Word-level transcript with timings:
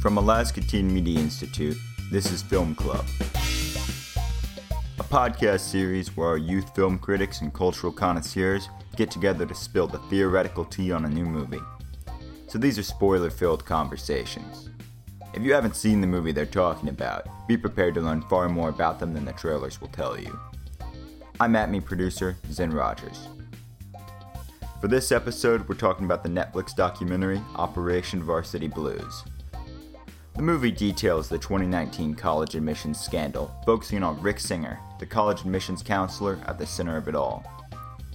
From 0.00 0.16
Alaska 0.16 0.62
Teen 0.62 0.90
Media 0.90 1.18
Institute, 1.18 1.76
this 2.10 2.32
is 2.32 2.40
Film 2.40 2.74
Club, 2.74 3.04
a 4.98 5.04
podcast 5.04 5.60
series 5.60 6.16
where 6.16 6.28
our 6.28 6.38
youth 6.38 6.74
film 6.74 6.98
critics 6.98 7.42
and 7.42 7.52
cultural 7.52 7.92
connoisseurs 7.92 8.70
get 8.96 9.10
together 9.10 9.44
to 9.44 9.54
spill 9.54 9.86
the 9.86 9.98
theoretical 10.08 10.64
tea 10.64 10.90
on 10.90 11.04
a 11.04 11.08
new 11.08 11.26
movie. 11.26 11.60
So 12.46 12.56
these 12.56 12.78
are 12.78 12.82
spoiler 12.82 13.28
filled 13.28 13.66
conversations. 13.66 14.70
If 15.34 15.42
you 15.42 15.52
haven't 15.52 15.76
seen 15.76 16.00
the 16.00 16.06
movie 16.06 16.32
they're 16.32 16.46
talking 16.46 16.88
about, 16.88 17.26
be 17.46 17.58
prepared 17.58 17.92
to 17.96 18.00
learn 18.00 18.22
far 18.22 18.48
more 18.48 18.70
about 18.70 19.00
them 19.00 19.12
than 19.12 19.26
the 19.26 19.34
trailers 19.34 19.82
will 19.82 19.88
tell 19.88 20.18
you. 20.18 20.40
I'm 21.40 21.52
ATME 21.52 21.84
producer 21.84 22.38
Zen 22.50 22.70
Rogers. 22.70 23.28
For 24.80 24.88
this 24.88 25.12
episode, 25.12 25.68
we're 25.68 25.74
talking 25.74 26.06
about 26.06 26.22
the 26.22 26.30
Netflix 26.30 26.74
documentary 26.74 27.42
Operation 27.54 28.22
Varsity 28.22 28.68
Blues. 28.68 29.24
The 30.40 30.46
movie 30.46 30.70
details 30.70 31.28
the 31.28 31.36
2019 31.36 32.14
college 32.14 32.54
admissions 32.54 32.98
scandal, 32.98 33.54
focusing 33.66 34.02
on 34.02 34.22
Rick 34.22 34.40
Singer, 34.40 34.80
the 34.98 35.04
college 35.04 35.42
admissions 35.42 35.82
counselor 35.82 36.38
at 36.46 36.58
the 36.58 36.64
center 36.64 36.96
of 36.96 37.08
it 37.08 37.14
all. 37.14 37.44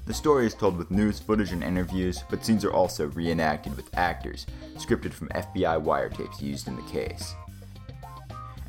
The 0.08 0.14
story 0.16 0.48
is 0.48 0.56
told 0.56 0.76
with 0.76 0.90
news 0.90 1.20
footage 1.20 1.52
and 1.52 1.64
interviews, 1.64 2.24
but 2.32 2.44
scenes 2.44 2.66
are 2.66 2.74
also 2.74 3.10
reenacted 3.10 3.76
with 3.78 3.96
actors, 3.96 4.48
scripted 4.74 5.14
from 5.14 5.30
FBI 5.36 5.84
wiretapes 5.84 6.42
used 6.42 6.68
in 6.68 6.76
the 6.76 6.92
case. 6.92 7.36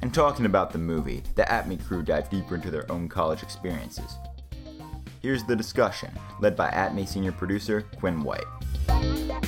And 0.02 0.12
talking 0.12 0.44
about 0.44 0.70
the 0.70 0.78
movie, 0.78 1.22
the 1.34 1.44
ATME 1.44 1.82
crew 1.86 2.02
dive 2.02 2.28
deeper 2.28 2.56
into 2.56 2.70
their 2.70 2.92
own 2.92 3.08
college 3.08 3.42
experiences. 3.42 4.18
Here's 5.22 5.44
the 5.44 5.56
discussion, 5.56 6.10
led 6.40 6.56
by 6.56 6.68
ATME 6.72 7.08
senior 7.08 7.32
producer 7.32 7.86
Quinn 8.00 8.22
White. 8.22 9.45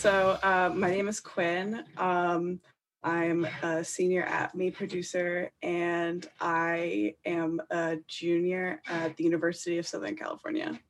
So, 0.00 0.38
uh, 0.42 0.72
my 0.74 0.90
name 0.90 1.08
is 1.08 1.20
Quinn. 1.20 1.84
Um, 1.98 2.58
I'm 3.04 3.46
a 3.62 3.84
senior 3.84 4.24
ATME 4.24 4.72
producer, 4.72 5.50
and 5.62 6.26
I 6.40 7.16
am 7.26 7.60
a 7.70 7.98
junior 8.08 8.80
at 8.88 9.14
the 9.18 9.24
University 9.24 9.76
of 9.76 9.86
Southern 9.86 10.16
California. 10.16 10.80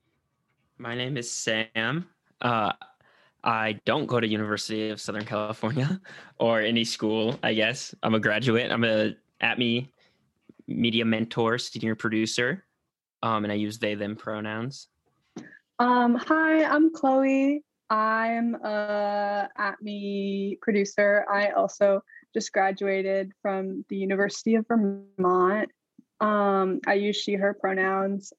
My 0.78 0.94
name 0.94 1.16
is 1.16 1.28
Sam. 1.28 2.06
Uh, 2.40 2.70
I 3.42 3.80
don't 3.84 4.06
go 4.06 4.20
to 4.20 4.28
University 4.28 4.90
of 4.90 5.00
Southern 5.00 5.24
California 5.24 6.00
or 6.38 6.60
any 6.60 6.84
school. 6.84 7.36
I 7.42 7.54
guess 7.54 7.92
I'm 8.04 8.14
a 8.14 8.20
graduate. 8.20 8.70
I'm 8.70 8.84
a 8.84 9.16
ATME 9.42 9.88
media 10.68 11.04
mentor, 11.04 11.58
senior 11.58 11.96
producer, 11.96 12.64
um, 13.24 13.42
and 13.42 13.52
I 13.52 13.56
use 13.56 13.76
they 13.76 13.96
them 13.96 14.14
pronouns. 14.14 14.86
Um, 15.80 16.14
hi, 16.14 16.62
I'm 16.62 16.94
Chloe. 16.94 17.64
I'm 17.90 18.54
a 18.54 19.48
ATME 19.58 20.60
producer. 20.60 21.26
I 21.30 21.50
also 21.50 22.02
just 22.32 22.52
graduated 22.52 23.32
from 23.42 23.84
the 23.88 23.96
University 23.96 24.54
of 24.54 24.66
Vermont. 24.68 25.68
Um, 26.20 26.80
I 26.86 26.94
use 26.94 27.16
she, 27.16 27.34
her 27.34 27.52
pronouns. 27.52 28.32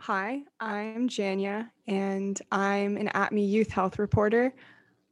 Hi, 0.00 0.42
I'm 0.60 1.08
Janya, 1.08 1.68
and 1.86 2.40
I'm 2.50 2.96
an 2.96 3.10
ATME 3.14 3.46
youth 3.48 3.70
health 3.70 3.98
reporter. 3.98 4.54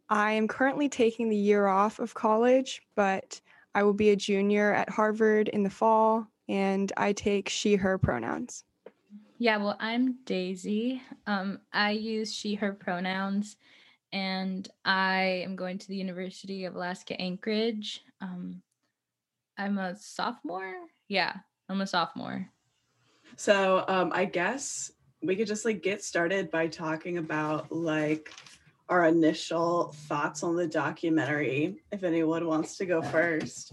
I 0.09 0.33
am 0.33 0.49
currently 0.49 0.89
taking 0.89 1.29
the 1.29 1.37
year 1.37 1.67
off 1.67 1.99
of 1.99 2.15
college, 2.15 2.81
but 2.95 3.41
I 3.75 3.83
will 3.83 3.95
be 3.95 4.11
a 4.11 4.17
junior 4.17 4.73
at 4.73 4.89
Harvard 4.89 5.49
in 5.49 5.63
the 5.63 5.71
fall, 5.71 6.27
and 6.49 6.91
I 6.97 7.13
take 7.13 7.51
she, 7.51 7.75
her 7.75 7.99
pronouns. 7.99 8.65
Yeah, 9.39 9.57
well, 9.57 9.77
I'm 9.81 10.19
Daisy. 10.25 11.03
Um, 11.27 11.59
I 11.73 11.91
use 11.91 12.33
she, 12.33 12.55
her 12.55 12.73
pronouns, 12.73 13.57
and 14.15 14.69
I 14.85 15.43
am 15.45 15.57
going 15.57 15.77
to 15.77 15.89
the 15.89 15.97
University 15.97 16.67
of 16.67 16.77
Alaska 16.77 17.21
Anchorage. 17.21 18.01
Um, 18.21 18.63
I'm 19.59 19.77
a 19.77 19.97
sophomore. 19.97 20.73
Yeah, 21.09 21.35
I'm 21.69 21.81
a 21.81 21.87
sophomore. 21.87 22.49
So, 23.37 23.85
um, 23.89 24.13
I 24.15 24.25
guess 24.27 24.93
we 25.21 25.35
could 25.35 25.49
just 25.49 25.65
like 25.65 25.83
get 25.83 26.05
started 26.05 26.49
by 26.53 26.69
talking 26.69 27.19
about 27.19 27.73
like 27.73 28.33
our 28.89 29.07
initial 29.07 29.93
thoughts 30.07 30.45
on 30.45 30.55
the 30.55 30.69
documentary. 30.69 31.83
If 31.91 32.05
anyone 32.05 32.47
wants 32.47 32.77
to 32.77 32.87
go 32.87 33.03
first, 33.03 33.73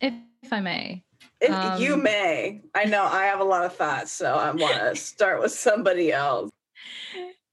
if, 0.00 0.14
if 0.42 0.52
I 0.52 0.60
may. 0.60 1.04
If 1.40 1.52
um, 1.52 1.80
you 1.80 1.96
may. 1.96 2.62
I 2.74 2.86
know 2.86 3.04
I 3.04 3.26
have 3.26 3.38
a 3.38 3.44
lot 3.44 3.64
of 3.64 3.76
thoughts, 3.76 4.10
so 4.10 4.34
I 4.34 4.50
want 4.50 4.74
to 4.74 4.96
start 5.00 5.40
with 5.40 5.52
somebody 5.52 6.12
else. 6.12 6.50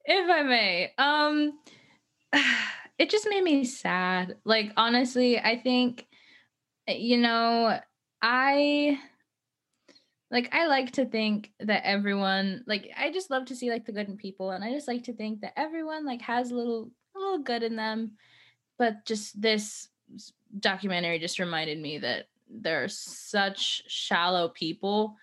If 0.04 0.30
I 0.32 0.42
may. 0.42 0.92
Um 0.98 1.60
it 2.98 3.10
just 3.10 3.28
made 3.30 3.44
me 3.44 3.64
sad. 3.66 4.38
Like 4.44 4.72
honestly, 4.78 5.40
I 5.40 5.60
think 5.60 6.08
eh, 6.88 6.94
you 6.94 7.18
know, 7.18 7.80
I 8.22 9.00
like 10.32 10.50
I 10.54 10.68
like 10.68 10.92
to 10.94 11.06
think 11.06 11.52
that 11.60 11.86
everyone 11.86 12.64
like 12.68 12.90
I 12.98 13.12
just 13.12 13.30
love 13.30 13.46
to 13.46 13.56
see 13.56 13.70
like 13.70 13.86
the 13.86 13.92
good 13.92 14.10
in 14.10 14.18
people 14.18 14.52
and 14.52 14.64
I 14.64 14.74
just 14.74 14.88
like 14.88 15.04
to 15.04 15.14
think 15.14 15.42
that 15.42 15.58
everyone 15.58 16.06
like 16.06 16.22
has 16.22 16.52
a 16.52 16.56
little 16.56 16.92
a 17.16 17.20
little 17.20 17.40
good 17.40 17.64
in 17.64 17.76
them. 17.76 18.14
But 18.78 19.06
just 19.06 19.40
this 19.42 19.90
documentary 20.60 21.20
just 21.20 21.40
reminded 21.40 21.80
me 21.80 22.00
that 22.00 22.28
there 22.50 22.84
are 22.84 22.90
such 22.90 23.84
shallow 23.88 24.50
people 24.50 25.16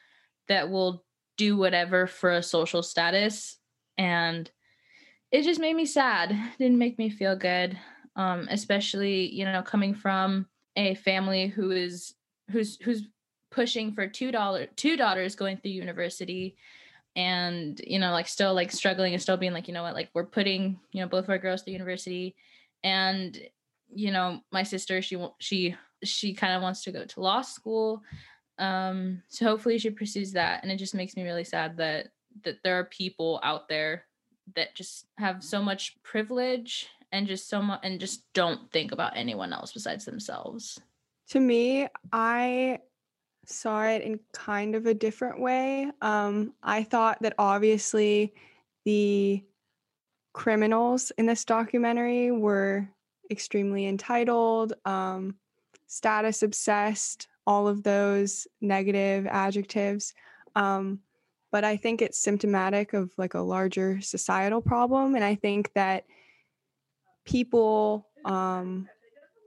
that 0.48 0.70
will 0.70 1.04
do 1.36 1.56
whatever 1.56 2.06
for 2.06 2.30
a 2.30 2.42
social 2.42 2.82
status 2.82 3.58
and 3.98 4.50
it 5.32 5.42
just 5.42 5.60
made 5.60 5.74
me 5.74 5.86
sad. 5.86 6.36
Didn't 6.58 6.78
make 6.78 6.98
me 6.98 7.10
feel 7.10 7.34
good 7.36 7.78
um 8.16 8.46
especially 8.50 9.32
you 9.32 9.44
know 9.44 9.62
coming 9.62 9.94
from 9.94 10.46
a 10.76 10.94
family 10.96 11.46
who 11.46 11.70
is 11.70 12.14
who's 12.50 12.78
who's 12.82 13.08
pushing 13.50 13.92
for 13.92 14.06
two 14.06 14.30
dollar 14.30 14.66
two 14.76 14.96
daughters 14.96 15.34
going 15.34 15.56
through 15.56 15.70
university 15.70 16.56
and 17.16 17.80
you 17.86 17.98
know 17.98 18.12
like 18.12 18.26
still 18.26 18.54
like 18.54 18.72
struggling 18.72 19.12
and 19.12 19.20
still 19.20 19.36
being 19.36 19.52
like 19.52 19.68
you 19.68 19.74
know 19.74 19.82
what 19.82 19.94
like 19.94 20.08
we're 20.14 20.24
putting 20.24 20.78
you 20.92 21.00
know 21.00 21.08
both 21.08 21.24
of 21.24 21.30
our 21.30 21.38
girls 21.38 21.62
through 21.62 21.72
university. 21.72 22.34
And 22.84 23.38
you 23.94 24.10
know 24.10 24.40
my 24.50 24.62
sister 24.62 25.02
she 25.02 25.22
she 25.38 25.76
she 26.02 26.34
kind 26.34 26.54
of 26.54 26.62
wants 26.62 26.82
to 26.82 26.92
go 26.92 27.04
to 27.04 27.20
law 27.20 27.42
school 27.42 28.02
um 28.58 29.22
so 29.28 29.44
hopefully 29.44 29.78
she 29.78 29.90
pursues 29.90 30.32
that. 30.32 30.62
And 30.62 30.72
it 30.72 30.76
just 30.76 30.94
makes 30.94 31.16
me 31.16 31.22
really 31.22 31.44
sad 31.44 31.76
that 31.76 32.08
that 32.44 32.58
there 32.64 32.78
are 32.78 32.84
people 32.84 33.38
out 33.42 33.68
there 33.68 34.06
that 34.54 34.74
just 34.74 35.06
have 35.18 35.42
so 35.42 35.62
much 35.62 35.96
privilege 36.02 36.88
and 37.10 37.26
just 37.26 37.48
so 37.48 37.62
much 37.62 37.80
and 37.82 38.00
just 38.00 38.24
don't 38.32 38.70
think 38.72 38.92
about 38.92 39.16
anyone 39.16 39.52
else 39.52 39.72
besides 39.72 40.04
themselves 40.04 40.80
to 41.28 41.40
me 41.40 41.86
i 42.12 42.78
saw 43.44 43.84
it 43.84 44.02
in 44.02 44.20
kind 44.32 44.74
of 44.74 44.86
a 44.86 44.94
different 44.94 45.40
way 45.40 45.90
um 46.00 46.52
i 46.62 46.82
thought 46.82 47.18
that 47.20 47.34
obviously 47.38 48.32
the 48.84 49.42
criminals 50.32 51.12
in 51.18 51.26
this 51.26 51.44
documentary 51.44 52.30
were 52.30 52.88
extremely 53.30 53.86
entitled 53.86 54.72
um 54.84 55.34
status 55.92 56.42
obsessed, 56.42 57.28
all 57.46 57.68
of 57.68 57.82
those 57.82 58.46
negative 58.62 59.26
adjectives. 59.26 60.14
Um, 60.54 61.00
but 61.52 61.64
I 61.64 61.76
think 61.76 62.00
it's 62.00 62.18
symptomatic 62.18 62.94
of 62.94 63.12
like 63.18 63.34
a 63.34 63.40
larger 63.40 64.00
societal 64.00 64.62
problem. 64.62 65.14
And 65.14 65.22
I 65.22 65.34
think 65.34 65.70
that 65.74 66.04
people 67.24 68.08
um, 68.24 68.88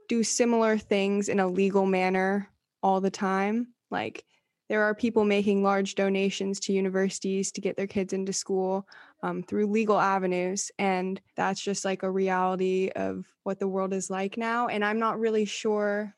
do 0.08 0.22
similar 0.22 0.78
things 0.78 1.28
in 1.28 1.40
a 1.40 1.48
legal 1.48 1.84
manner 1.84 2.48
all 2.80 3.00
the 3.00 3.10
time. 3.10 3.74
Like 3.90 4.24
there 4.68 4.84
are 4.84 4.94
people 4.94 5.24
making 5.24 5.64
large 5.64 5.96
donations 5.96 6.60
to 6.60 6.72
universities 6.72 7.50
to 7.52 7.60
get 7.60 7.76
their 7.76 7.88
kids 7.88 8.12
into 8.12 8.32
school 8.32 8.88
um, 9.24 9.42
through 9.42 9.66
legal 9.66 9.98
avenues. 9.98 10.70
And 10.78 11.20
that's 11.36 11.60
just 11.60 11.84
like 11.84 12.04
a 12.04 12.10
reality 12.10 12.90
of 12.94 13.26
what 13.42 13.58
the 13.58 13.68
world 13.68 13.92
is 13.92 14.10
like 14.10 14.36
now. 14.36 14.68
And 14.68 14.84
I'm 14.84 15.00
not 15.00 15.18
really 15.18 15.44
sure 15.44 16.14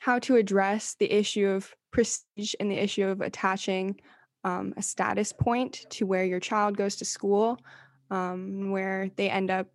how 0.00 0.18
to 0.20 0.36
address 0.36 0.96
the 0.98 1.12
issue 1.12 1.48
of 1.48 1.72
prestige 1.92 2.54
and 2.58 2.70
the 2.70 2.78
issue 2.78 3.06
of 3.06 3.20
attaching 3.20 4.00
um, 4.48 4.72
a 4.76 4.82
status 4.82 5.32
point 5.32 5.84
to 5.90 6.06
where 6.06 6.24
your 6.24 6.40
child 6.40 6.76
goes 6.76 6.96
to 6.96 7.04
school, 7.04 7.58
um, 8.10 8.70
where 8.70 9.10
they 9.16 9.28
end 9.28 9.50
up 9.50 9.66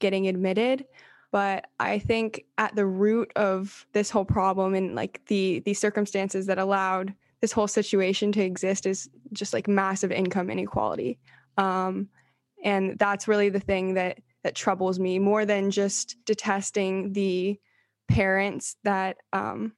getting 0.00 0.26
admitted. 0.26 0.86
But 1.30 1.66
I 1.78 1.98
think 1.98 2.44
at 2.56 2.74
the 2.74 2.86
root 2.86 3.30
of 3.36 3.86
this 3.92 4.10
whole 4.10 4.24
problem 4.24 4.74
and 4.74 4.94
like 4.94 5.20
the 5.26 5.60
the 5.60 5.74
circumstances 5.74 6.46
that 6.46 6.58
allowed 6.58 7.14
this 7.40 7.52
whole 7.52 7.68
situation 7.68 8.32
to 8.32 8.42
exist 8.42 8.86
is 8.86 9.08
just 9.32 9.52
like 9.52 9.68
massive 9.68 10.12
income 10.12 10.50
inequality, 10.50 11.18
um, 11.56 12.08
and 12.64 12.98
that's 12.98 13.28
really 13.28 13.50
the 13.50 13.60
thing 13.60 13.94
that 13.94 14.18
that 14.44 14.54
troubles 14.54 14.98
me 14.98 15.18
more 15.18 15.44
than 15.44 15.70
just 15.70 16.16
detesting 16.24 17.12
the 17.12 17.58
parents 18.08 18.76
that 18.84 19.16
um, 19.32 19.72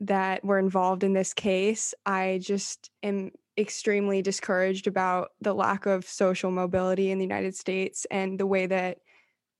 that 0.00 0.44
were 0.44 0.58
involved 0.58 1.04
in 1.04 1.12
this 1.12 1.34
case, 1.34 1.94
I 2.06 2.40
just 2.42 2.90
am 3.02 3.30
extremely 3.60 4.22
discouraged 4.22 4.86
about 4.86 5.30
the 5.40 5.54
lack 5.54 5.86
of 5.86 6.06
social 6.06 6.50
mobility 6.50 7.10
in 7.10 7.18
the 7.18 7.24
United 7.24 7.54
States 7.54 8.06
and 8.10 8.40
the 8.40 8.46
way 8.46 8.66
that 8.66 8.98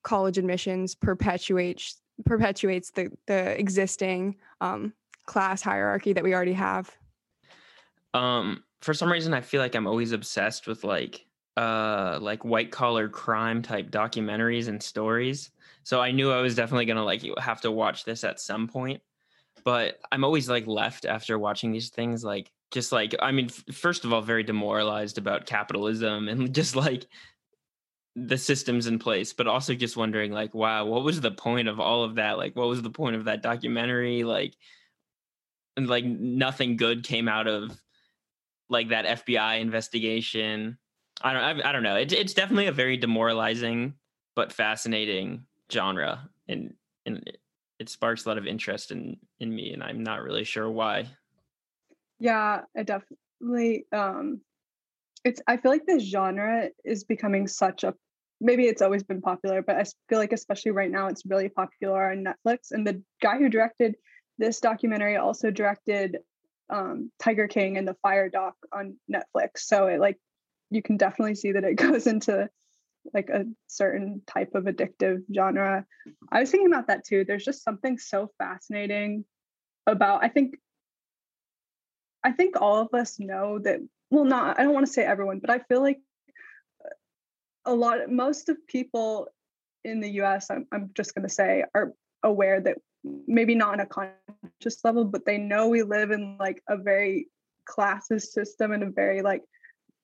college 0.03 0.39
admissions 0.39 0.95
perpetuates 0.95 2.01
perpetuates 2.25 2.91
the 2.91 3.11
the 3.27 3.59
existing 3.59 4.37
um, 4.61 4.93
class 5.27 5.63
hierarchy 5.63 6.13
that 6.13 6.25
we 6.25 6.35
already 6.35 6.53
have. 6.53 6.97
Um, 8.15 8.65
for 8.83 8.95
some 8.95 9.13
reason, 9.13 9.35
I 9.35 9.41
feel 9.41 9.61
like 9.61 9.75
I'm 9.75 9.87
always 9.87 10.13
obsessed 10.13 10.67
with 10.67 10.85
like 10.85 11.27
uh 11.57 12.19
like 12.21 12.45
white 12.45 12.71
collar 12.71 13.09
crime 13.09 13.61
type 13.61 13.91
documentaries 13.91 14.69
and 14.69 14.83
stories. 14.83 15.51
So 15.83 16.01
I 16.01 16.11
knew 16.11 16.31
I 16.31 16.41
was 16.41 16.55
definitely 16.55 16.87
gonna 16.87 17.05
like 17.05 17.23
have 17.39 17.61
to 17.63 17.71
watch 17.71 18.05
this 18.05 18.25
at 18.25 18.41
some 18.41 18.69
point. 18.69 19.03
But 19.65 19.99
I'm 20.11 20.25
always 20.25 20.49
like 20.49 20.67
left 20.67 21.05
after 21.05 21.39
watching 21.39 21.73
these 21.73 21.91
things 21.91 22.25
like 22.25 22.51
just 22.71 22.93
like 22.93 23.15
I 23.21 23.33
mean, 23.33 23.49
first 23.49 24.05
of 24.05 24.13
all, 24.13 24.23
very 24.23 24.43
demoralized 24.43 25.19
about 25.19 25.47
capitalism 25.47 26.29
and 26.29 26.55
just 26.55 26.77
like 26.77 27.07
the 28.17 28.39
systems 28.39 28.87
in 28.87 28.99
place, 28.99 29.33
but 29.33 29.47
also 29.47 29.75
just 29.75 29.97
wondering 29.97 30.33
like, 30.33 30.55
wow, 30.55 30.85
what 30.85 31.05
was 31.05 31.21
the 31.21 31.31
point 31.31 31.69
of 31.69 31.79
all 31.81 32.05
of 32.05 32.17
that? 32.17 32.39
Like, 32.39 32.57
what 32.57 32.69
was 32.69 32.83
the 32.83 32.91
point 32.91 33.17
of 33.17 33.25
that 33.25 33.43
documentary? 33.43 34.25
Like, 34.25 34.55
and 35.77 35.89
like 35.89 36.05
nothing 36.05 36.77
good 36.77 37.05
came 37.05 37.29
out 37.29 37.47
of 37.47 37.81
like 38.69 38.89
that 38.91 39.25
FBI 39.27 39.61
investigation. 39.61 40.79
I 41.23 41.33
don't, 41.33 41.43
I, 41.43 41.69
I 41.69 41.73
don't 41.73 41.83
know. 41.83 41.97
It, 41.97 42.13
it's 42.13 42.35
definitely 42.35 42.67
a 42.67 42.73
very 42.73 42.97
demoralizing 42.97 43.95
but 44.37 44.53
fascinating 44.53 45.45
genre, 45.71 46.29
and 46.49 46.75
and 47.07 47.23
it, 47.27 47.39
it 47.79 47.89
sparks 47.89 48.25
a 48.25 48.29
lot 48.29 48.39
of 48.39 48.47
interest 48.47 48.91
in 48.91 49.17
in 49.39 49.55
me, 49.55 49.73
and 49.73 49.83
I'm 49.83 50.03
not 50.03 50.23
really 50.23 50.45
sure 50.45 50.71
why. 50.71 51.07
Yeah, 52.21 52.63
I 52.77 52.83
definitely 52.83 53.87
um 53.93 54.43
it's 55.25 55.41
I 55.47 55.57
feel 55.57 55.73
like 55.73 55.87
this 55.87 56.05
genre 56.05 56.69
is 56.85 57.05
becoming 57.05 57.47
such 57.49 57.83
a 57.85 57.95
maybe 58.41 58.67
it's 58.67 58.83
always 58.83 59.03
been 59.03 59.21
popular, 59.21 59.63
but 59.63 59.77
I 59.77 59.85
feel 60.09 60.19
like 60.19 60.33
especially 60.33 60.71
right 60.71 60.91
now 60.91 61.09
it's 61.09 61.27
really 61.27 61.49
popular 61.49 62.11
on 62.11 62.25
Netflix. 62.25 62.71
And 62.71 62.87
the 62.87 63.03
guy 63.21 63.39
who 63.39 63.49
directed 63.49 63.97
this 64.39 64.61
documentary 64.61 65.17
also 65.17 65.51
directed 65.51 66.19
um, 66.71 67.11
Tiger 67.19 67.49
King 67.49 67.77
and 67.77 67.87
the 67.87 67.97
Fyre 68.03 68.31
Doc 68.31 68.55
on 68.73 68.97
Netflix. 69.13 69.59
So 69.59 69.89
it 69.89 70.01
like 70.01 70.17
you 70.71 70.83
can 70.83 70.97
definitely 70.97 71.35
see 71.35 71.53
that 71.53 71.65
it 71.65 71.75
goes 71.77 72.07
into 72.07 72.49
like 73.15 73.31
a 73.31 73.45
certain 73.67 74.23
type 74.27 74.55
of 74.55 74.65
addictive 74.65 75.23
genre. 75.35 75.85
I 76.31 76.41
was 76.41 76.51
thinking 76.51 76.69
about 76.73 76.89
that 76.89 77.05
too. 77.05 77.25
There's 77.25 77.45
just 77.45 77.65
something 77.65 77.99
so 77.99 78.31
fascinating 78.39 79.25
about 79.87 80.23
I 80.23 80.29
think 80.29 80.55
I 82.23 82.33
think 82.33 82.61
all 82.61 82.79
of 82.81 82.95
us 82.95 83.19
know 83.19 83.59
that 83.61 83.81
well 84.11 84.25
not 84.25 84.59
I 84.59 84.65
don't 84.65 84.75
want 84.75 84.87
to 84.87 84.93
say 84.93 85.05
everyone, 85.05 85.39
but 85.39 85.51
I 85.51 85.59
feel 85.61 85.81
like 85.81 86.01
uh, 86.85 87.71
a 87.73 87.75
lot 87.75 88.11
most 88.11 88.49
of 88.49 88.67
people 88.67 89.29
in 89.85 90.01
the 90.01 90.11
US 90.23 90.51
I'm 90.51 90.67
I'm 90.73 90.91
just 90.95 91.15
going 91.15 91.27
to 91.27 91.35
say 91.35 91.65
are 91.75 91.93
aware 92.23 92.61
that 92.61 92.79
maybe 93.27 93.55
not 93.55 93.73
on 93.73 93.81
a 93.81 93.87
conscious 93.87 94.85
level 94.85 95.05
but 95.05 95.25
they 95.25 95.39
know 95.39 95.69
we 95.69 95.83
live 95.83 96.11
in 96.11 96.37
like 96.39 96.63
a 96.69 96.77
very 96.77 97.29
classist 97.67 98.29
system 98.29 98.73
and 98.73 98.83
a 98.83 98.91
very 98.91 99.23
like 99.23 99.43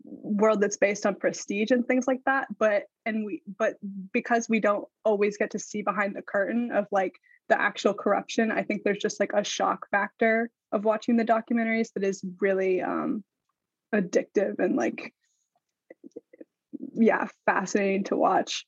world 0.05 0.61
that's 0.61 0.77
based 0.77 1.05
on 1.05 1.15
prestige 1.15 1.71
and 1.71 1.87
things 1.87 2.07
like 2.07 2.21
that 2.25 2.47
but 2.59 2.85
and 3.05 3.25
we 3.25 3.43
but 3.59 3.75
because 4.13 4.49
we 4.49 4.61
don't 4.61 4.87
always 5.05 5.37
get 5.37 5.51
to 5.51 5.59
see 5.59 5.83
behind 5.83 6.15
the 6.15 6.23
curtain 6.23 6.71
of 6.73 6.87
like 6.93 7.15
the 7.49 7.61
actual 7.61 7.95
corruption 7.95 8.51
i 8.51 8.63
think 8.63 8.83
there's 8.83 8.99
just 8.99 9.21
like 9.21 9.33
a 9.35 9.45
shock 9.45 9.87
factor 9.91 10.51
of 10.73 10.85
watching 10.85 11.17
the 11.17 11.25
documentaries 11.25 11.93
that 11.95 12.05
is 12.05 12.25
really 12.41 12.83
um 12.83 13.23
addictive 13.95 14.59
and 14.59 14.77
like 14.77 15.13
yeah 16.95 17.27
fascinating 17.47 18.05
to 18.05 18.17
watch 18.17 18.67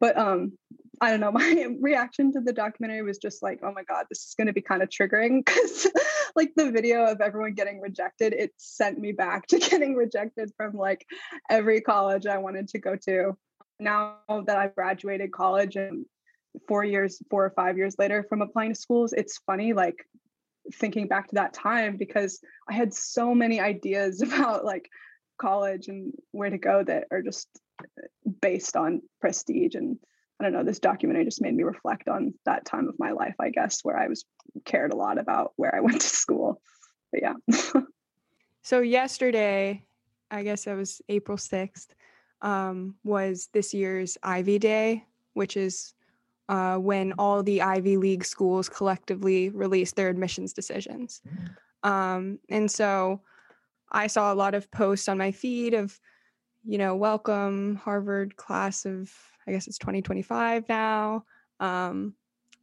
but 0.00 0.16
um 0.18 0.52
I 1.00 1.10
don't 1.10 1.20
know. 1.20 1.32
My 1.32 1.66
reaction 1.80 2.32
to 2.32 2.40
the 2.40 2.52
documentary 2.52 3.02
was 3.02 3.18
just 3.18 3.42
like, 3.42 3.60
oh 3.62 3.72
my 3.72 3.82
God, 3.84 4.06
this 4.08 4.20
is 4.26 4.34
going 4.36 4.46
to 4.46 4.52
be 4.52 4.62
kind 4.62 4.82
of 4.82 4.88
triggering 4.88 5.38
because, 5.44 5.86
like, 6.34 6.52
the 6.56 6.70
video 6.70 7.04
of 7.04 7.20
everyone 7.20 7.54
getting 7.54 7.80
rejected, 7.80 8.32
it 8.32 8.52
sent 8.56 8.98
me 8.98 9.12
back 9.12 9.46
to 9.48 9.58
getting 9.70 9.94
rejected 9.94 10.50
from 10.56 10.74
like 10.74 11.06
every 11.50 11.80
college 11.80 12.26
I 12.26 12.38
wanted 12.38 12.68
to 12.68 12.78
go 12.78 12.96
to. 13.06 13.36
Now 13.78 14.16
that 14.28 14.56
I've 14.56 14.74
graduated 14.74 15.32
college 15.32 15.76
and 15.76 16.06
four 16.66 16.84
years, 16.84 17.20
four 17.30 17.44
or 17.44 17.50
five 17.50 17.76
years 17.76 17.96
later 17.98 18.24
from 18.28 18.42
applying 18.42 18.72
to 18.72 18.80
schools, 18.80 19.12
it's 19.12 19.38
funny, 19.46 19.72
like, 19.72 20.06
thinking 20.74 21.08
back 21.08 21.28
to 21.28 21.36
that 21.36 21.52
time 21.52 21.96
because 21.96 22.40
I 22.68 22.74
had 22.74 22.92
so 22.92 23.34
many 23.34 23.60
ideas 23.60 24.22
about 24.22 24.64
like 24.64 24.88
college 25.38 25.88
and 25.88 26.12
where 26.32 26.50
to 26.50 26.58
go 26.58 26.82
that 26.82 27.04
are 27.10 27.22
just 27.22 27.48
based 28.40 28.76
on 28.76 29.02
prestige 29.20 29.74
and 29.74 29.98
I 30.38 30.44
don't 30.44 30.52
know, 30.52 30.64
this 30.64 30.80
documentary 30.80 31.24
just 31.24 31.40
made 31.40 31.54
me 31.54 31.62
reflect 31.62 32.08
on 32.08 32.34
that 32.44 32.66
time 32.66 32.88
of 32.88 32.98
my 32.98 33.12
life, 33.12 33.36
I 33.40 33.48
guess, 33.48 33.80
where 33.82 33.96
I 33.96 34.08
was 34.08 34.26
cared 34.66 34.92
a 34.92 34.96
lot 34.96 35.18
about 35.18 35.52
where 35.56 35.74
I 35.74 35.80
went 35.86 36.00
to 36.02 36.06
school. 36.06 36.60
But 37.10 37.22
yeah. 37.22 37.80
so 38.62 38.80
yesterday, 38.80 39.82
I 40.30 40.42
guess 40.42 40.66
it 40.66 40.74
was 40.74 41.00
April 41.08 41.38
6th, 41.38 41.86
um, 42.42 42.96
was 43.02 43.48
this 43.54 43.72
year's 43.72 44.18
Ivy 44.22 44.58
Day, 44.58 45.06
which 45.32 45.56
is 45.56 45.94
uh, 46.48 46.76
when 46.76 47.12
all 47.18 47.42
the 47.42 47.62
Ivy 47.62 47.96
League 47.96 48.24
schools 48.24 48.68
collectively 48.68 49.48
release 49.50 49.92
their 49.92 50.08
admissions 50.08 50.52
decisions. 50.52 51.22
Um, 51.82 52.38
and 52.48 52.70
so 52.70 53.20
I 53.90 54.06
saw 54.06 54.32
a 54.32 54.34
lot 54.34 54.54
of 54.54 54.70
posts 54.70 55.08
on 55.08 55.18
my 55.18 55.32
feed 55.32 55.74
of, 55.74 55.98
you 56.64 56.78
know, 56.78 56.96
welcome 56.96 57.76
Harvard 57.76 58.36
class 58.36 58.84
of 58.84 59.12
I 59.46 59.52
guess 59.52 59.66
it's 59.68 59.78
2025 59.78 60.68
now. 60.68 61.24
Um, 61.60 62.14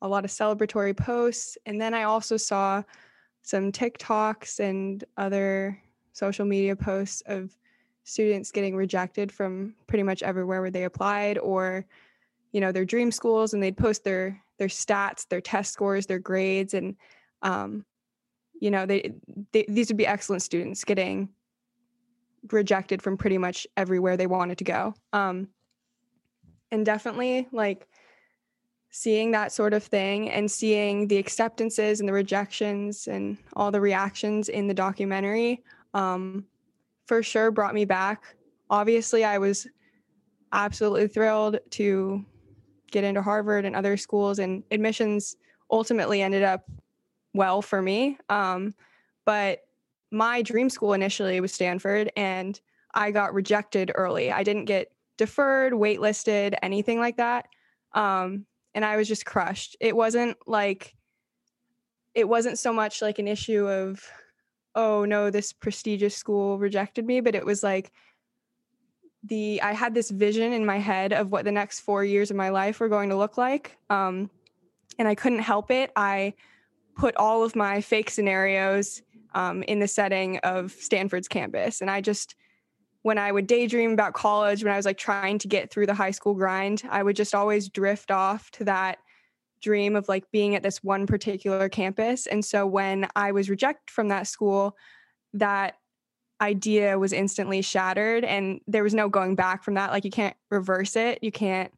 a 0.01 0.07
lot 0.07 0.25
of 0.25 0.31
celebratory 0.31 0.95
posts. 0.95 1.57
And 1.65 1.79
then 1.79 1.93
I 1.93 2.03
also 2.03 2.35
saw 2.35 2.83
some 3.41 3.71
TikToks 3.71 4.59
and 4.59 5.03
other 5.17 5.81
social 6.11 6.45
media 6.45 6.75
posts 6.75 7.23
of 7.25 7.57
students 8.03 8.51
getting 8.51 8.75
rejected 8.75 9.31
from 9.31 9.73
pretty 9.87 10.03
much 10.03 10.21
everywhere 10.21 10.61
where 10.61 10.71
they 10.71 10.83
applied 10.83 11.37
or 11.37 11.85
you 12.53 12.61
know 12.61 12.71
their 12.71 12.85
dream 12.85 13.11
schools 13.11 13.53
and 13.53 13.61
they'd 13.61 13.75
post 13.75 14.05
their 14.05 14.41
their 14.57 14.69
stats 14.69 15.27
their 15.27 15.41
test 15.41 15.73
scores 15.73 16.05
their 16.05 16.19
grades 16.19 16.73
and 16.73 16.95
um, 17.41 17.83
you 18.61 18.71
know 18.71 18.85
they, 18.85 19.11
they 19.51 19.65
these 19.67 19.89
would 19.89 19.97
be 19.97 20.07
excellent 20.07 20.41
students 20.41 20.85
getting 20.85 21.27
rejected 22.51 23.01
from 23.01 23.17
pretty 23.17 23.37
much 23.37 23.67
everywhere 23.75 24.15
they 24.15 24.27
wanted 24.27 24.57
to 24.57 24.63
go 24.63 24.93
um, 25.11 25.49
and 26.71 26.85
definitely 26.85 27.47
like 27.51 27.87
seeing 28.95 29.31
that 29.31 29.51
sort 29.51 29.73
of 29.73 29.83
thing 29.83 30.29
and 30.29 30.49
seeing 30.49 31.07
the 31.07 31.17
acceptances 31.17 31.99
and 31.99 32.07
the 32.07 32.13
rejections 32.13 33.07
and 33.07 33.37
all 33.53 33.71
the 33.71 33.81
reactions 33.81 34.49
in 34.49 34.67
the 34.67 34.73
documentary 34.73 35.63
um, 35.95 36.45
for 37.07 37.23
sure 37.23 37.49
brought 37.49 37.73
me 37.73 37.85
back. 37.85 38.35
Obviously, 38.69 39.23
I 39.23 39.39
was 39.39 39.67
absolutely 40.51 41.07
thrilled 41.07 41.57
to 41.71 42.23
get 42.93 43.03
into 43.03 43.21
Harvard 43.21 43.65
and 43.65 43.75
other 43.75 43.97
schools, 43.97 44.39
and 44.39 44.63
admissions 44.71 45.35
ultimately 45.69 46.21
ended 46.21 46.43
up 46.43 46.63
well 47.33 47.61
for 47.61 47.81
me. 47.81 48.17
Um, 48.29 48.73
but 49.25 49.59
my 50.11 50.41
dream 50.41 50.69
school 50.69 50.93
initially 50.93 51.41
was 51.41 51.51
Stanford, 51.51 52.11
and 52.15 52.61
I 52.93 53.11
got 53.11 53.33
rejected 53.33 53.91
early. 53.95 54.31
I 54.31 54.43
didn't 54.43 54.65
get 54.65 54.91
deferred, 55.17 55.73
waitlisted, 55.73 56.53
anything 56.61 56.99
like 56.99 57.17
that. 57.17 57.47
Um, 57.93 58.45
and 58.75 58.85
I 58.85 58.97
was 58.97 59.07
just 59.07 59.25
crushed. 59.25 59.75
It 59.79 59.95
wasn't 59.95 60.37
like, 60.47 60.95
it 62.13 62.27
wasn't 62.29 62.59
so 62.59 62.71
much 62.71 63.01
like 63.01 63.19
an 63.19 63.27
issue 63.27 63.67
of, 63.67 64.07
oh 64.75 65.05
no, 65.05 65.29
this 65.29 65.53
prestigious 65.53 66.15
school 66.15 66.57
rejected 66.59 67.05
me, 67.05 67.21
but 67.21 67.35
it 67.35 67.45
was 67.45 67.63
like, 67.63 67.91
the 69.23 69.61
I 69.61 69.73
had 69.73 69.93
this 69.93 70.09
vision 70.09 70.53
in 70.53 70.65
my 70.65 70.79
head 70.79 71.13
of 71.13 71.31
what 71.31 71.45
the 71.45 71.51
next 71.51 71.81
four 71.81 72.03
years 72.03 72.29
of 72.29 72.37
my 72.37 72.49
life 72.49 72.79
were 72.79 72.89
going 72.89 73.09
to 73.09 73.15
look 73.15 73.37
like, 73.37 73.77
um, 73.89 74.29
and 74.99 75.07
I 75.07 75.15
couldn't 75.15 75.39
help 75.39 75.71
it. 75.71 75.91
I 75.95 76.33
put 76.97 77.15
all 77.15 77.43
of 77.43 77.55
my 77.55 77.81
fake 77.81 78.09
scenarios 78.09 79.01
um, 79.33 79.63
in 79.63 79.79
the 79.79 79.87
setting 79.87 80.37
of 80.39 80.71
Stanford's 80.73 81.27
campus, 81.27 81.81
and 81.81 81.89
I 81.89 82.01
just 82.01 82.35
when 83.03 83.17
I 83.17 83.31
would 83.31 83.47
daydream 83.47 83.91
about 83.91 84.13
college, 84.13 84.63
when 84.63 84.73
I 84.73 84.77
was 84.77 84.85
like 84.85 84.97
trying 84.97 85.37
to 85.39 85.47
get 85.47 85.69
through 85.69 85.87
the 85.87 85.93
high 85.93 86.11
school 86.11 86.33
grind, 86.33 86.83
I 86.89 87.03
would 87.03 87.17
just 87.17 87.35
always 87.35 87.67
drift 87.67 88.11
off 88.11 88.49
to 88.51 88.63
that 88.63 88.99
dream 89.61 89.95
of 89.95 90.07
like 90.07 90.29
being 90.31 90.55
at 90.55 90.63
this 90.63 90.83
one 90.83 91.05
particular 91.05 91.69
campus. 91.69 92.27
And 92.27 92.43
so 92.43 92.65
when 92.65 93.07
I 93.15 93.31
was 93.31 93.49
rejected 93.49 93.91
from 93.91 94.07
that 94.07 94.27
school, 94.27 94.77
that 95.33 95.75
idea 96.43 96.99
was 96.99 97.13
instantly 97.13 97.61
shattered 97.61 98.25
and 98.25 98.59
there 98.67 98.83
was 98.83 98.93
no 98.93 99.07
going 99.07 99.35
back 99.35 99.63
from 99.63 99.75
that. 99.75 99.91
Like 99.91 100.03
you 100.03 100.11
can't 100.11 100.35
reverse 100.51 100.95
it. 100.95 101.19
You 101.21 101.31
can't 101.31 101.71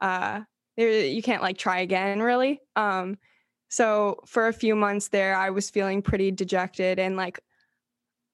uh 0.00 0.40
there 0.76 1.06
you 1.06 1.22
can't 1.22 1.42
like 1.42 1.56
try 1.56 1.80
again 1.80 2.20
really. 2.20 2.60
Um 2.76 3.16
so 3.68 4.20
for 4.26 4.48
a 4.48 4.52
few 4.52 4.76
months 4.76 5.08
there 5.08 5.34
I 5.34 5.50
was 5.50 5.70
feeling 5.70 6.02
pretty 6.02 6.30
dejected 6.30 6.98
and 6.98 7.16
like 7.16 7.40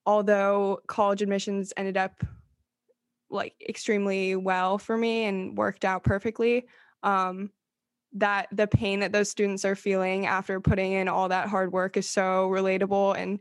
although 0.05 0.81
college 0.88 1.23
admissions 1.23 1.73
ended 1.76 1.97
up 1.97 2.25
like 3.31 3.55
extremely 3.69 4.37
well 4.37 4.78
for 4.78 4.97
me 4.97 5.25
and 5.25 5.57
worked 5.57 5.85
out 5.85 6.05
perfectly, 6.05 6.66
um, 7.02 7.50
that 8.12 8.49
the 8.52 8.66
pain 8.66 9.00
that 9.00 9.12
those 9.12 9.28
students 9.28 9.64
are 9.64 9.75
feeling 9.75 10.26
after 10.26 10.61
putting 10.61 10.93
in 10.93 11.09
all 11.09 11.28
that 11.28 11.49
hard 11.49 11.73
work 11.73 11.97
is 11.97 12.09
so 12.09 12.49
relatable 12.49 13.16
and 13.19 13.40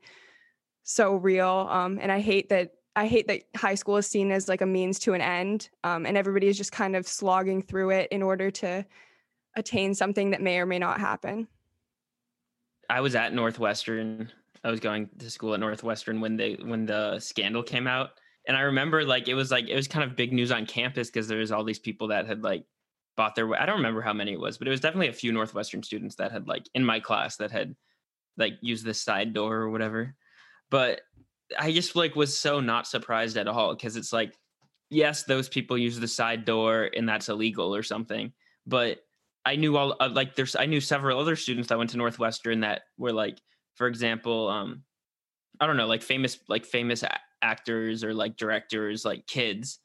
so 0.85 1.15
real. 1.15 1.67
Um, 1.69 1.99
and 2.01 2.11
I 2.11 2.21
hate 2.21 2.47
that 2.49 2.71
I 2.95 3.07
hate 3.07 3.27
that 3.27 3.41
high 3.57 3.75
school 3.75 3.97
is 3.97 4.07
seen 4.07 4.31
as 4.31 4.47
like 4.47 4.61
a 4.61 4.65
means 4.65 4.99
to 4.99 5.13
an 5.13 5.19
end, 5.19 5.69
um, 5.83 6.05
and 6.05 6.15
everybody 6.15 6.47
is 6.47 6.57
just 6.57 6.71
kind 6.71 6.95
of 6.95 7.05
slogging 7.05 7.61
through 7.61 7.89
it 7.89 8.07
in 8.09 8.23
order 8.23 8.49
to 8.51 8.85
attain 9.57 9.93
something 9.93 10.29
that 10.29 10.41
may 10.41 10.59
or 10.59 10.65
may 10.65 10.79
not 10.79 11.01
happen. 11.01 11.47
I 12.89 13.01
was 13.01 13.15
at 13.15 13.33
Northwestern. 13.33 14.31
I 14.63 14.71
was 14.71 14.79
going 14.79 15.09
to 15.19 15.29
school 15.29 15.53
at 15.53 15.59
Northwestern 15.59 16.21
when 16.21 16.37
they 16.37 16.53
when 16.53 16.85
the 16.85 17.19
scandal 17.19 17.63
came 17.63 17.85
out, 17.85 18.11
and 18.47 18.55
I 18.55 18.61
remember 18.61 19.03
like 19.03 19.27
it 19.27 19.33
was 19.33 19.51
like 19.51 19.67
it 19.67 19.75
was 19.75 19.89
kind 19.89 20.09
of 20.09 20.15
big 20.15 20.31
news 20.31 20.51
on 20.51 20.65
campus 20.65 21.09
because 21.09 21.27
there 21.27 21.39
was 21.39 21.51
all 21.51 21.65
these 21.65 21.79
people 21.79 22.07
that 22.09 22.27
had 22.27 22.43
like 22.43 22.63
bought 23.17 23.35
their. 23.35 23.53
I 23.55 23.65
don't 23.65 23.77
remember 23.77 24.01
how 24.01 24.13
many 24.13 24.33
it 24.33 24.39
was, 24.39 24.57
but 24.57 24.67
it 24.67 24.71
was 24.71 24.79
definitely 24.79 25.09
a 25.09 25.13
few 25.13 25.33
Northwestern 25.33 25.83
students 25.83 26.15
that 26.15 26.31
had 26.31 26.47
like 26.47 26.65
in 26.73 26.85
my 26.85 27.01
class 27.01 27.37
that 27.37 27.51
had 27.51 27.75
like 28.37 28.53
used 28.61 28.85
this 28.85 29.01
side 29.01 29.33
door 29.33 29.55
or 29.57 29.69
whatever. 29.69 30.15
But 30.69 31.01
I 31.57 31.71
just 31.71 31.95
like 31.95 32.15
was 32.15 32.37
so 32.37 32.59
not 32.59 32.87
surprised 32.87 33.37
at 33.37 33.47
all 33.47 33.75
because 33.75 33.95
it's 33.95 34.13
like, 34.13 34.33
yes, 34.89 35.23
those 35.23 35.49
people 35.49 35.77
use 35.77 35.99
the 35.99 36.07
side 36.07 36.45
door 36.45 36.89
and 36.95 37.07
that's 37.07 37.29
illegal 37.29 37.75
or 37.75 37.83
something. 37.83 38.33
But 38.65 38.99
I 39.45 39.55
knew 39.55 39.77
all 39.77 39.95
uh, 39.99 40.09
like 40.11 40.35
there's 40.35 40.55
I 40.55 40.65
knew 40.65 40.81
several 40.81 41.19
other 41.19 41.35
students 41.35 41.69
that 41.69 41.77
went 41.77 41.91
to 41.91 41.97
Northwestern 41.97 42.61
that 42.61 42.83
were 42.97 43.13
like, 43.13 43.39
for 43.75 43.87
example, 43.87 44.49
um, 44.49 44.83
I 45.59 45.67
don't 45.67 45.77
know, 45.77 45.87
like 45.87 46.01
famous 46.01 46.39
like 46.47 46.65
famous 46.65 47.03
a- 47.03 47.19
actors 47.41 48.03
or 48.03 48.13
like 48.13 48.37
directors, 48.37 49.05
like 49.05 49.27
kids, 49.27 49.79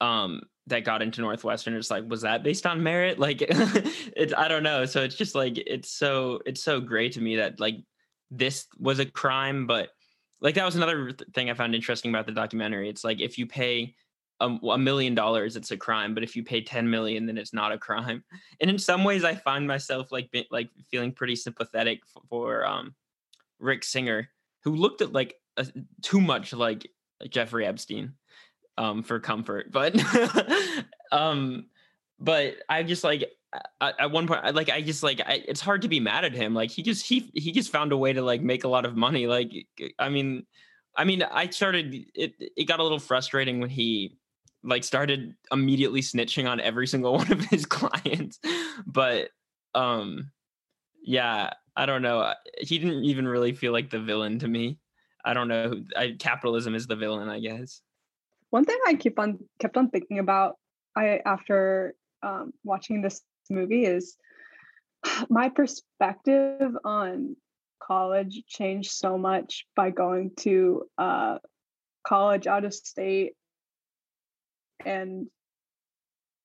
um, 0.00 0.40
that 0.68 0.84
got 0.84 1.02
into 1.02 1.20
Northwestern. 1.20 1.74
It's 1.74 1.90
like, 1.90 2.08
was 2.08 2.22
that 2.22 2.42
based 2.42 2.66
on 2.66 2.82
merit? 2.82 3.18
Like, 3.18 3.42
it's 3.46 4.32
I 4.32 4.48
don't 4.48 4.62
know. 4.62 4.86
So 4.86 5.02
it's 5.02 5.14
just 5.14 5.34
like 5.34 5.58
it's 5.58 5.90
so 5.90 6.40
it's 6.46 6.62
so 6.62 6.80
great 6.80 7.12
to 7.12 7.20
me 7.20 7.36
that 7.36 7.60
like 7.60 7.76
this 8.30 8.66
was 8.78 8.98
a 8.98 9.06
crime, 9.06 9.66
but 9.66 9.90
like 10.40 10.54
that 10.54 10.64
was 10.64 10.76
another 10.76 11.12
thing 11.34 11.50
I 11.50 11.54
found 11.54 11.74
interesting 11.74 12.10
about 12.10 12.26
the 12.26 12.32
documentary. 12.32 12.88
It's 12.88 13.04
like 13.04 13.20
if 13.20 13.38
you 13.38 13.46
pay 13.46 13.94
a, 14.40 14.46
a, 14.46 14.78
million 14.78 15.14
dollars, 15.14 15.56
it's 15.56 15.70
a 15.70 15.76
crime, 15.76 16.14
but 16.14 16.22
if 16.22 16.34
you 16.34 16.42
pay 16.42 16.62
10 16.62 16.88
million, 16.88 17.26
then 17.26 17.36
it's 17.36 17.52
not 17.52 17.72
a 17.72 17.78
crime. 17.78 18.24
And 18.60 18.70
in 18.70 18.78
some 18.78 19.04
ways, 19.04 19.22
I 19.22 19.34
find 19.34 19.66
myself 19.66 20.10
like 20.10 20.30
like 20.50 20.70
feeling 20.90 21.12
pretty 21.12 21.36
sympathetic 21.36 22.00
for 22.28 22.66
um, 22.66 22.94
Rick 23.58 23.84
Singer, 23.84 24.30
who 24.64 24.74
looked 24.74 25.02
at 25.02 25.12
like 25.12 25.34
a, 25.56 25.66
too 26.02 26.20
much 26.20 26.52
like 26.52 26.90
Jeffrey 27.28 27.66
Epstein 27.66 28.14
um, 28.78 29.02
for 29.02 29.20
comfort, 29.20 29.70
but 29.70 29.94
um, 31.12 31.66
but 32.18 32.56
I 32.68 32.82
just 32.82 33.04
like 33.04 33.30
at 33.80 34.10
one 34.10 34.26
point, 34.26 34.54
like 34.54 34.70
I 34.70 34.80
just 34.80 35.02
like 35.02 35.20
I, 35.20 35.42
it's 35.46 35.60
hard 35.60 35.82
to 35.82 35.88
be 35.88 36.00
mad 36.00 36.24
at 36.24 36.34
him. 36.34 36.54
Like 36.54 36.70
he 36.70 36.82
just 36.82 37.06
he 37.06 37.30
he 37.34 37.52
just 37.52 37.70
found 37.70 37.92
a 37.92 37.96
way 37.96 38.12
to 38.12 38.22
like 38.22 38.42
make 38.42 38.64
a 38.64 38.68
lot 38.68 38.84
of 38.84 38.96
money. 38.96 39.26
Like 39.26 39.52
I 39.98 40.08
mean, 40.08 40.46
I 40.96 41.04
mean, 41.04 41.22
I 41.22 41.48
started 41.50 41.94
it. 42.14 42.34
It 42.38 42.64
got 42.68 42.80
a 42.80 42.82
little 42.82 42.98
frustrating 42.98 43.60
when 43.60 43.70
he 43.70 44.16
like 44.62 44.84
started 44.84 45.34
immediately 45.50 46.00
snitching 46.00 46.48
on 46.48 46.60
every 46.60 46.86
single 46.86 47.12
one 47.16 47.32
of 47.32 47.44
his 47.46 47.66
clients. 47.66 48.38
But 48.86 49.30
um, 49.74 50.30
yeah, 51.02 51.50
I 51.76 51.86
don't 51.86 52.02
know. 52.02 52.32
He 52.58 52.78
didn't 52.78 53.04
even 53.04 53.26
really 53.26 53.52
feel 53.52 53.72
like 53.72 53.90
the 53.90 54.00
villain 54.00 54.38
to 54.40 54.48
me. 54.48 54.78
I 55.24 55.34
don't 55.34 55.48
know. 55.48 55.82
I, 55.96 56.16
capitalism 56.18 56.74
is 56.74 56.86
the 56.86 56.96
villain, 56.96 57.28
I 57.28 57.40
guess. 57.40 57.82
One 58.50 58.64
thing 58.64 58.78
I 58.86 58.94
keep 58.94 59.18
on 59.18 59.38
kept 59.58 59.76
on 59.76 59.90
thinking 59.90 60.18
about 60.18 60.56
I 60.96 61.20
after 61.24 61.94
um, 62.22 62.52
watching 62.64 63.00
this 63.00 63.22
movie 63.50 63.84
is 63.84 64.16
my 65.28 65.48
perspective 65.48 66.76
on 66.84 67.36
college 67.82 68.42
changed 68.46 68.92
so 68.92 69.18
much 69.18 69.66
by 69.74 69.90
going 69.90 70.30
to 70.36 70.84
uh, 70.98 71.38
college 72.06 72.46
out 72.46 72.64
of 72.64 72.72
state 72.72 73.32
and 74.84 75.26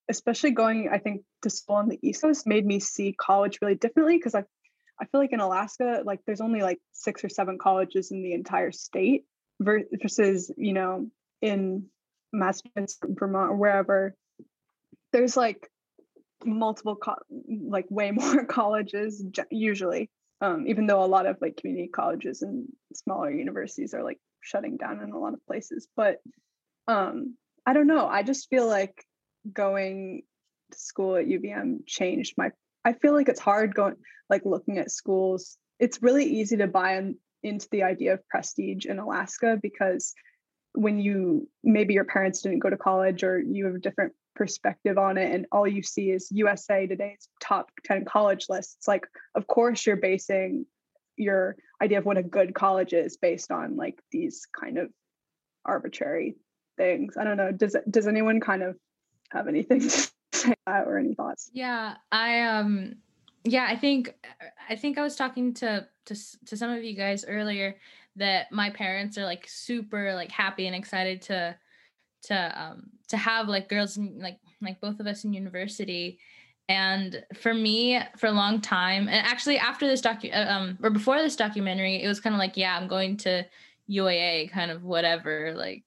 especially 0.10 0.52
going 0.52 0.90
i 0.92 0.98
think 0.98 1.22
to 1.42 1.50
school 1.50 1.78
on 1.78 1.88
the 1.88 2.00
east 2.02 2.22
coast 2.22 2.46
made 2.46 2.66
me 2.66 2.80
see 2.80 3.14
college 3.14 3.60
really 3.62 3.76
differently 3.76 4.18
because 4.18 4.36
i 4.36 4.44
i 5.00 5.06
feel 5.06 5.22
like 5.22 5.32
in 5.32 5.40
alaska 5.40 6.02
like 6.06 6.20
there's 6.26 6.42
only 6.42 6.62
like 6.62 6.80
six 6.92 7.24
or 7.24 7.30
seven 7.30 7.58
colleges 7.58 8.12
in 8.12 8.22
the 8.22 8.34
entire 8.34 8.72
state 8.72 9.24
versus 9.62 10.52
you 10.58 10.74
know 10.74 11.08
in 11.42 11.86
massachusetts 12.36 12.98
vermont 13.04 13.52
or 13.52 13.56
wherever. 13.56 14.16
There's 15.12 15.38
like 15.38 15.70
multiple 16.46 16.96
co- 16.96 17.16
like 17.68 17.86
way 17.90 18.12
more 18.12 18.46
colleges 18.46 19.24
usually. 19.50 20.10
Um, 20.42 20.68
even 20.68 20.86
though 20.86 21.04
a 21.04 21.08
lot 21.08 21.26
of 21.26 21.38
like 21.42 21.58
community 21.58 21.88
colleges 21.88 22.42
and 22.42 22.68
smaller 22.94 23.32
universities 23.32 23.94
are 23.94 24.04
like 24.04 24.20
shutting 24.42 24.76
down 24.78 25.02
in 25.02 25.12
a 25.12 25.20
lot 25.20 25.34
of 25.34 25.46
places. 25.48 25.88
But 25.96 26.18
um, 26.88 27.36
i 27.66 27.74
don't 27.74 27.88
know. 27.88 28.08
I 28.08 28.24
just 28.24 28.50
feel 28.50 28.68
like 28.68 29.04
going 29.52 30.24
to 30.72 30.78
school 30.78 31.16
at 31.16 31.28
uvm 31.28 31.86
changed 31.86 32.34
my 32.38 32.50
i 32.84 32.94
feel 32.94 33.14
like 33.14 33.30
it's 33.30 33.40
hard 33.40 33.76
going 33.76 33.96
like 34.30 34.44
looking 34.46 34.78
at 34.78 34.92
schools. 34.92 35.58
It's 35.80 36.02
really 36.02 36.26
easy 36.26 36.58
to 36.58 36.68
buy 36.68 36.98
in, 36.98 37.18
into 37.44 37.68
the 37.70 37.84
idea 37.84 38.14
of 38.14 38.28
prestige 38.28 38.86
in 38.86 39.00
alaska 39.00 39.58
because 39.62 40.14
when 40.74 41.00
you 41.00 41.48
maybe 41.64 41.94
your 41.94 42.06
parents 42.06 42.42
didn't 42.42 42.60
go 42.60 42.70
to 42.70 42.78
college 42.78 43.24
or 43.24 43.40
you 43.40 43.66
have 43.66 43.76
a 43.76 43.80
different 43.80 44.14
perspective 44.36 44.98
on 44.98 45.18
it 45.18 45.34
and 45.34 45.46
all 45.52 45.68
you 45.68 45.82
see 45.82 46.12
is 46.12 46.30
USA 46.32 46.86
Today's 46.86 47.30
top 47.40 47.72
10 47.86 48.06
college 48.06 48.46
list. 48.50 48.76
It's 48.80 48.88
like, 48.88 49.08
of 49.36 49.48
course, 49.48 49.86
you're 49.86 49.96
basing 49.96 50.66
your 51.18 51.56
idea 51.82 52.00
of 52.00 52.06
what 52.06 52.18
a 52.18 52.24
good 52.24 52.54
college 52.54 52.94
is 52.94 53.18
based 53.18 53.52
on 53.52 53.78
like 53.78 54.00
these 54.12 54.46
kind 54.60 54.78
of 54.78 54.90
arbitrary 55.66 56.36
things. 56.78 57.16
I 57.18 57.24
don't 57.24 57.38
know. 57.38 57.52
Does 57.52 57.76
does 57.90 58.08
anyone 58.08 58.40
kind 58.40 58.64
of 58.64 58.78
have 59.32 59.48
anything 59.48 59.80
to 59.90 60.10
say 60.34 60.54
or 60.68 60.98
any 60.98 61.16
thoughts? 61.16 61.50
Yeah, 61.54 61.96
I 62.12 62.42
um 62.42 62.96
yeah, 63.44 63.68
I 63.70 63.76
think 63.76 64.14
I 64.70 64.76
think 64.76 64.98
I 64.98 65.04
was 65.04 65.16
talking 65.16 65.54
to 65.56 65.88
to 66.06 66.16
to 66.46 66.58
some 66.58 66.72
of 66.72 66.84
you 66.84 66.96
guys 66.96 67.26
earlier 67.28 67.78
that 68.18 68.52
my 68.52 68.70
parents 68.70 69.18
are 69.18 69.26
like 69.26 69.48
super 69.48 70.14
like 70.14 70.32
happy 70.32 70.68
and 70.68 70.76
excited 70.76 71.22
to 71.24 71.56
to 72.26 72.62
um 72.62 72.90
to 73.10 73.18
have 73.18 73.48
like 73.48 73.70
girls 73.70 73.98
in, 73.98 74.20
like 74.20 74.40
like 74.62 74.80
both 74.82 75.00
of 75.00 75.08
us 75.08 75.24
in 75.24 75.34
university. 75.34 76.20
And 76.68 77.24
for 77.36 77.54
me 77.54 78.00
for 78.18 78.26
a 78.26 78.32
long 78.32 78.60
time 78.60 79.08
and 79.08 79.28
actually 79.28 79.60
after 79.60 79.86
this 79.86 80.02
docu 80.02 80.36
uh, 80.36 80.52
um 80.52 80.80
or 80.82 80.90
before 80.90 81.22
this 81.22 81.36
documentary 81.36 82.02
it 82.02 82.08
was 82.08 82.20
kind 82.20 82.34
of 82.34 82.40
like 82.40 82.58
yeah 82.58 82.76
i'm 82.76 82.88
going 82.88 83.18
to 83.18 83.46
uaa 83.88 84.50
kind 84.50 84.72
of 84.72 84.84
whatever 84.84 85.54
like 85.56 85.84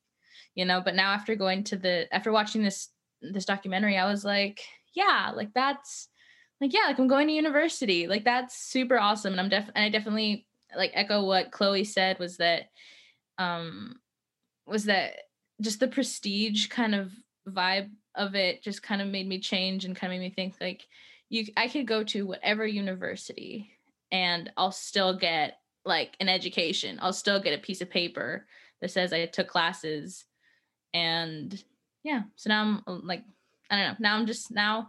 you 0.54 0.64
know 0.64 0.80
but 0.80 0.94
now 0.94 1.10
after 1.10 1.34
going 1.34 1.64
to 1.64 1.76
the 1.76 2.06
after 2.14 2.30
watching 2.30 2.62
this 2.62 2.90
this 3.22 3.44
documentary 3.44 3.98
i 3.98 4.08
was 4.08 4.24
like 4.24 4.60
yeah 4.94 5.32
like 5.34 5.52
that's 5.52 6.08
like 6.60 6.72
yeah 6.72 6.86
like 6.86 6.98
i'm 6.98 7.08
going 7.08 7.28
to 7.28 7.32
university. 7.32 8.06
Like 8.06 8.24
that's 8.24 8.56
super 8.56 8.98
awesome. 8.98 9.32
And 9.32 9.40
i'm 9.40 9.48
def 9.48 9.70
and 9.74 9.84
i 9.84 9.88
definitely 9.88 10.46
like 10.76 10.90
echo 10.94 11.24
what 11.24 11.50
chloe 11.50 11.84
said 11.84 12.18
was 12.18 12.36
that 12.38 12.64
um 13.38 13.96
was 14.66 14.84
that 14.84 15.14
just 15.60 15.80
the 15.80 15.88
prestige 15.88 16.68
kind 16.68 16.94
of 16.94 17.12
vibe 17.48 17.90
of 18.14 18.34
it 18.34 18.62
just 18.62 18.82
kind 18.82 19.00
of 19.00 19.08
made 19.08 19.28
me 19.28 19.38
change 19.38 19.84
and 19.84 19.96
kind 19.96 20.12
of 20.12 20.18
made 20.18 20.26
me 20.26 20.34
think 20.34 20.54
like 20.60 20.86
you 21.28 21.46
I 21.56 21.68
could 21.68 21.86
go 21.86 22.02
to 22.04 22.26
whatever 22.26 22.66
university 22.66 23.70
and 24.10 24.50
I'll 24.56 24.72
still 24.72 25.16
get 25.16 25.58
like 25.84 26.16
an 26.20 26.28
education. 26.28 26.98
I'll 27.00 27.12
still 27.12 27.40
get 27.40 27.58
a 27.58 27.62
piece 27.62 27.80
of 27.80 27.90
paper 27.90 28.46
that 28.80 28.90
says 28.90 29.12
I 29.12 29.26
took 29.26 29.48
classes 29.48 30.24
and 30.94 31.62
yeah, 32.02 32.22
so 32.36 32.48
now 32.48 32.62
I'm 32.62 32.82
uh, 32.86 32.98
like 33.02 33.24
I 33.70 33.76
don't 33.76 33.88
know. 33.88 33.96
Now 34.00 34.16
I'm 34.16 34.26
just 34.26 34.50
now 34.50 34.88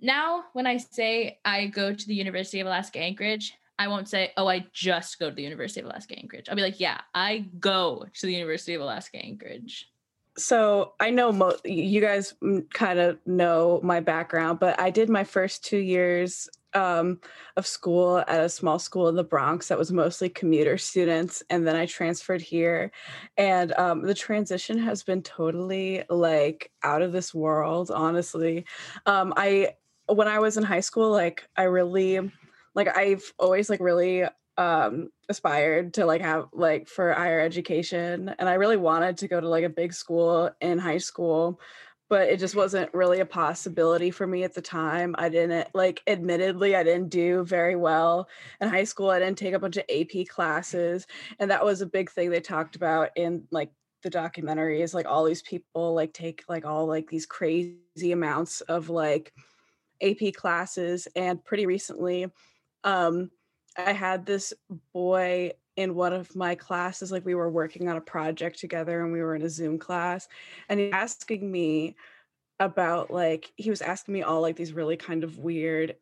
now 0.00 0.44
when 0.52 0.66
I 0.66 0.76
say 0.76 1.38
I 1.44 1.66
go 1.66 1.92
to 1.94 2.06
the 2.06 2.14
University 2.14 2.60
of 2.60 2.66
Alaska 2.66 2.98
Anchorage, 2.98 3.54
I 3.78 3.88
won't 3.88 4.08
say, 4.08 4.32
oh, 4.36 4.46
I 4.46 4.66
just 4.72 5.18
go 5.18 5.30
to 5.30 5.34
the 5.34 5.42
University 5.42 5.80
of 5.80 5.86
Alaska 5.86 6.16
Anchorage. 6.16 6.48
I'll 6.48 6.56
be 6.56 6.62
like, 6.62 6.78
yeah, 6.78 7.00
I 7.14 7.46
go 7.58 8.06
to 8.12 8.26
the 8.26 8.32
University 8.32 8.74
of 8.74 8.82
Alaska 8.82 9.18
Anchorage 9.18 9.88
so 10.36 10.94
I 11.00 11.10
know 11.10 11.32
mo- 11.32 11.56
you 11.64 12.00
guys 12.00 12.34
kind 12.72 12.98
of 12.98 13.18
know 13.26 13.80
my 13.82 14.00
background, 14.00 14.58
but 14.58 14.78
I 14.80 14.90
did 14.90 15.08
my 15.08 15.24
first 15.24 15.64
two 15.64 15.78
years 15.78 16.48
um, 16.74 17.20
of 17.56 17.66
school 17.66 18.18
at 18.18 18.40
a 18.40 18.48
small 18.48 18.78
school 18.78 19.08
in 19.08 19.14
the 19.14 19.22
Bronx 19.24 19.68
that 19.68 19.78
was 19.78 19.92
mostly 19.92 20.28
commuter 20.28 20.76
students, 20.76 21.42
and 21.50 21.66
then 21.66 21.76
I 21.76 21.86
transferred 21.86 22.42
here, 22.42 22.90
and 23.36 23.72
um, 23.74 24.02
the 24.02 24.14
transition 24.14 24.78
has 24.78 25.02
been 25.02 25.22
totally 25.22 26.02
like 26.10 26.72
out 26.82 27.02
of 27.02 27.12
this 27.12 27.32
world. 27.32 27.90
Honestly, 27.92 28.66
um, 29.06 29.32
I 29.36 29.74
when 30.06 30.28
I 30.28 30.40
was 30.40 30.56
in 30.56 30.64
high 30.64 30.80
school, 30.80 31.10
like 31.10 31.48
I 31.56 31.64
really 31.64 32.30
like 32.74 32.96
I've 32.96 33.32
always 33.38 33.70
like 33.70 33.80
really 33.80 34.24
um 34.56 35.08
aspired 35.28 35.94
to 35.94 36.06
like 36.06 36.20
have 36.20 36.46
like 36.52 36.86
for 36.86 37.12
higher 37.12 37.40
education 37.40 38.34
and 38.38 38.48
I 38.48 38.54
really 38.54 38.76
wanted 38.76 39.16
to 39.18 39.28
go 39.28 39.40
to 39.40 39.48
like 39.48 39.64
a 39.64 39.68
big 39.68 39.92
school 39.92 40.50
in 40.60 40.78
high 40.78 40.98
school 40.98 41.60
but 42.10 42.28
it 42.28 42.38
just 42.38 42.54
wasn't 42.54 42.92
really 42.92 43.20
a 43.20 43.26
possibility 43.26 44.10
for 44.10 44.26
me 44.26 44.44
at 44.44 44.54
the 44.54 44.60
time. 44.60 45.14
I 45.18 45.28
didn't 45.28 45.68
like 45.74 46.02
admittedly 46.06 46.76
I 46.76 46.82
didn't 46.82 47.08
do 47.08 47.44
very 47.44 47.76
well 47.76 48.28
in 48.60 48.68
high 48.68 48.84
school. 48.84 49.10
I 49.10 49.18
didn't 49.18 49.38
take 49.38 49.54
a 49.54 49.58
bunch 49.58 49.78
of 49.78 49.84
AP 49.88 50.26
classes 50.28 51.06
and 51.38 51.50
that 51.50 51.64
was 51.64 51.80
a 51.80 51.86
big 51.86 52.10
thing 52.10 52.30
they 52.30 52.40
talked 52.40 52.76
about 52.76 53.10
in 53.16 53.44
like 53.50 53.70
the 54.02 54.10
documentary 54.10 54.82
is 54.82 54.94
like 54.94 55.06
all 55.06 55.24
these 55.24 55.42
people 55.42 55.94
like 55.94 56.12
take 56.12 56.44
like 56.46 56.66
all 56.66 56.86
like 56.86 57.08
these 57.08 57.26
crazy 57.26 58.12
amounts 58.12 58.60
of 58.62 58.90
like 58.90 59.32
AP 60.02 60.34
classes 60.34 61.08
and 61.16 61.42
pretty 61.42 61.64
recently 61.64 62.30
um 62.84 63.30
I 63.76 63.92
had 63.92 64.24
this 64.24 64.52
boy 64.92 65.52
in 65.76 65.94
one 65.94 66.12
of 66.12 66.34
my 66.36 66.54
classes 66.54 67.10
like 67.10 67.24
we 67.24 67.34
were 67.34 67.50
working 67.50 67.88
on 67.88 67.96
a 67.96 68.00
project 68.00 68.58
together 68.58 69.02
and 69.02 69.12
we 69.12 69.20
were 69.20 69.34
in 69.34 69.42
a 69.42 69.50
Zoom 69.50 69.78
class 69.78 70.28
and 70.68 70.78
he 70.78 70.92
asking 70.92 71.50
me 71.50 71.96
about 72.60 73.10
like 73.10 73.52
he 73.56 73.70
was 73.70 73.82
asking 73.82 74.14
me 74.14 74.22
all 74.22 74.40
like 74.40 74.54
these 74.54 74.72
really 74.72 74.96
kind 74.96 75.24
of 75.24 75.38
weird 75.38 75.96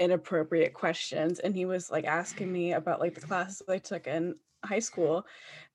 inappropriate 0.00 0.74
questions 0.74 1.38
and 1.38 1.54
he 1.54 1.66
was 1.66 1.90
like 1.90 2.04
asking 2.04 2.52
me 2.52 2.72
about 2.72 2.98
like 2.98 3.14
the 3.14 3.20
classes 3.20 3.62
I 3.68 3.78
took 3.78 4.08
in 4.08 4.34
high 4.64 4.80
school 4.80 5.24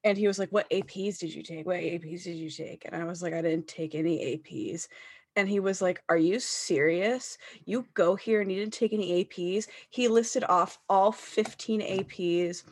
and 0.04 0.18
he 0.18 0.28
was 0.28 0.38
like 0.38 0.50
what 0.50 0.70
aps 0.70 1.20
did 1.20 1.34
you 1.34 1.42
take? 1.42 1.66
What 1.66 1.78
aps 1.78 2.24
did 2.24 2.36
you 2.36 2.50
take? 2.50 2.84
And 2.86 2.96
i 2.96 3.06
was 3.06 3.22
like 3.22 3.34
i 3.34 3.42
didn't 3.42 3.68
take 3.68 3.96
any 3.96 4.38
aps 4.38 4.90
and 5.36 5.48
he 5.48 5.60
was 5.60 5.82
like 5.82 6.04
are 6.10 6.18
you 6.18 6.40
serious? 6.40 7.38
You 7.66 7.86
go 7.94 8.16
here 8.16 8.42
and 8.42 8.52
you 8.52 8.60
didn't 8.60 8.74
take 8.74 8.94
any 8.94 9.24
aps 9.24 9.68
he 9.90 10.08
listed 10.08 10.44
off 10.44 10.80
all 10.90 11.12
15 11.12 11.82
aps 11.82 12.64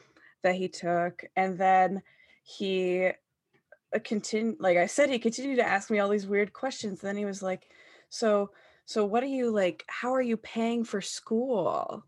that 0.44 0.56
he 0.56 0.68
took 0.68 1.24
and 1.36 1.58
then 1.58 2.02
he 2.44 3.08
uh, 3.96 4.00
continued 4.04 4.58
like 4.60 4.78
i 4.78 4.86
said 4.86 5.10
he 5.10 5.20
continued 5.20 5.58
to 5.58 5.68
ask 5.68 5.90
me 5.90 6.00
all 6.00 6.10
these 6.10 6.28
weird 6.28 6.54
questions 6.54 7.02
then 7.02 7.18
he 7.18 7.26
was 7.26 7.42
like 7.42 7.70
so 8.10 8.50
so 8.88 9.04
what 9.04 9.22
are 9.22 9.28
you 9.28 9.52
like 9.52 9.84
how 9.88 10.14
are 10.14 10.22
you 10.22 10.38
paying 10.38 10.86
for 10.86 11.02
school? 11.02 12.06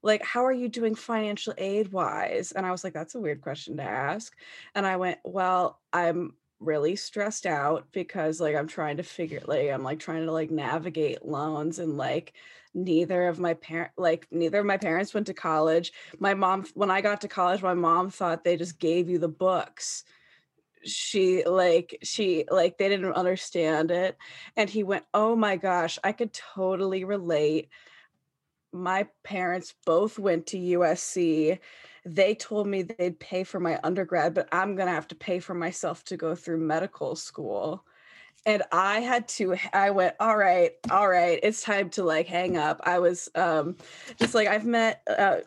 Like 0.00 0.24
how 0.24 0.46
are 0.46 0.52
you 0.52 0.68
doing 0.68 0.94
financial 0.94 1.52
aid 1.58 1.90
wise 1.92 2.52
and 2.52 2.64
i 2.64 2.70
was 2.70 2.84
like 2.84 2.94
that's 2.94 3.16
a 3.16 3.20
weird 3.20 3.40
question 3.42 3.76
to 3.76 3.82
ask. 3.82 4.32
And 4.74 4.86
i 4.86 4.96
went 4.96 5.18
well 5.24 5.80
i'm 5.92 6.34
really 6.60 6.94
stressed 6.94 7.46
out 7.46 7.86
because 7.92 8.40
like 8.40 8.54
i'm 8.54 8.68
trying 8.68 8.98
to 8.98 9.02
figure 9.02 9.40
like 9.46 9.70
i'm 9.70 9.82
like 9.82 9.98
trying 9.98 10.24
to 10.24 10.32
like 10.32 10.50
navigate 10.50 11.24
loans 11.24 11.78
and 11.78 11.96
like 11.96 12.34
neither 12.74 13.26
of 13.28 13.40
my 13.40 13.54
parent 13.54 13.90
like 13.96 14.26
neither 14.30 14.60
of 14.60 14.66
my 14.66 14.76
parents 14.76 15.14
went 15.14 15.26
to 15.26 15.34
college 15.34 15.92
my 16.18 16.34
mom 16.34 16.64
when 16.74 16.90
i 16.90 17.00
got 17.00 17.22
to 17.22 17.28
college 17.28 17.62
my 17.62 17.74
mom 17.74 18.10
thought 18.10 18.44
they 18.44 18.56
just 18.56 18.78
gave 18.78 19.08
you 19.08 19.18
the 19.18 19.28
books 19.28 20.04
she 20.84 21.44
like 21.44 21.98
she 22.02 22.44
like 22.50 22.78
they 22.78 22.88
didn't 22.88 23.12
understand 23.12 23.90
it 23.90 24.16
and 24.56 24.70
he 24.70 24.82
went 24.82 25.04
oh 25.12 25.34
my 25.34 25.56
gosh 25.56 25.98
i 26.04 26.12
could 26.12 26.32
totally 26.32 27.04
relate 27.04 27.68
my 28.72 29.06
parents 29.24 29.74
both 29.84 30.18
went 30.18 30.46
to 30.48 30.56
USC. 30.56 31.58
They 32.04 32.34
told 32.34 32.66
me 32.66 32.82
they'd 32.82 33.18
pay 33.18 33.44
for 33.44 33.60
my 33.60 33.78
undergrad, 33.82 34.34
but 34.34 34.48
I'm 34.52 34.74
going 34.76 34.86
to 34.86 34.94
have 34.94 35.08
to 35.08 35.14
pay 35.14 35.38
for 35.38 35.54
myself 35.54 36.04
to 36.04 36.16
go 36.16 36.34
through 36.34 36.58
medical 36.58 37.16
school. 37.16 37.84
And 38.46 38.62
I 38.72 39.00
had 39.00 39.28
to, 39.28 39.56
I 39.72 39.90
went, 39.90 40.14
all 40.18 40.36
right, 40.36 40.72
all 40.90 41.08
right, 41.08 41.38
it's 41.42 41.62
time 41.62 41.90
to 41.90 42.04
like 42.04 42.26
hang 42.26 42.56
up. 42.56 42.80
I 42.84 42.98
was 42.98 43.28
um, 43.34 43.76
just 44.18 44.34
like, 44.34 44.48
I've 44.48 44.64
met, 44.64 45.02
uh, 45.06 45.38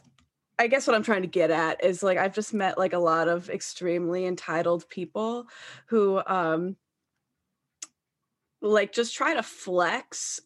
I 0.59 0.67
guess 0.67 0.85
what 0.85 0.95
I'm 0.95 1.03
trying 1.03 1.23
to 1.23 1.27
get 1.27 1.49
at 1.49 1.83
is 1.83 2.03
like, 2.03 2.19
I've 2.19 2.35
just 2.35 2.53
met 2.53 2.77
like 2.77 2.93
a 2.93 2.99
lot 2.99 3.27
of 3.27 3.49
extremely 3.49 4.27
entitled 4.27 4.87
people 4.89 5.47
who, 5.87 6.21
um, 6.27 6.75
like 8.61 8.93
just 8.93 9.15
try 9.15 9.33
to 9.33 9.43
flex 9.43 10.39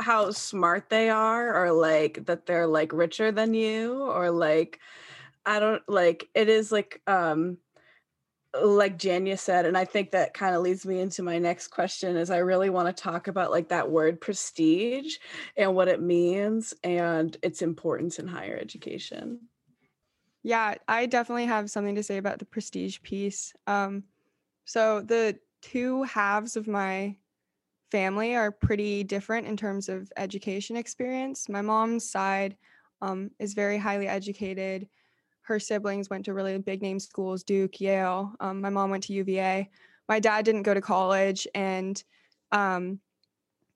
how 0.00 0.30
smart 0.32 0.90
they 0.90 1.10
are 1.10 1.54
or 1.54 1.72
like 1.72 2.26
that 2.26 2.46
they're 2.46 2.66
like 2.66 2.92
richer 2.92 3.30
than 3.30 3.54
you 3.54 4.02
or 4.02 4.30
like 4.30 4.80
I 5.44 5.58
don't 5.60 5.82
like 5.88 6.28
it 6.34 6.48
is 6.48 6.70
like 6.72 7.00
um 7.06 7.58
like 8.54 8.98
Janya 8.98 9.38
said 9.38 9.64
and 9.64 9.76
I 9.76 9.84
think 9.84 10.10
that 10.10 10.34
kind 10.34 10.54
of 10.54 10.62
leads 10.62 10.84
me 10.84 11.00
into 11.00 11.22
my 11.22 11.38
next 11.38 11.68
question 11.68 12.16
is 12.16 12.30
I 12.30 12.38
really 12.38 12.70
want 12.70 12.94
to 12.94 13.02
talk 13.02 13.28
about 13.28 13.50
like 13.50 13.68
that 13.68 13.90
word 13.90 14.20
prestige 14.20 15.16
and 15.56 15.74
what 15.74 15.88
it 15.88 16.02
means 16.02 16.74
and 16.84 17.36
its 17.42 17.62
importance 17.62 18.18
in 18.18 18.28
higher 18.28 18.58
education. 18.60 19.40
Yeah, 20.42 20.74
I 20.86 21.06
definitely 21.06 21.46
have 21.46 21.70
something 21.70 21.94
to 21.94 22.02
say 22.02 22.18
about 22.18 22.38
the 22.38 22.44
prestige 22.44 23.00
piece. 23.02 23.54
Um 23.66 24.04
so 24.64 25.00
the 25.00 25.38
two 25.62 26.02
halves 26.02 26.56
of 26.56 26.68
my 26.68 27.16
family 27.92 28.34
are 28.34 28.50
pretty 28.50 29.04
different 29.04 29.46
in 29.46 29.56
terms 29.56 29.90
of 29.90 30.10
education 30.16 30.76
experience. 30.76 31.48
My 31.48 31.60
mom's 31.60 32.08
side 32.08 32.56
um, 33.02 33.30
is 33.38 33.52
very 33.52 33.76
highly 33.76 34.08
educated. 34.08 34.88
Her 35.42 35.58
siblings 35.58 36.08
went 36.08 36.24
to 36.26 36.34
really 36.34 36.56
big 36.58 36.82
name 36.82 36.98
schools, 36.98 37.42
Duke, 37.42 37.80
Yale. 37.80 38.32
Um, 38.40 38.60
my 38.60 38.70
mom 38.70 38.90
went 38.90 39.02
to 39.04 39.12
UVA. 39.12 39.68
My 40.08 40.20
dad 40.20 40.44
didn't 40.44 40.62
go 40.62 40.74
to 40.74 40.80
college. 40.80 41.46
And 41.54 42.02
um, 42.52 43.00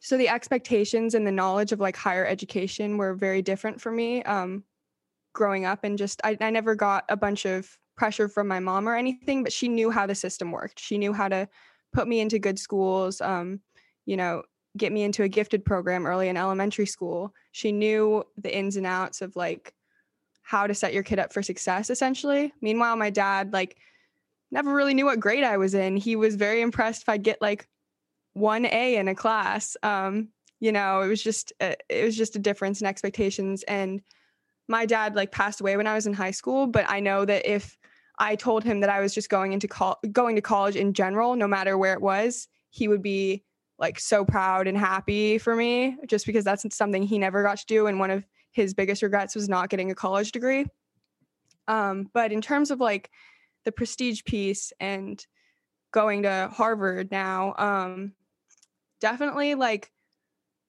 so 0.00 0.16
the 0.16 0.29
expectations 0.29 1.14
and 1.14 1.26
the 1.26 1.33
knowledge 1.33 1.72
of 1.72 1.81
like 1.81 1.96
higher 1.96 2.26
education 2.26 2.96
were 2.96 3.14
very 3.14 3.42
different 3.42 3.81
for 3.81 3.90
me 3.90 4.22
um, 4.22 4.64
growing 5.33 5.64
up. 5.64 5.81
And 5.83 5.98
just, 5.98 6.20
I, 6.24 6.37
I 6.40 6.50
never 6.50 6.74
got 6.74 7.05
a 7.09 7.16
bunch 7.16 7.44
of 7.46 7.76
pressure 7.96 8.29
from 8.29 8.46
my 8.46 8.61
mom 8.61 8.88
or 8.88 8.94
anything, 8.94 9.42
but 9.42 9.52
she 9.52 9.68
knew 9.68 9.90
how 9.90 10.07
the 10.07 10.14
system 10.14 10.52
worked. 10.52 10.79
She 10.79 10.98
knew 10.98 11.12
how 11.12 11.29
to 11.29 11.48
put 11.92 12.07
me 12.07 12.20
into 12.20 12.38
good 12.38 12.59
schools. 12.59 13.20
Um, 13.20 13.61
you 14.05 14.16
know, 14.16 14.42
get 14.76 14.92
me 14.92 15.02
into 15.02 15.22
a 15.22 15.29
gifted 15.29 15.64
program 15.64 16.07
early 16.07 16.29
in 16.29 16.37
elementary 16.37 16.87
school. 16.87 17.35
She 17.52 17.72
knew 17.72 18.24
the 18.37 18.55
ins 18.55 18.76
and 18.76 18.87
outs 18.87 19.22
of 19.22 19.35
like 19.35 19.72
how 20.46 20.64
to 20.64 20.74
set 20.74 20.94
your 20.94 21.02
kid 21.02 21.18
up 21.18 21.32
for 21.32 21.42
success 21.42 21.90
essentially. 21.90 22.52
Meanwhile, 22.61 22.96
my 22.96 23.11
dad 23.11 23.52
like 23.52 23.76
never 24.52 24.72
really 24.72 24.94
knew 24.94 25.06
what 25.06 25.18
grade 25.18 25.42
I 25.42 25.56
was 25.56 25.74
in. 25.74 25.96
He 25.96 26.14
was 26.14 26.37
very 26.37 26.61
impressed 26.61 27.02
if 27.02 27.09
I'd 27.09 27.24
get 27.24 27.42
like 27.42 27.68
1A 28.38 28.94
in 28.94 29.09
a 29.09 29.14
class. 29.16 29.76
Um, 29.82 30.28
you 30.61 30.70
know, 30.70 31.00
it 31.00 31.09
was 31.09 31.20
just 31.20 31.52
a, 31.61 31.74
it 31.88 32.04
was 32.04 32.16
just 32.16 32.37
a 32.37 32.38
difference 32.38 32.80
in 32.80 32.87
expectations 32.87 33.64
and 33.64 34.00
my 34.68 34.87
dad 34.87 35.16
like 35.16 35.32
passed 35.32 35.61
away 35.61 35.76
when 35.76 35.88
I 35.88 35.94
was 35.94 36.06
in 36.06 36.12
high 36.12 36.30
school, 36.30 36.68
but 36.68 36.85
I 36.88 37.00
know 37.00 37.24
that 37.24 37.44
if 37.44 37.76
I 38.20 38.37
told 38.37 38.62
him 38.62 38.80
that 38.80 38.88
I 38.88 39.00
was 39.00 39.12
just 39.12 39.28
going 39.28 39.52
into 39.52 39.66
col- 39.66 39.98
going 40.12 40.37
to 40.37 40.42
college 40.42 40.76
in 40.76 40.92
general, 40.92 41.35
no 41.35 41.48
matter 41.48 41.76
where 41.76 41.92
it 41.92 42.00
was, 42.00 42.46
he 42.70 42.87
would 42.87 43.02
be 43.02 43.42
like 43.80 43.98
so 43.98 44.24
proud 44.24 44.68
and 44.68 44.78
happy 44.78 45.38
for 45.38 45.56
me 45.56 45.96
just 46.06 46.24
because 46.24 46.44
that's 46.44 46.64
something 46.74 47.02
he 47.02 47.18
never 47.18 47.42
got 47.42 47.59
to 47.59 47.66
do 47.66 47.88
and 47.88 47.98
one 47.98 48.12
of 48.12 48.24
his 48.56 48.74
biggest 48.74 49.02
regrets 49.02 49.34
was 49.34 49.48
not 49.48 49.68
getting 49.68 49.90
a 49.90 49.94
college 49.94 50.32
degree 50.32 50.66
um, 51.68 52.08
but 52.12 52.32
in 52.32 52.40
terms 52.40 52.70
of 52.70 52.80
like 52.80 53.10
the 53.64 53.72
prestige 53.72 54.22
piece 54.24 54.72
and 54.80 55.26
going 55.92 56.22
to 56.22 56.50
harvard 56.52 57.10
now 57.10 57.54
um, 57.58 58.12
definitely 59.00 59.54
like 59.54 59.92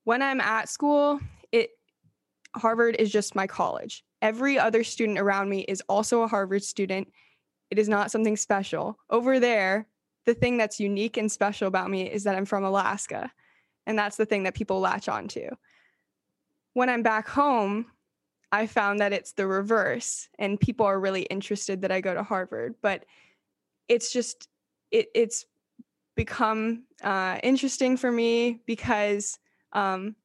when 0.04 0.22
i'm 0.22 0.42
at 0.42 0.70
school 0.70 1.20
it 1.52 1.72
harvard 2.56 2.96
is 3.00 3.12
just 3.12 3.36
my 3.36 3.48
college 3.48 4.04
every 4.22 4.60
other 4.60 4.84
student 4.84 5.18
around 5.18 5.50
me 5.50 5.62
is 5.62 5.82
also 5.90 6.22
a 6.22 6.28
harvard 6.28 6.64
student 6.64 7.12
it 7.72 7.80
is 7.80 7.90
not 7.90 8.12
something 8.12 8.38
special 8.38 8.98
over 9.10 9.40
there 9.40 9.88
the 10.28 10.36
thing 10.36 10.58
that's 10.58 10.80
unique 10.80 11.18
and 11.18 11.32
special 11.32 11.68
about 11.68 11.90
me 11.90 12.04
is 12.04 12.26
that 12.26 12.36
I'm 12.36 12.46
from 12.46 12.64
Alaska. 12.64 13.32
And 13.88 13.98
that's 13.98 14.18
the 14.18 14.26
thing 14.26 14.44
that 14.44 14.54
people 14.54 14.82
latch 14.82 15.08
on 15.08 15.30
to. 15.30 15.52
When 16.78 16.90
I'm 16.90 17.02
back 17.02 17.28
home, 17.28 17.88
I 18.52 18.68
found 18.68 19.00
that 19.00 19.12
it's 19.12 19.34
the 19.34 19.48
reverse 19.48 20.30
and 20.38 20.60
people 20.60 20.86
are 20.86 21.00
really 21.00 21.24
interested 21.24 21.82
that 21.82 21.92
I 21.92 22.02
go 22.02 22.14
to 22.14 22.22
Harvard, 22.22 22.76
but 22.84 23.06
it's 23.88 24.14
just 24.14 24.48
it 24.92 25.08
it's 25.16 25.48
become 26.16 26.84
uh, 27.04 27.40
interesting 27.42 27.98
for 27.98 28.12
me 28.12 28.62
because 28.68 29.40
um, 29.74 30.16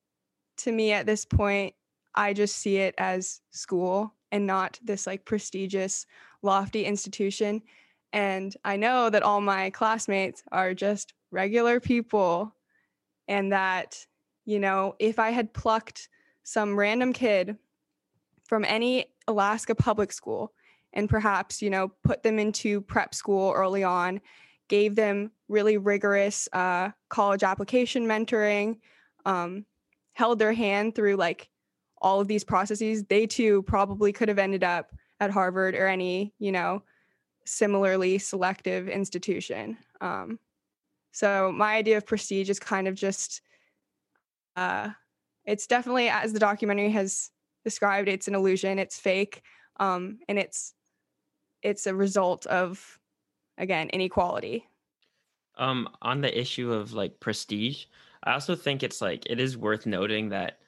to 0.58 0.72
me 0.72 0.92
at 0.92 1.06
this 1.06 1.24
point 1.24 1.74
I 2.14 2.34
just 2.34 2.56
see 2.56 2.76
it 2.76 2.94
as 2.98 3.40
school 3.50 4.12
and 4.30 4.46
not 4.46 4.78
this 4.84 5.06
like 5.06 5.24
prestigious 5.24 6.04
lofty 6.42 6.84
institution 6.84 7.62
and 8.12 8.54
I 8.62 8.76
know 8.76 9.08
that 9.08 9.22
all 9.22 9.40
my 9.40 9.70
classmates 9.70 10.42
are 10.52 10.74
just 10.74 11.14
regular 11.30 11.80
people. 11.80 12.54
And 13.26 13.52
that, 13.52 14.04
you 14.44 14.60
know, 14.60 14.96
if 14.98 15.18
I 15.18 15.30
had 15.30 15.54
plucked 15.54 16.10
some 16.42 16.78
random 16.78 17.12
kid 17.12 17.56
from 18.44 18.64
any 18.64 19.06
Alaska 19.28 19.74
public 19.74 20.12
school 20.12 20.52
and 20.92 21.08
perhaps, 21.08 21.62
you 21.62 21.70
know, 21.70 21.88
put 22.02 22.22
them 22.22 22.38
into 22.38 22.80
prep 22.82 23.14
school 23.14 23.52
early 23.52 23.82
on, 23.82 24.20
gave 24.68 24.94
them 24.94 25.30
really 25.48 25.78
rigorous 25.78 26.48
uh, 26.52 26.90
college 27.08 27.42
application 27.42 28.06
mentoring, 28.06 28.78
um, 29.24 29.64
held 30.12 30.38
their 30.38 30.52
hand 30.52 30.94
through 30.94 31.16
like 31.16 31.48
all 32.02 32.20
of 32.20 32.28
these 32.28 32.44
processes, 32.44 33.04
they 33.04 33.26
too 33.26 33.62
probably 33.62 34.12
could 34.12 34.28
have 34.28 34.38
ended 34.38 34.64
up 34.64 34.92
at 35.20 35.30
Harvard 35.30 35.74
or 35.74 35.86
any, 35.86 36.34
you 36.38 36.52
know, 36.52 36.82
similarly 37.46 38.18
selective 38.18 38.88
institution. 38.88 39.78
Um, 40.00 40.38
so 41.12 41.52
my 41.52 41.76
idea 41.76 41.96
of 41.96 42.06
prestige 42.06 42.50
is 42.50 42.58
kind 42.58 42.88
of 42.88 42.94
just, 42.94 43.40
uh, 44.56 44.90
it's 45.44 45.66
definitely 45.66 46.08
as 46.08 46.32
the 46.32 46.38
documentary 46.38 46.90
has 46.90 47.30
described, 47.64 48.08
it's 48.08 48.28
an 48.28 48.34
illusion, 48.34 48.78
it's 48.78 48.98
fake, 48.98 49.42
um, 49.78 50.18
and 50.28 50.38
it's 50.38 50.74
it's 51.62 51.86
a 51.86 51.94
result 51.94 52.46
of 52.46 52.98
again 53.58 53.88
inequality. 53.90 54.66
Um, 55.56 55.88
on 56.00 56.20
the 56.20 56.40
issue 56.40 56.72
of 56.72 56.92
like 56.92 57.20
prestige, 57.20 57.84
I 58.24 58.32
also 58.32 58.54
think 58.54 58.82
it's 58.82 59.00
like 59.00 59.26
it 59.26 59.38
is 59.38 59.56
worth 59.56 59.86
noting 59.86 60.30
that 60.30 60.58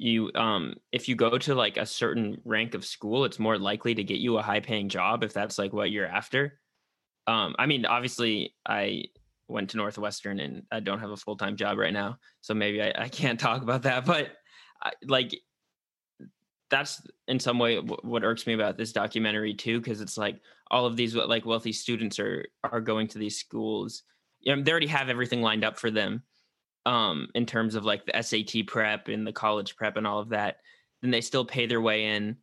you 0.00 0.30
um 0.34 0.74
if 0.92 1.08
you 1.08 1.14
go 1.14 1.36
to 1.36 1.54
like 1.54 1.76
a 1.76 1.84
certain 1.84 2.40
rank 2.46 2.74
of 2.74 2.86
school 2.86 3.26
it's 3.26 3.38
more 3.38 3.58
likely 3.58 3.94
to 3.94 4.02
get 4.02 4.18
you 4.18 4.38
a 4.38 4.42
high 4.42 4.60
paying 4.60 4.88
job 4.88 5.22
if 5.22 5.34
that's 5.34 5.58
like 5.58 5.74
what 5.74 5.90
you're 5.90 6.06
after 6.06 6.58
um 7.26 7.54
i 7.58 7.66
mean 7.66 7.84
obviously 7.84 8.54
i 8.66 9.04
went 9.50 9.70
to 9.70 9.76
northwestern 9.76 10.40
and 10.40 10.62
i 10.70 10.80
don't 10.80 11.00
have 11.00 11.10
a 11.10 11.16
full-time 11.16 11.56
job 11.56 11.78
right 11.78 11.92
now 11.92 12.16
so 12.40 12.54
maybe 12.54 12.82
i, 12.82 12.92
I 12.96 13.08
can't 13.08 13.38
talk 13.38 13.62
about 13.62 13.82
that 13.82 14.04
but 14.06 14.28
I, 14.82 14.92
like 15.06 15.38
that's 16.70 17.02
in 17.26 17.40
some 17.40 17.58
way 17.58 17.78
what 17.78 18.22
irks 18.22 18.46
me 18.46 18.54
about 18.54 18.78
this 18.78 18.92
documentary 18.92 19.54
too 19.54 19.80
because 19.80 20.00
it's 20.00 20.16
like 20.16 20.40
all 20.70 20.86
of 20.86 20.96
these 20.96 21.14
like 21.16 21.44
wealthy 21.44 21.72
students 21.72 22.18
are 22.18 22.46
are 22.62 22.80
going 22.80 23.08
to 23.08 23.18
these 23.18 23.38
schools 23.38 24.04
you 24.40 24.54
know, 24.54 24.62
they 24.62 24.70
already 24.70 24.86
have 24.86 25.08
everything 25.08 25.42
lined 25.42 25.64
up 25.64 25.78
for 25.78 25.90
them 25.90 26.22
um, 26.86 27.28
in 27.34 27.46
terms 27.46 27.74
of 27.74 27.84
like 27.84 28.06
the 28.06 28.22
SAT 28.22 28.66
prep 28.66 29.08
and 29.08 29.26
the 29.26 29.32
college 29.32 29.76
prep 29.76 29.96
and 29.96 30.06
all 30.06 30.18
of 30.18 30.30
that, 30.30 30.56
then 31.02 31.10
they 31.10 31.20
still 31.20 31.44
pay 31.44 31.66
their 31.66 31.80
way 31.80 32.06
in. 32.06 32.36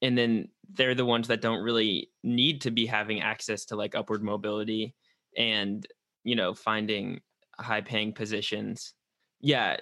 And 0.00 0.16
then 0.16 0.48
they're 0.72 0.94
the 0.94 1.04
ones 1.04 1.28
that 1.28 1.40
don't 1.40 1.62
really 1.62 2.10
need 2.22 2.62
to 2.62 2.70
be 2.70 2.86
having 2.86 3.20
access 3.20 3.66
to 3.66 3.76
like 3.76 3.94
upward 3.94 4.22
mobility 4.22 4.94
and, 5.36 5.86
you 6.24 6.36
know, 6.36 6.54
finding 6.54 7.20
high 7.58 7.80
paying 7.80 8.12
positions. 8.12 8.94
Yeah. 9.40 9.76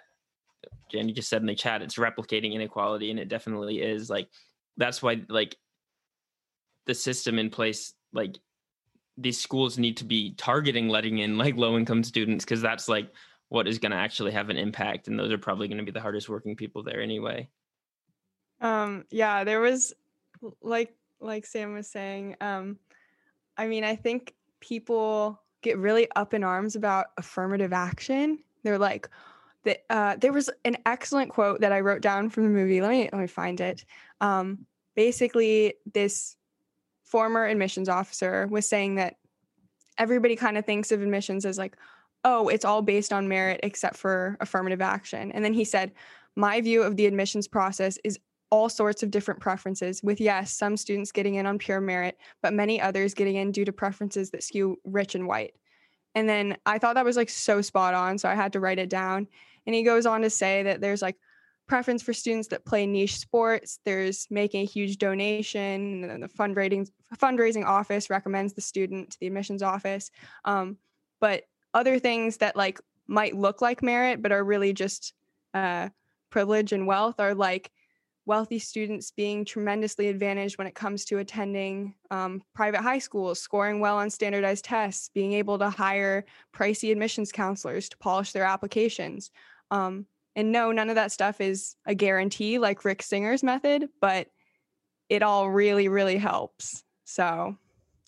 Jenny 0.91 1.13
just 1.13 1.29
said 1.29 1.43
in 1.43 1.47
the 1.47 1.55
chat, 1.55 1.83
it's 1.83 1.97
replicating 1.97 2.53
inequality. 2.53 3.11
And 3.11 3.19
it 3.19 3.29
definitely 3.29 3.81
is. 3.81 4.11
Like, 4.11 4.29
that's 4.77 5.03
why, 5.03 5.23
like, 5.29 5.57
the 6.87 6.95
system 6.95 7.39
in 7.39 7.51
place, 7.51 7.95
like, 8.13 8.39
these 9.21 9.39
schools 9.39 9.79
need 9.79 9.99
to 9.99 10.05
be 10.05 10.35
targeting 10.35 10.89
letting 10.89 11.19
in 11.19 11.37
like 11.37 11.57
low 11.57 11.77
income 11.77 12.03
students 12.03 12.45
because 12.45 12.63
that's 12.63 12.89
like 12.89 13.13
what 13.49 13.69
is 13.69 13.79
going 13.79 13.91
to 13.91 13.99
actually 13.99 14.33
have 14.33 14.49
an 14.49 14.57
impact 14.57 15.09
and 15.09 15.19
those 15.19 15.31
are 15.31 15.39
probably 15.39 15.69
going 15.69 15.79
to 15.79 15.85
be 15.85 15.91
the 15.91 16.01
hardest 16.01 16.29
working 16.29 16.57
people 16.57 16.83
there 16.83 17.03
anyway 17.03 17.49
um 18.61 19.05
yeah 19.11 19.45
there 19.45 19.61
was 19.61 19.93
like 20.63 20.95
like 21.21 21.45
sam 21.45 21.75
was 21.75 21.89
saying 21.89 22.35
um 22.41 22.79
i 23.57 23.67
mean 23.67 23.85
i 23.85 23.95
think 23.95 24.35
people 24.61 25.41
get 25.63 25.79
really 25.79 26.09
up 26.17 26.35
in 26.35 26.45
arms 26.45 26.77
about 26.77 27.07
affirmative 27.17 27.73
action 27.73 28.39
they're 28.63 28.79
like 28.79 29.09
that 29.65 29.85
uh, 29.91 30.17
there 30.17 30.33
was 30.33 30.49
an 30.65 30.77
excellent 30.87 31.31
quote 31.31 31.61
that 31.61 31.73
i 31.73 31.81
wrote 31.81 32.03
down 32.03 32.31
from 32.31 32.45
the 32.45 32.51
movie 32.51 32.81
let 32.81 32.91
me 32.91 33.09
let 33.13 33.21
me 33.21 33.27
find 33.27 33.61
it 33.61 33.85
um 34.21 34.67
basically 34.97 35.75
this 35.93 36.37
former 37.05 37.45
admissions 37.45 37.89
officer 37.89 38.47
was 38.51 38.69
saying 38.69 38.95
that 38.95 39.17
everybody 39.99 40.37
kind 40.37 40.57
of 40.57 40.65
thinks 40.65 40.93
of 40.93 41.03
admissions 41.03 41.45
as 41.45 41.59
like 41.59 41.77
oh, 42.25 42.49
it's 42.49 42.65
all 42.65 42.83
based 42.83 43.13
on 43.13 43.29
merit 43.29 43.61
except 43.63 43.97
for 43.97 44.37
affirmative 44.41 44.81
action. 44.81 45.33
And 45.33 45.45
then 45.45 45.55
he 45.55 45.65
said, 45.65 45.93
my 46.37 46.61
view 46.61 46.83
of 46.83 46.97
the 46.97 47.07
admissions 47.07 47.49
process 47.49 47.99
is 48.05 48.19
all 48.51 48.69
sorts 48.69 49.03
of 49.03 49.11
different 49.11 49.41
preferences, 49.41 50.03
with 50.03 50.21
yes, 50.21 50.53
some 50.53 50.77
students 50.77 51.13
getting 51.13 51.37
in 51.37 51.47
on 51.47 51.59
pure 51.59 51.81
merit, 51.81 52.19
but 52.43 52.53
many 52.53 52.81
others 52.81 53.15
getting 53.15 53.37
in 53.37 53.53
due 53.53 53.65
to 53.65 53.73
preferences 53.73 54.31
that 54.31 54.43
skew 54.43 54.77
rich 54.85 55.15
and 55.15 55.27
white. 55.27 55.55
And 56.15 56.29
then 56.29 56.57
I 56.67 56.79
thought 56.79 56.95
that 56.95 57.05
was 57.05 57.17
like 57.17 57.31
so 57.31 57.63
spot 57.63 57.95
on. 57.95 58.19
So 58.19 58.29
I 58.29 58.35
had 58.35 58.53
to 58.55 58.61
write 58.61 58.81
it 58.81 58.91
down. 58.91 59.29
And 59.67 59.75
he 59.75 59.83
goes 59.83 60.07
on 60.07 60.23
to 60.23 60.31
say 60.31 60.65
that 60.65 60.81
there's 60.81 61.03
like 61.03 61.17
preference 61.69 62.03
for 62.03 62.13
students 62.13 62.49
that 62.49 62.65
play 62.65 62.85
niche 62.85 63.19
sports. 63.19 63.79
There's 63.85 64.27
making 64.29 64.63
a 64.63 64.67
huge 64.67 64.99
donation, 64.99 66.03
and 66.03 66.11
then 66.11 66.21
the 66.21 66.29
fundraising 66.29 66.89
fundraising 67.17 67.65
office 67.65 68.11
recommends 68.11 68.55
the 68.55 68.61
student 68.61 69.11
to 69.11 69.21
the 69.21 69.29
admissions 69.29 69.63
office. 69.63 70.11
Um, 70.45 70.79
but 71.21 71.45
other 71.73 72.01
things 72.01 72.39
that 72.39 72.57
like 72.57 72.81
might 73.07 73.37
look 73.37 73.63
like 73.63 73.83
merit 73.83 74.21
but 74.23 74.33
are 74.33 74.43
really 74.43 74.73
just 74.73 75.15
uh, 75.55 75.89
privilege 76.31 76.73
and 76.73 76.87
wealth 76.87 77.21
are 77.21 77.35
like 77.35 77.71
wealthy 78.27 78.59
students 78.59 79.11
being 79.11 79.45
tremendously 79.45 80.09
advantaged 80.09 80.59
when 80.59 80.67
it 80.67 80.75
comes 80.75 81.05
to 81.07 81.19
attending 81.19 81.95
um, 82.11 82.43
private 82.55 82.81
high 82.81 82.99
schools, 82.99 83.41
scoring 83.41 83.81
well 83.81 83.97
on 83.97 84.11
standardized 84.11 84.65
tests, 84.65 85.11
being 85.15 85.33
able 85.33 85.59
to 85.59 85.71
hire 85.71 86.25
pricey 86.55 86.93
admissions 86.93 87.33
counselors 87.33 87.89
to 87.89 87.99
polish 87.99 88.33
their 88.33 88.45
applications. 88.45 89.31
Um, 89.71 90.07
and 90.37 90.53
no, 90.53 90.71
none 90.71 90.91
of 90.91 90.95
that 90.95 91.13
stuff 91.13 91.41
is 91.41 91.77
a 91.87 91.95
guarantee 91.95 92.59
like 92.59 92.85
Rick 92.85 93.03
Singer's 93.03 93.43
method, 93.43 93.89
but 94.01 94.29
it 95.09 95.23
all 95.23 95.51
really, 95.51 95.89
really 95.89 96.17
helps. 96.17 96.85
So, 97.05 97.57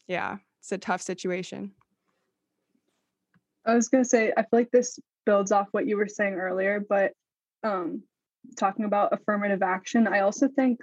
yeah, 0.06 0.36
it's 0.60 0.72
a 0.72 0.78
tough 0.78 1.02
situation. 1.02 1.72
I 3.64 3.74
was 3.74 3.88
gonna 3.88 4.04
say, 4.04 4.32
I 4.36 4.42
feel 4.42 4.48
like 4.52 4.70
this 4.70 4.98
builds 5.26 5.52
off 5.52 5.68
what 5.72 5.86
you 5.86 5.96
were 5.96 6.08
saying 6.08 6.34
earlier, 6.34 6.80
but 6.80 7.12
um, 7.64 8.02
talking 8.58 8.84
about 8.84 9.12
affirmative 9.12 9.62
action, 9.62 10.06
I 10.06 10.20
also 10.20 10.48
think 10.48 10.80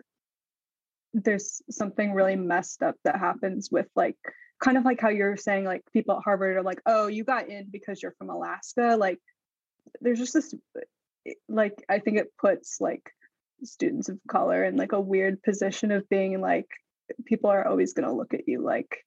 there's 1.14 1.62
something 1.70 2.14
really 2.14 2.36
messed 2.36 2.84
up 2.84 2.96
that 3.04 3.18
happens 3.18 3.70
with 3.72 3.88
like 3.96 4.18
kind 4.60 4.78
of 4.78 4.86
like 4.86 5.00
how 5.00 5.10
you're 5.10 5.38
saying 5.38 5.66
like 5.66 5.82
people 5.94 6.16
at 6.16 6.24
Harvard 6.24 6.58
are 6.58 6.64
like, 6.64 6.82
oh, 6.86 7.08
you 7.08 7.24
got 7.24 7.50
in 7.50 7.68
because 7.72 8.02
you're 8.02 8.16
from 8.18 8.30
Alaska. 8.30 8.96
Like 9.00 9.20
there's 10.02 10.20
just 10.20 10.34
this 10.34 10.54
like 11.48 11.84
I 11.90 12.00
think 12.00 12.18
it 12.18 12.32
puts 12.40 12.78
like 12.80 13.12
students 13.64 14.10
of 14.10 14.20
color 14.28 14.64
in 14.64 14.78
like 14.78 14.94
a 14.94 15.02
weird 15.02 15.42
position 15.44 15.92
of 15.92 16.08
being 16.10 16.40
like 16.40 16.68
people 17.26 17.50
are 17.50 17.68
always 17.68 17.94
gonna 17.94 18.14
look 18.14 18.34
at 18.34 18.48
you 18.48 18.62
like 18.62 19.04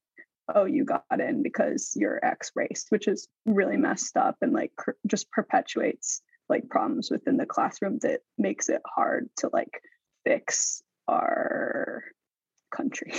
oh 0.55 0.65
you 0.65 0.85
got 0.85 1.05
in 1.19 1.43
because 1.43 1.93
you're 1.97 2.25
x 2.25 2.51
race 2.55 2.87
which 2.91 3.09
is 3.09 3.29
really 3.47 3.77
messed 3.77 4.17
up 4.17 4.37
and 4.43 4.53
like 4.53 4.73
just 5.07 5.31
perpetuates 5.31 6.21
like 6.49 6.69
problems 6.69 7.11
within 7.11 7.37
the 7.37 7.47
classroom 7.47 7.99
that 7.99 8.21
makes 8.39 8.69
it 8.69 8.83
hard 8.87 9.29
to 9.39 9.51
like 9.53 9.83
fix 10.25 10.83
our 11.09 12.03
country. 12.71 13.13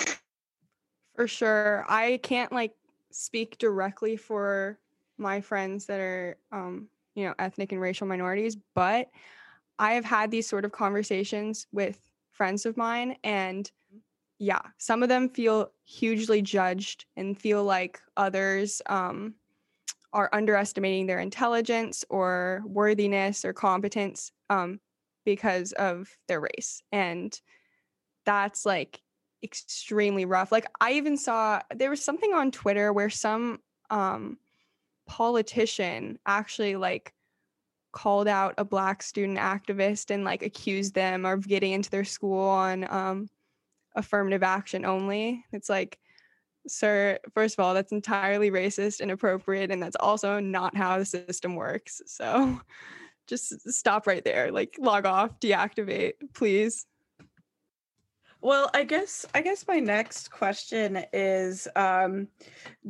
For 1.16 1.28
sure. 1.28 1.86
I 1.88 2.20
can't 2.24 2.52
like 2.52 2.74
speak 3.12 3.58
directly 3.60 4.16
for 4.18 4.80
my 5.20 5.40
friends 5.40 5.86
that 5.86 6.00
are 6.00 6.38
um 6.52 6.88
you 7.14 7.26
know 7.26 7.36
ethnic 7.38 7.72
and 7.72 7.80
racial 7.80 8.08
minorities 8.08 8.58
but 8.74 9.10
i 9.78 9.94
have 9.94 10.04
had 10.04 10.32
these 10.32 10.50
sort 10.50 10.66
of 10.66 10.72
conversations 10.72 11.68
with 11.72 12.00
friends 12.32 12.66
of 12.66 12.76
mine 12.76 13.16
and 13.24 13.70
yeah, 14.44 14.60
some 14.78 15.04
of 15.04 15.10
them 15.10 15.30
feel 15.30 15.72
hugely 15.86 16.42
judged 16.42 17.06
and 17.16 17.40
feel 17.40 17.64
like 17.64 18.02
others 18.18 18.82
um, 18.88 19.36
are 20.14 20.30
underestimating 20.32 21.08
their 21.08 21.20
intelligence 21.20 22.06
or 22.10 22.62
worthiness 22.66 23.44
or 23.44 23.52
competence 23.52 24.32
um, 24.50 24.80
because 25.26 25.72
of 25.74 26.08
their 26.28 26.40
race. 26.40 26.84
And 26.92 27.38
that's 28.26 28.66
like 28.66 29.02
extremely 29.44 30.26
rough. 30.26 30.52
Like, 30.52 30.68
I 30.80 30.94
even 30.94 31.18
saw 31.18 31.62
there 31.76 31.90
was 31.90 32.04
something 32.04 32.34
on 32.34 32.52
Twitter 32.52 32.94
where 32.94 33.10
some 33.10 33.60
um, 33.90 34.38
politician 35.08 36.20
actually 36.26 36.76
like 36.76 37.12
called 37.92 38.28
out 38.28 38.54
a 38.58 38.66
black 38.66 39.04
student 39.04 39.38
activist 39.38 40.12
and 40.12 40.24
like 40.24 40.44
accused 40.44 40.94
them 40.94 41.26
of 41.26 41.48
getting 41.48 41.74
into 41.74 41.90
their 41.90 42.06
school 42.06 42.48
on 42.48 42.86
um, 42.90 43.28
affirmative 43.96 44.44
action 44.44 44.86
only. 44.86 45.44
It's 45.52 45.70
like, 45.70 46.00
sir, 46.68 47.20
first 47.34 47.58
of 47.58 47.64
all, 47.64 47.74
that's 47.74 47.92
entirely 47.92 48.52
racist, 48.52 49.00
and 49.00 49.10
inappropriate, 49.10 49.72
and 49.72 49.82
that's 49.82 49.96
also 50.00 50.40
not 50.40 50.76
how 50.76 50.98
the 50.98 51.06
system 51.06 51.56
works. 51.56 52.02
So 52.06 52.60
just 53.28 53.70
stop 53.72 54.08
right 54.08 54.24
there. 54.24 54.52
Like 54.52 54.76
log 54.80 55.06
off, 55.06 55.40
deactivate, 55.40 56.14
please. 56.34 56.86
Well, 58.42 58.70
I 58.74 58.84
guess 58.84 59.26
I 59.34 59.42
guess 59.42 59.66
my 59.68 59.80
next 59.80 60.30
question 60.30 61.06
is 61.14 61.68
um 61.76 62.28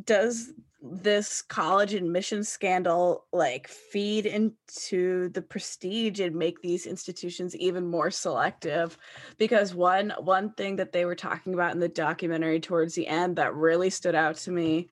does 0.03 0.51
this 0.85 1.41
college 1.41 1.93
admission 1.93 2.43
scandal 2.43 3.25
like 3.31 3.69
feed 3.69 4.25
into 4.25 5.29
the 5.29 5.41
prestige 5.41 6.19
and 6.19 6.35
make 6.35 6.61
these 6.61 6.85
institutions 6.85 7.55
even 7.55 7.87
more 7.87 8.11
selective? 8.11 8.97
Because 9.37 9.73
one 9.73 10.13
one 10.19 10.51
thing 10.51 10.75
that 10.75 10.91
they 10.91 11.05
were 11.05 11.15
talking 11.15 11.53
about 11.53 11.73
in 11.73 11.79
the 11.79 11.87
documentary 11.87 12.59
towards 12.59 12.95
the 12.95 13.07
end 13.07 13.37
that 13.37 13.55
really 13.55 13.89
stood 13.89 14.15
out 14.15 14.35
to 14.37 14.51
me 14.51 14.89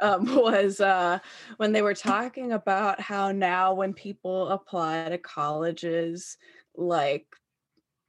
um, 0.00 0.24
was 0.36 0.80
uh, 0.80 1.18
when 1.56 1.72
they 1.72 1.82
were 1.82 1.94
talking 1.94 2.52
about 2.52 3.00
how 3.00 3.32
now 3.32 3.74
when 3.74 3.92
people 3.92 4.48
apply 4.48 5.08
to 5.08 5.18
colleges 5.18 6.36
like 6.76 7.26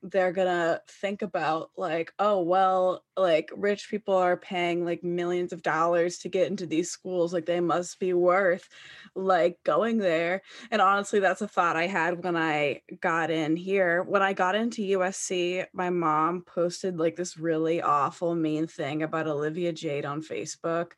they're 0.03 0.33
gonna 0.33 0.81
think 0.87 1.21
about 1.21 1.71
like 1.77 2.13
oh 2.19 2.41
well 2.41 3.03
like 3.15 3.49
rich 3.55 3.89
people 3.89 4.15
are 4.15 4.35
paying 4.35 4.83
like 4.83 5.03
millions 5.03 5.53
of 5.53 5.61
dollars 5.61 6.17
to 6.17 6.29
get 6.29 6.47
into 6.47 6.65
these 6.65 6.91
schools 6.91 7.33
like 7.33 7.45
they 7.45 7.61
must 7.61 7.99
be 7.99 8.13
worth 8.13 8.67
like 9.15 9.57
going 9.63 9.97
there. 9.97 10.41
And 10.71 10.81
honestly 10.81 11.19
that's 11.19 11.41
a 11.41 11.47
thought 11.47 11.77
i 11.77 11.87
had 11.87 12.23
when 12.23 12.35
i 12.35 12.81
got 12.99 13.31
in 13.31 13.55
here. 13.55 14.03
When 14.03 14.21
i 14.21 14.33
got 14.33 14.55
into 14.55 14.97
usc 14.99 15.65
my 15.73 15.89
mom 15.89 16.41
posted 16.41 16.99
like 16.99 17.15
this 17.15 17.37
really 17.37 17.81
awful 17.81 18.35
mean 18.35 18.67
thing 18.67 19.03
about 19.03 19.27
olivia 19.27 19.71
jade 19.71 20.05
on 20.05 20.21
facebook 20.21 20.91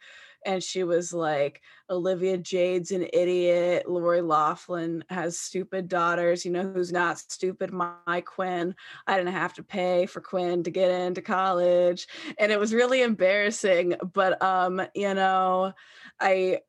and 0.46 0.64
she 0.64 0.84
was 0.84 1.14
like, 1.14 1.62
Olivia 1.90 2.38
Jade's 2.38 2.92
an 2.92 3.08
idiot. 3.14 3.90
Lori 3.90 4.22
Loughlin 4.22 5.04
has 5.10 5.40
stupid 5.40 5.88
daughters. 5.88 6.46
You 6.46 6.52
know 6.52 6.72
who's 6.72 6.92
not 6.92 7.20
stupid? 7.20 7.72
My 7.74 8.22
Quinn. 8.26 8.76
I 9.08 9.18
didn't 9.18 9.34
have 9.34 9.54
to 9.56 9.64
pay 9.64 10.06
for 10.06 10.22
Quinn 10.22 10.64
to 10.64 10.72
get 10.72 10.92
into 10.92 11.22
college. 11.22 12.08
And 12.40 12.52
it 12.52 12.60
was 12.60 12.74
really 12.74 13.02
embarrassing. 13.02 13.96
But 14.14 14.42
um, 14.42 14.82
you 14.94 15.14
know, 15.14 15.74
I 16.20 16.60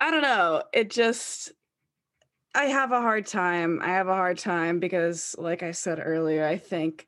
I 0.00 0.10
don't 0.10 0.22
know. 0.22 0.62
It 0.72 0.90
just 0.90 1.52
I 2.54 2.64
have 2.66 2.92
a 2.92 3.00
hard 3.02 3.26
time. 3.26 3.80
I 3.82 3.88
have 3.88 4.08
a 4.08 4.14
hard 4.14 4.38
time 4.38 4.80
because, 4.80 5.34
like 5.38 5.62
I 5.62 5.72
said 5.72 6.00
earlier, 6.02 6.44
I 6.46 6.56
think 6.56 7.06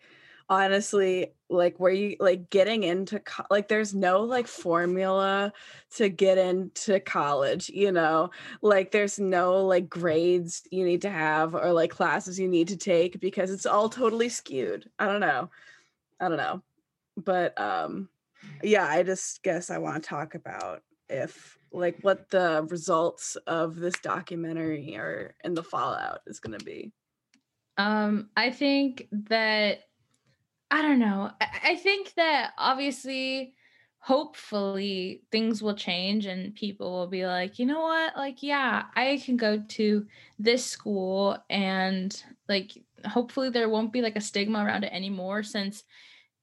honestly 0.48 1.32
like 1.50 1.78
where 1.78 1.92
you 1.92 2.16
like 2.20 2.50
getting 2.50 2.82
into 2.82 3.20
co- 3.20 3.46
like 3.50 3.68
there's 3.68 3.94
no 3.94 4.22
like 4.22 4.46
formula 4.46 5.52
to 5.96 6.08
get 6.08 6.38
into 6.38 7.00
college 7.00 7.68
you 7.70 7.92
know? 7.92 8.30
Like 8.62 8.90
there's 8.90 9.18
no 9.18 9.64
like 9.64 9.88
grades 9.88 10.62
you 10.70 10.84
need 10.84 11.02
to 11.02 11.10
have 11.10 11.54
or 11.54 11.72
like 11.72 11.90
classes 11.90 12.38
you 12.38 12.48
need 12.48 12.68
to 12.68 12.76
take 12.76 13.20
because 13.20 13.50
it's 13.50 13.66
all 13.66 13.88
totally 13.88 14.28
skewed. 14.28 14.90
I 14.98 15.06
don't 15.06 15.20
know. 15.20 15.50
I 16.20 16.28
don't 16.28 16.38
know. 16.38 16.62
But 17.16 17.58
um 17.60 18.08
yeah 18.62 18.86
i 18.86 19.02
just 19.02 19.42
guess 19.42 19.70
i 19.70 19.78
want 19.78 20.02
to 20.02 20.08
talk 20.08 20.34
about 20.34 20.82
if 21.08 21.58
like 21.72 21.98
what 22.02 22.30
the 22.30 22.66
results 22.70 23.36
of 23.46 23.76
this 23.76 23.98
documentary 24.00 24.96
or 24.96 25.34
in 25.44 25.54
the 25.54 25.62
fallout 25.62 26.20
is 26.26 26.40
going 26.40 26.58
to 26.58 26.64
be. 26.64 26.92
Um 27.76 28.30
i 28.36 28.50
think 28.50 29.08
that 29.12 29.80
I 30.70 30.82
don't 30.82 30.98
know. 30.98 31.30
I, 31.40 31.76
think 31.76 32.12
that 32.14 32.52
obviously, 32.58 33.54
hopefully, 34.00 35.22
things 35.32 35.62
will 35.62 35.74
change 35.74 36.26
and 36.26 36.54
people 36.54 36.92
will 36.92 37.06
be 37.06 37.26
like, 37.26 37.58
you 37.58 37.64
know 37.64 37.80
what? 37.80 38.16
Like, 38.16 38.42
yeah, 38.42 38.84
I 38.94 39.22
can 39.24 39.36
go 39.38 39.62
to 39.66 40.06
this 40.38 40.66
school 40.66 41.38
and 41.48 42.22
like, 42.48 42.72
hopefully, 43.06 43.48
there 43.48 43.68
won't 43.70 43.92
be 43.92 44.02
like 44.02 44.16
a 44.16 44.20
stigma 44.20 44.62
around 44.62 44.84
it 44.84 44.92
anymore 44.92 45.42
since 45.42 45.84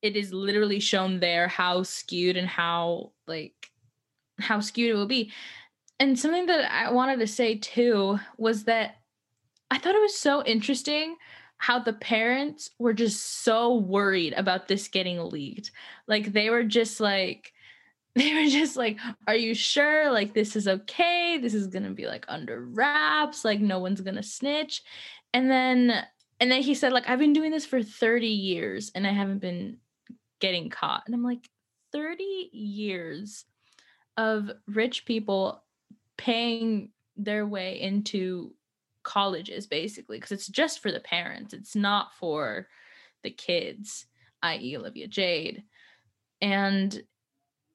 it 0.02 0.16
is 0.16 0.34
literally 0.34 0.80
shown 0.80 1.20
there 1.20 1.48
how 1.48 1.84
skewed 1.84 2.38
and 2.38 2.48
how 2.48 3.12
like 3.28 3.72
how 4.40 4.60
skewed 4.60 4.92
it 4.92 4.96
will 4.96 5.08
be. 5.08 5.32
And 6.00 6.18
something 6.20 6.46
that 6.48 6.72
I 6.72 6.92
wanted 6.92 7.20
to 7.20 7.28
say 7.28 7.58
too 7.58 8.20
was 8.38 8.66
that 8.66 8.98
I 9.72 9.78
thought 9.78 9.96
it 9.96 10.02
was 10.02 10.18
so 10.18 10.44
interesting 10.44 11.16
how 11.66 11.80
the 11.80 11.94
parents 11.94 12.70
were 12.78 12.94
just 12.94 13.42
so 13.44 13.74
worried 13.74 14.34
about 14.34 14.68
this 14.68 14.88
getting 14.88 15.20
leaked. 15.32 15.72
Like 16.08 16.32
they 16.32 16.52
were 16.52 16.64
just 16.64 17.00
like, 17.00 17.54
they 18.16 18.36
were 18.36 18.48
just 18.48 18.78
like, 18.78 19.00
Are 19.28 19.36
you 19.36 19.56
sure? 19.56 20.12
Like, 20.12 20.36
this 20.36 20.56
is 20.56 20.68
okay. 20.68 21.40
This 21.42 21.56
is 21.56 21.66
gonna 21.66 21.90
be 21.90 22.06
like 22.06 22.24
under 22.28 22.64
wraps. 22.64 23.44
Like, 23.44 23.62
no 23.62 23.80
one's 23.80 24.02
gonna 24.02 24.22
snitch. 24.22 24.84
And 25.34 25.50
then, 25.50 26.06
and 26.40 26.52
then 26.52 26.62
he 26.62 26.76
said, 26.76 26.94
like, 26.94 27.10
I've 27.10 27.18
been 27.18 27.34
doing 27.34 27.50
this 27.50 27.66
for 27.66 27.82
30 27.82 28.28
years 28.28 28.92
and 28.94 29.08
I 29.08 29.12
haven't 29.12 29.40
been 29.40 29.78
getting 30.40 30.70
caught. 30.70 31.02
And 31.08 31.16
I'm 31.16 31.24
like, 31.24 31.50
30 31.92 32.52
years 32.54 33.44
of 34.18 34.52
rich 34.68 35.06
people 35.06 35.64
paying 36.16 36.92
their 37.18 37.48
way 37.48 37.82
into 37.82 38.54
colleges 39.06 39.68
basically 39.68 40.18
because 40.18 40.34
it's 40.34 40.48
just 40.48 40.82
for 40.82 40.92
the 40.92 41.00
parents. 41.00 41.54
It's 41.54 41.76
not 41.76 42.14
for 42.20 42.68
the 43.24 43.32
kids 43.32 44.06
i.e 44.44 44.78
olivia 44.78 45.08
jade. 45.08 45.64
And 46.42 47.02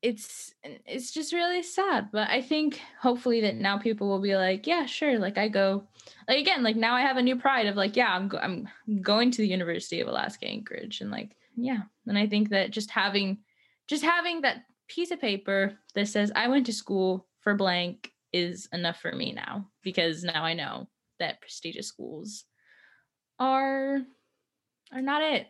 it's 0.02 0.54
it's 0.62 1.10
just 1.10 1.34
really 1.34 1.62
sad 1.62 2.08
but 2.10 2.26
i 2.30 2.40
think 2.40 2.80
hopefully 2.98 3.42
that 3.42 3.56
now 3.56 3.76
people 3.76 4.08
will 4.08 4.20
be 4.20 4.34
like 4.34 4.66
yeah 4.66 4.86
sure 4.86 5.18
like 5.18 5.36
i 5.36 5.46
go 5.46 5.84
like 6.26 6.38
again 6.38 6.62
like 6.62 6.76
now 6.76 6.94
i 6.94 7.02
have 7.02 7.18
a 7.18 7.22
new 7.22 7.36
pride 7.36 7.66
of 7.66 7.76
like 7.76 7.96
yeah 7.96 8.14
i'm 8.14 8.26
go- 8.26 8.38
i'm 8.38 8.66
going 9.02 9.30
to 9.30 9.42
the 9.42 9.48
university 9.48 10.00
of 10.00 10.08
alaska 10.08 10.46
anchorage 10.46 11.02
and 11.02 11.10
like 11.10 11.36
yeah. 11.54 11.80
And 12.06 12.16
i 12.16 12.26
think 12.26 12.48
that 12.48 12.70
just 12.70 12.90
having 12.90 13.38
just 13.88 14.02
having 14.02 14.40
that 14.40 14.64
piece 14.88 15.10
of 15.10 15.20
paper 15.20 15.76
that 15.94 16.08
says 16.08 16.32
i 16.34 16.48
went 16.48 16.64
to 16.66 16.72
school 16.72 17.26
for 17.40 17.54
blank 17.54 18.10
is 18.32 18.68
enough 18.72 19.00
for 19.00 19.12
me 19.12 19.32
now 19.32 19.68
because 19.82 20.24
now 20.24 20.44
i 20.44 20.54
know 20.54 20.88
that 21.20 21.40
prestigious 21.40 21.86
schools 21.86 22.44
are 23.38 24.00
are 24.92 25.00
not 25.00 25.22
it. 25.22 25.46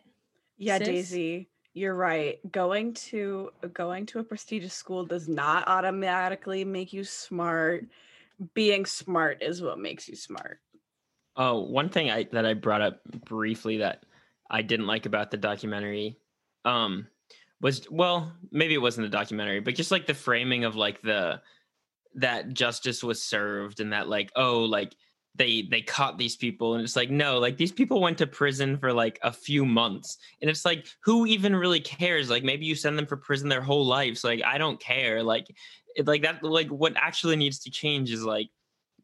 Yeah, 0.57 0.77
sis. 0.77 0.87
Daisy, 0.87 1.49
you're 1.73 1.95
right. 1.95 2.39
Going 2.51 2.93
to 2.93 3.51
going 3.73 4.05
to 4.07 4.19
a 4.19 4.23
prestigious 4.23 4.73
school 4.73 5.05
does 5.05 5.27
not 5.27 5.67
automatically 5.67 6.63
make 6.63 6.93
you 6.93 7.03
smart. 7.03 7.87
Being 8.53 8.85
smart 8.85 9.41
is 9.41 9.61
what 9.61 9.79
makes 9.79 10.07
you 10.07 10.15
smart. 10.15 10.59
Oh, 11.35 11.61
one 11.61 11.89
thing 11.89 12.11
I 12.11 12.27
that 12.31 12.45
I 12.45 12.53
brought 12.53 12.81
up 12.81 13.01
briefly 13.25 13.77
that 13.77 14.03
I 14.49 14.61
didn't 14.61 14.87
like 14.87 15.05
about 15.05 15.31
the 15.31 15.37
documentary 15.37 16.17
um 16.65 17.07
was 17.61 17.89
well, 17.89 18.33
maybe 18.51 18.73
it 18.73 18.81
wasn't 18.81 19.05
the 19.05 19.17
documentary, 19.17 19.59
but 19.59 19.75
just 19.75 19.91
like 19.91 20.07
the 20.07 20.13
framing 20.13 20.65
of 20.65 20.75
like 20.75 21.01
the 21.01 21.41
that 22.15 22.53
justice 22.53 23.03
was 23.03 23.23
served 23.23 23.79
and 23.79 23.93
that 23.93 24.09
like 24.09 24.31
oh 24.35 24.59
like 24.59 24.93
they 25.35 25.61
they 25.63 25.81
caught 25.81 26.17
these 26.17 26.35
people 26.35 26.73
and 26.73 26.83
it's 26.83 26.97
like 26.97 27.09
no 27.09 27.39
like 27.39 27.55
these 27.55 27.71
people 27.71 28.01
went 28.01 28.17
to 28.17 28.27
prison 28.27 28.77
for 28.77 28.91
like 28.91 29.17
a 29.23 29.31
few 29.31 29.65
months 29.65 30.17
and 30.41 30.49
it's 30.49 30.65
like 30.65 30.85
who 31.03 31.25
even 31.25 31.55
really 31.55 31.79
cares? 31.79 32.29
Like 32.29 32.43
maybe 32.43 32.65
you 32.65 32.75
send 32.75 32.97
them 32.97 33.05
for 33.05 33.15
prison 33.15 33.47
their 33.47 33.61
whole 33.61 33.85
lives 33.85 34.23
like 34.23 34.41
i 34.43 34.57
don't 34.57 34.79
care 34.79 35.23
like 35.23 35.47
it, 35.95 36.05
like 36.05 36.23
that 36.23 36.43
like 36.43 36.67
what 36.67 36.93
actually 36.95 37.35
needs 37.35 37.59
to 37.59 37.71
change 37.71 38.11
is 38.11 38.23
like 38.23 38.49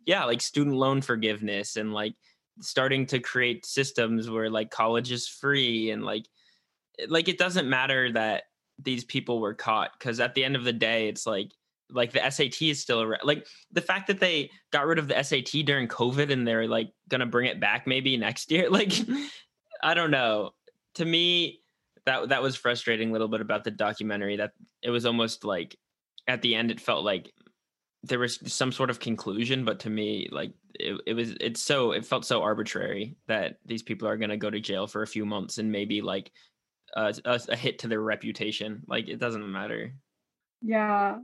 yeah 0.05 0.25
like 0.25 0.41
student 0.41 0.75
loan 0.75 1.01
forgiveness 1.01 1.75
and 1.75 1.93
like 1.93 2.13
starting 2.61 3.05
to 3.05 3.19
create 3.19 3.65
systems 3.65 4.29
where 4.29 4.49
like 4.49 4.69
college 4.69 5.11
is 5.11 5.27
free 5.27 5.91
and 5.91 6.03
like 6.03 6.25
like 7.07 7.27
it 7.27 7.37
doesn't 7.37 7.69
matter 7.69 8.11
that 8.11 8.43
these 8.79 9.03
people 9.03 9.39
were 9.39 9.53
caught 9.53 9.91
because 9.97 10.19
at 10.19 10.35
the 10.35 10.43
end 10.43 10.55
of 10.55 10.63
the 10.63 10.73
day 10.73 11.07
it's 11.07 11.25
like 11.25 11.51
like 11.91 12.11
the 12.11 12.29
SAT 12.29 12.61
is 12.61 12.81
still 12.81 13.01
around. 13.01 13.21
Like 13.23 13.47
the 13.71 13.81
fact 13.81 14.07
that 14.07 14.19
they 14.19 14.49
got 14.71 14.85
rid 14.85 14.99
of 14.99 15.07
the 15.07 15.21
SAT 15.21 15.65
during 15.65 15.87
COVID 15.87 16.31
and 16.31 16.47
they're 16.47 16.67
like 16.67 16.91
gonna 17.09 17.25
bring 17.25 17.47
it 17.47 17.59
back 17.59 17.87
maybe 17.87 18.17
next 18.17 18.51
year. 18.51 18.69
Like 18.77 18.93
I 19.83 19.93
don't 19.93 20.11
know. 20.11 20.51
To 20.95 21.05
me, 21.05 21.61
that 22.05 22.29
that 22.29 22.41
was 22.41 22.55
frustrating 22.55 23.09
a 23.09 23.11
little 23.11 23.27
bit 23.27 23.41
about 23.41 23.63
the 23.63 23.71
documentary. 23.71 24.37
That 24.37 24.51
it 24.81 24.89
was 24.89 25.05
almost 25.05 25.45
like 25.45 25.75
at 26.27 26.41
the 26.41 26.55
end 26.55 26.71
it 26.71 26.81
felt 26.81 27.03
like 27.03 27.31
there 28.03 28.19
was 28.19 28.39
some 28.51 28.71
sort 28.71 28.89
of 28.89 28.99
conclusion, 28.99 29.65
but 29.65 29.79
to 29.81 29.89
me, 29.89 30.29
like 30.31 30.53
it, 30.75 30.99
it 31.05 31.13
was 31.13 31.35
it's 31.39 31.61
so 31.61 31.91
it 31.91 32.05
felt 32.05 32.25
so 32.25 32.41
arbitrary 32.41 33.15
that 33.27 33.57
these 33.65 33.83
people 33.83 34.07
are 34.07 34.17
gonna 34.17 34.37
go 34.37 34.49
to 34.49 34.59
jail 34.59 34.87
for 34.87 35.01
a 35.01 35.07
few 35.07 35.25
months 35.25 35.57
and 35.57 35.71
maybe 35.71 36.01
like 36.01 36.31
a, 36.95 37.13
a 37.25 37.55
hit 37.55 37.79
to 37.79 37.87
their 37.87 38.01
reputation. 38.01 38.83
Like 38.87 39.07
it 39.07 39.19
doesn't 39.19 39.51
matter. 39.51 39.93
Yeah, 40.61 41.17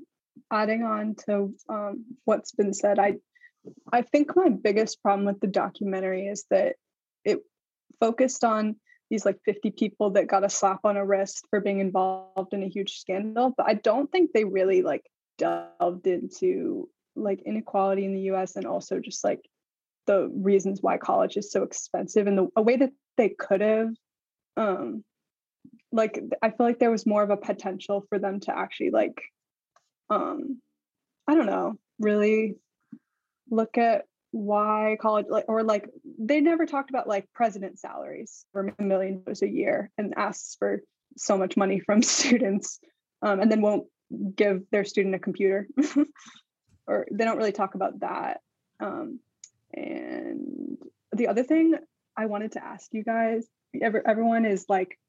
adding 0.51 0.83
on 0.83 1.15
to 1.25 1.53
um, 1.69 2.05
what's 2.25 2.51
been 2.51 2.73
said, 2.73 2.99
I 2.99 3.15
I 3.91 4.01
think 4.01 4.35
my 4.35 4.49
biggest 4.49 5.01
problem 5.01 5.25
with 5.25 5.39
the 5.39 5.47
documentary 5.47 6.27
is 6.27 6.45
that 6.49 6.75
it 7.23 7.39
focused 7.99 8.43
on 8.43 8.75
these 9.09 9.25
like 9.25 9.39
50 9.45 9.71
people 9.71 10.11
that 10.11 10.27
got 10.27 10.43
a 10.43 10.49
slap 10.49 10.79
on 10.83 10.97
a 10.97 11.05
wrist 11.05 11.45
for 11.49 11.61
being 11.61 11.79
involved 11.79 12.53
in 12.53 12.63
a 12.63 12.67
huge 12.67 12.97
scandal, 12.97 13.53
but 13.55 13.67
I 13.67 13.75
don't 13.75 14.11
think 14.11 14.31
they 14.31 14.43
really 14.43 14.81
like 14.81 15.05
delved 15.37 16.07
into 16.07 16.89
like 17.15 17.41
inequality 17.45 18.05
in 18.05 18.13
the 18.13 18.31
US 18.31 18.55
and 18.55 18.65
also 18.65 18.99
just 18.99 19.23
like 19.23 19.41
the 20.07 20.29
reasons 20.33 20.81
why 20.81 20.97
college 20.97 21.37
is 21.37 21.51
so 21.51 21.63
expensive 21.63 22.27
and 22.27 22.37
the 22.37 22.47
a 22.55 22.61
way 22.61 22.75
that 22.75 22.91
they 23.17 23.29
could 23.29 23.61
have 23.61 23.93
um 24.57 25.03
like 25.91 26.19
I 26.41 26.49
feel 26.49 26.65
like 26.65 26.79
there 26.79 26.91
was 26.91 27.05
more 27.05 27.23
of 27.23 27.29
a 27.29 27.37
potential 27.37 28.05
for 28.09 28.19
them 28.19 28.39
to 28.41 28.57
actually 28.57 28.89
like 28.89 29.21
um 30.13 30.61
i 31.27 31.35
don't 31.35 31.45
know 31.45 31.73
really 31.99 32.55
look 33.49 33.77
at 33.77 34.05
why 34.31 34.97
college 34.99 35.27
like 35.29 35.45
or 35.47 35.63
like 35.63 35.87
they 36.19 36.41
never 36.41 36.65
talked 36.65 36.89
about 36.89 37.07
like 37.07 37.27
president 37.33 37.77
salaries 37.77 38.45
for 38.51 38.73
a 38.79 38.83
million 38.83 39.21
dollars 39.23 39.43
a 39.43 39.49
year 39.49 39.91
and 39.97 40.13
asks 40.17 40.55
for 40.57 40.81
so 41.17 41.37
much 41.37 41.55
money 41.55 41.79
from 41.79 42.01
students 42.01 42.79
um, 43.21 43.39
and 43.39 43.51
then 43.51 43.61
won't 43.61 43.85
give 44.35 44.63
their 44.71 44.83
student 44.83 45.15
a 45.15 45.19
computer. 45.19 45.67
Or 46.85 47.07
they 47.09 47.23
don't 47.23 47.37
really 47.37 47.53
talk 47.53 47.75
about 47.75 48.01
that 48.01 48.41
um, 48.81 49.21
and 49.73 50.77
the 51.13 51.27
other 51.27 51.43
thing 51.43 51.75
i 52.17 52.25
wanted 52.25 52.51
to 52.51 52.63
ask 52.63 52.89
you 52.91 53.05
guys 53.05 53.47
every, 53.81 54.01
everyone 54.05 54.45
is 54.45 54.65
like 54.67 54.99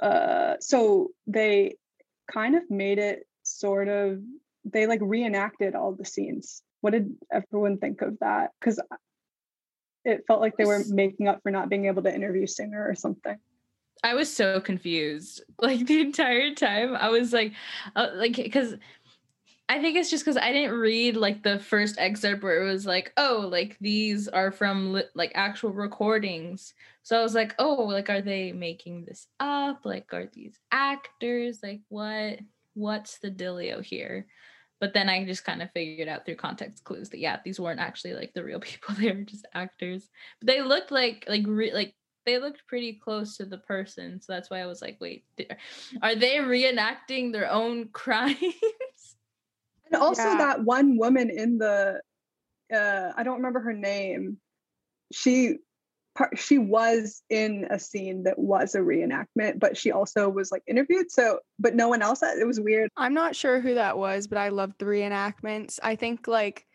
uh 0.00 0.54
so 0.60 1.08
they 1.26 1.76
kind 2.32 2.54
of 2.56 2.62
made 2.70 2.98
it 2.98 3.26
sort 3.60 3.88
of 3.88 4.20
they 4.64 4.86
like 4.86 5.00
reenacted 5.02 5.74
all 5.74 5.92
the 5.92 6.04
scenes 6.04 6.62
what 6.80 6.92
did 6.92 7.14
everyone 7.32 7.78
think 7.78 8.00
of 8.02 8.18
that 8.20 8.50
because 8.58 8.80
it 10.04 10.24
felt 10.26 10.40
like 10.40 10.56
they 10.56 10.64
were 10.64 10.82
making 10.88 11.28
up 11.28 11.42
for 11.42 11.50
not 11.50 11.68
being 11.68 11.86
able 11.86 12.02
to 12.02 12.14
interview 12.14 12.46
singer 12.46 12.86
or 12.88 12.94
something 12.94 13.36
I 14.02 14.14
was 14.14 14.34
so 14.34 14.60
confused 14.60 15.42
like 15.60 15.86
the 15.86 16.00
entire 16.00 16.54
time. 16.54 16.96
I 16.96 17.10
was 17.10 17.32
like, 17.34 17.52
uh, 17.94 18.08
like 18.14 18.36
because 18.36 18.76
I 19.68 19.80
think 19.80 19.96
it's 19.96 20.10
just 20.10 20.24
because 20.24 20.36
I 20.36 20.52
didn't 20.52 20.76
read 20.76 21.16
like 21.16 21.44
the 21.44 21.60
first 21.60 21.96
excerpt 21.98 22.42
where 22.42 22.60
it 22.60 22.72
was 22.72 22.86
like, 22.86 23.12
oh, 23.16 23.48
like 23.50 23.76
these 23.80 24.26
are 24.26 24.50
from 24.50 24.94
li- 24.94 25.04
like 25.14 25.32
actual 25.36 25.70
recordings. 25.70 26.74
So 27.04 27.18
I 27.18 27.22
was 27.22 27.36
like, 27.36 27.54
oh, 27.58 27.84
like 27.84 28.10
are 28.10 28.20
they 28.20 28.50
making 28.50 29.04
this 29.04 29.28
up? 29.38 29.82
Like 29.84 30.12
are 30.12 30.28
these 30.32 30.58
actors? 30.72 31.60
Like 31.62 31.82
what? 31.88 32.40
What's 32.80 33.18
the 33.18 33.30
dealio 33.30 33.84
here? 33.84 34.26
But 34.80 34.94
then 34.94 35.10
I 35.10 35.24
just 35.26 35.44
kind 35.44 35.60
of 35.60 35.70
figured 35.72 36.08
out 36.08 36.24
through 36.24 36.36
context 36.36 36.84
clues 36.84 37.10
that 37.10 37.20
yeah, 37.20 37.38
these 37.44 37.60
weren't 37.60 37.80
actually 37.80 38.14
like 38.14 38.32
the 38.32 38.42
real 38.42 38.60
people. 38.70 38.94
They 38.94 39.12
were 39.12 39.22
just 39.22 39.46
actors. 39.54 40.08
But 40.40 40.46
they 40.46 40.62
looked 40.62 40.90
like 40.90 41.24
like 41.28 41.44
re- 41.46 41.74
like 41.74 41.94
they 42.24 42.38
looked 42.38 42.66
pretty 42.66 42.94
close 42.94 43.36
to 43.36 43.44
the 43.44 43.58
person. 43.58 44.20
So 44.20 44.32
that's 44.32 44.48
why 44.50 44.60
I 44.60 44.66
was 44.66 44.80
like, 44.80 44.96
wait, 45.00 45.24
are 46.02 46.14
they 46.14 46.36
reenacting 46.36 47.32
their 47.32 47.50
own 47.50 47.88
crimes? 47.92 48.38
And 49.92 50.00
also 50.00 50.30
Yeah. 50.30 50.38
that 50.38 50.64
one 50.64 50.96
woman 50.96 51.28
in 51.30 51.58
the 51.58 52.00
uh 52.74 53.12
I 53.16 53.22
don't 53.22 53.36
remember 53.36 53.60
her 53.60 53.74
name. 53.74 54.38
She 55.12 55.56
par- 56.20 56.36
she 56.36 56.58
was 56.58 57.22
in 57.30 57.66
a 57.70 57.78
scene 57.78 58.24
that 58.24 58.38
was 58.38 58.74
a 58.74 58.80
reenactment, 58.80 59.58
but 59.58 59.74
she 59.74 59.90
also 59.90 60.28
was 60.28 60.52
like 60.52 60.62
interviewed. 60.66 61.10
So 61.10 61.40
but 61.58 61.74
no 61.74 61.88
one 61.88 62.02
else 62.02 62.22
it 62.22 62.46
was 62.46 62.60
weird. 62.60 62.90
I'm 62.96 63.14
not 63.14 63.34
sure 63.34 63.60
who 63.60 63.74
that 63.74 63.96
was, 63.96 64.26
but 64.26 64.36
I 64.36 64.50
loved 64.50 64.74
the 64.78 64.84
reenactments. 64.84 65.78
I 65.82 65.96
think 65.96 66.28
like 66.28 66.66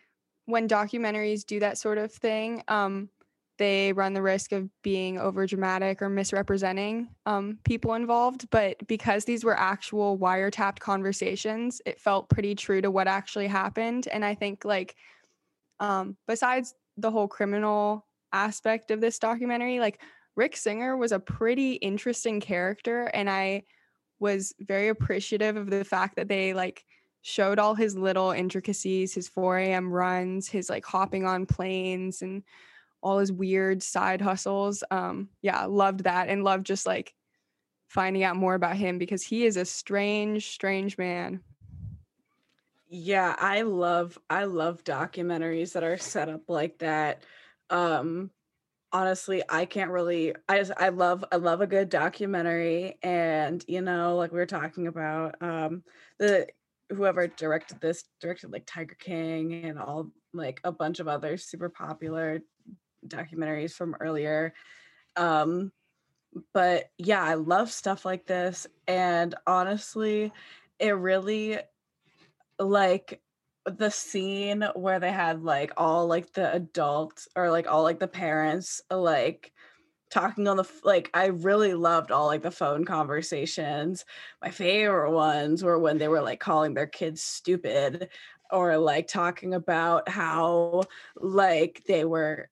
when 0.46 0.68
documentaries 0.68 1.46
do 1.46 1.60
that 1.60 1.78
sort 1.78 2.00
of 2.00 2.12
thing, 2.12 2.64
um, 2.68 3.10
they 3.58 3.94
run 3.94 4.14
the 4.14 4.22
risk 4.22 4.52
of 4.52 4.68
being 4.82 5.20
over 5.20 5.46
dramatic 5.46 6.02
or 6.02 6.10
misrepresenting 6.10 7.08
um, 7.26 7.60
people 7.64 7.94
involved. 7.94 8.50
But 8.50 8.86
because 8.88 9.26
these 9.26 9.44
were 9.46 9.58
actual 9.58 10.18
wiretapped 10.18 10.80
conversations, 10.80 11.82
it 11.86 12.02
felt 12.02 12.30
pretty 12.30 12.56
true 12.56 12.82
to 12.82 12.90
what 12.90 13.08
actually 13.08 13.48
happened. 13.48 14.08
And 14.12 14.26
I 14.26 14.34
think 14.34 14.66
like 14.66 14.96
um, 15.80 16.18
besides 16.28 16.74
the 16.98 17.12
whole 17.12 17.28
criminal 17.28 18.06
aspect 18.34 18.92
of 18.92 19.02
this 19.02 19.20
documentary, 19.20 19.80
like 19.80 20.02
Rick 20.36 20.58
Singer 20.58 20.98
was 20.98 21.12
a 21.12 21.20
pretty 21.20 21.74
interesting 21.74 22.40
character, 22.40 23.06
and 23.06 23.30
I 23.30 23.64
was 24.20 24.54
very 24.60 24.90
appreciative 24.90 25.58
of 25.58 25.70
the 25.70 25.84
fact 25.84 26.16
that 26.16 26.28
they 26.28 26.54
like 26.54 26.86
showed 27.22 27.60
all 27.60 27.74
his 27.74 27.98
little 27.98 28.32
intricacies, 28.32 29.14
his 29.14 29.28
4 29.28 29.58
a.m. 29.60 29.92
runs, 29.92 30.48
his 30.48 30.70
like 30.70 30.86
hopping 30.86 31.26
on 31.26 31.46
planes 31.46 32.22
and 32.22 32.44
all 33.02 33.20
his 33.20 33.32
weird 33.32 33.82
side 33.82 34.22
hustles. 34.22 34.84
Um, 34.92 35.30
yeah, 35.42 35.66
loved 35.66 36.04
that 36.04 36.30
and 36.30 36.44
loved 36.44 36.66
just 36.66 36.86
like 36.86 37.14
finding 37.88 38.24
out 38.24 38.36
more 38.36 38.56
about 38.56 38.76
him 38.76 38.98
because 38.98 39.24
he 39.24 39.46
is 39.46 39.58
a 39.58 39.66
strange, 39.66 40.52
strange 40.52 40.98
man. 40.98 41.42
Yeah, 42.88 43.36
I 43.40 43.64
love 43.64 44.18
I 44.30 44.46
love 44.46 44.84
documentaries 44.84 45.74
that 45.74 45.84
are 45.84 45.98
set 45.98 46.30
up 46.30 46.50
like 46.50 46.78
that. 46.80 47.24
Um 47.70 48.32
honestly, 48.94 49.44
I 49.50 49.66
can't 49.66 49.92
really 49.92 50.36
I 50.50 50.60
just 50.60 50.74
I 50.78 50.90
love 50.90 51.26
I 51.32 51.38
love 51.38 51.62
a 51.62 51.68
good 51.68 51.90
documentary 51.90 53.00
and 53.04 53.64
you 53.68 53.82
know, 53.82 54.18
like 54.18 54.32
we 54.32 54.40
were 54.40 54.46
talking 54.48 54.88
about 54.88 55.42
um 55.44 55.84
the 56.20 56.48
whoever 56.92 57.28
directed 57.28 57.82
this 57.82 58.06
directed 58.22 58.52
like 58.52 58.66
Tiger 58.68 58.96
King 59.00 59.66
and 59.66 59.80
all 59.80 60.12
like 60.34 60.62
a 60.64 60.72
bunch 60.72 61.00
of 61.00 61.08
other 61.08 61.38
super 61.38 61.70
popular 61.70 62.42
documentaries 63.08 63.74
from 63.74 63.96
earlier. 64.02 64.54
Um 65.18 65.72
but 66.54 66.92
yeah, 66.98 67.24
I 67.24 67.36
love 67.36 67.72
stuff 67.72 68.06
like 68.06 68.28
this 68.28 68.68
and 68.88 69.36
honestly, 69.48 70.34
it 70.80 70.92
really 70.92 71.60
like 72.60 73.22
the 73.66 73.90
scene 73.90 74.64
where 74.76 75.00
they 75.00 75.12
had 75.12 75.44
like 75.44 75.72
all 75.78 76.08
like 76.08 76.32
the 76.34 76.54
adults 76.54 77.28
or 77.36 77.50
like 77.50 77.68
all 77.68 77.84
like 77.84 78.00
the 78.00 78.08
parents 78.08 78.82
like 78.92 79.52
talking 80.12 80.48
on 80.48 80.58
the 80.58 80.70
like 80.84 81.10
I 81.14 81.28
really 81.28 81.74
loved 81.74 82.12
all 82.12 82.28
like 82.28 82.44
the 82.44 82.52
phone 82.52 82.86
conversations. 82.86 84.06
My 84.42 84.52
favorite 84.52 85.12
ones 85.12 85.64
were 85.64 85.80
when 85.80 85.98
they 85.98 86.08
were 86.08 86.22
like 86.22 86.40
calling 86.40 86.74
their 86.74 86.88
kids 86.88 87.22
stupid 87.22 88.10
or 88.52 88.78
like 88.78 89.08
talking 89.08 89.54
about 89.54 90.08
how 90.08 90.84
like 91.18 91.84
they 91.88 92.06
were 92.06 92.50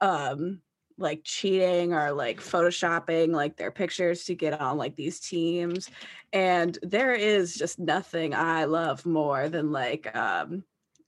um 0.00 0.60
like 0.98 1.20
cheating 1.24 1.92
or 1.92 2.12
like 2.12 2.40
photoshopping 2.40 3.34
like 3.34 3.56
their 3.56 3.70
pictures 3.70 4.24
to 4.24 4.34
get 4.34 4.60
on 4.60 4.76
like 4.76 4.96
these 4.96 5.20
teams 5.20 5.88
and 6.32 6.78
there 6.82 7.14
is 7.14 7.54
just 7.54 7.78
nothing 7.78 8.34
i 8.34 8.64
love 8.64 9.04
more 9.06 9.48
than 9.48 9.70
like 9.72 10.14
um 10.16 10.64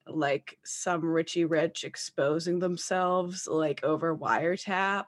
like 0.07 0.59
some 0.64 1.05
richie 1.05 1.44
rich 1.44 1.85
exposing 1.85 2.59
themselves 2.59 3.47
like 3.47 3.83
over 3.83 4.16
wiretap. 4.16 5.05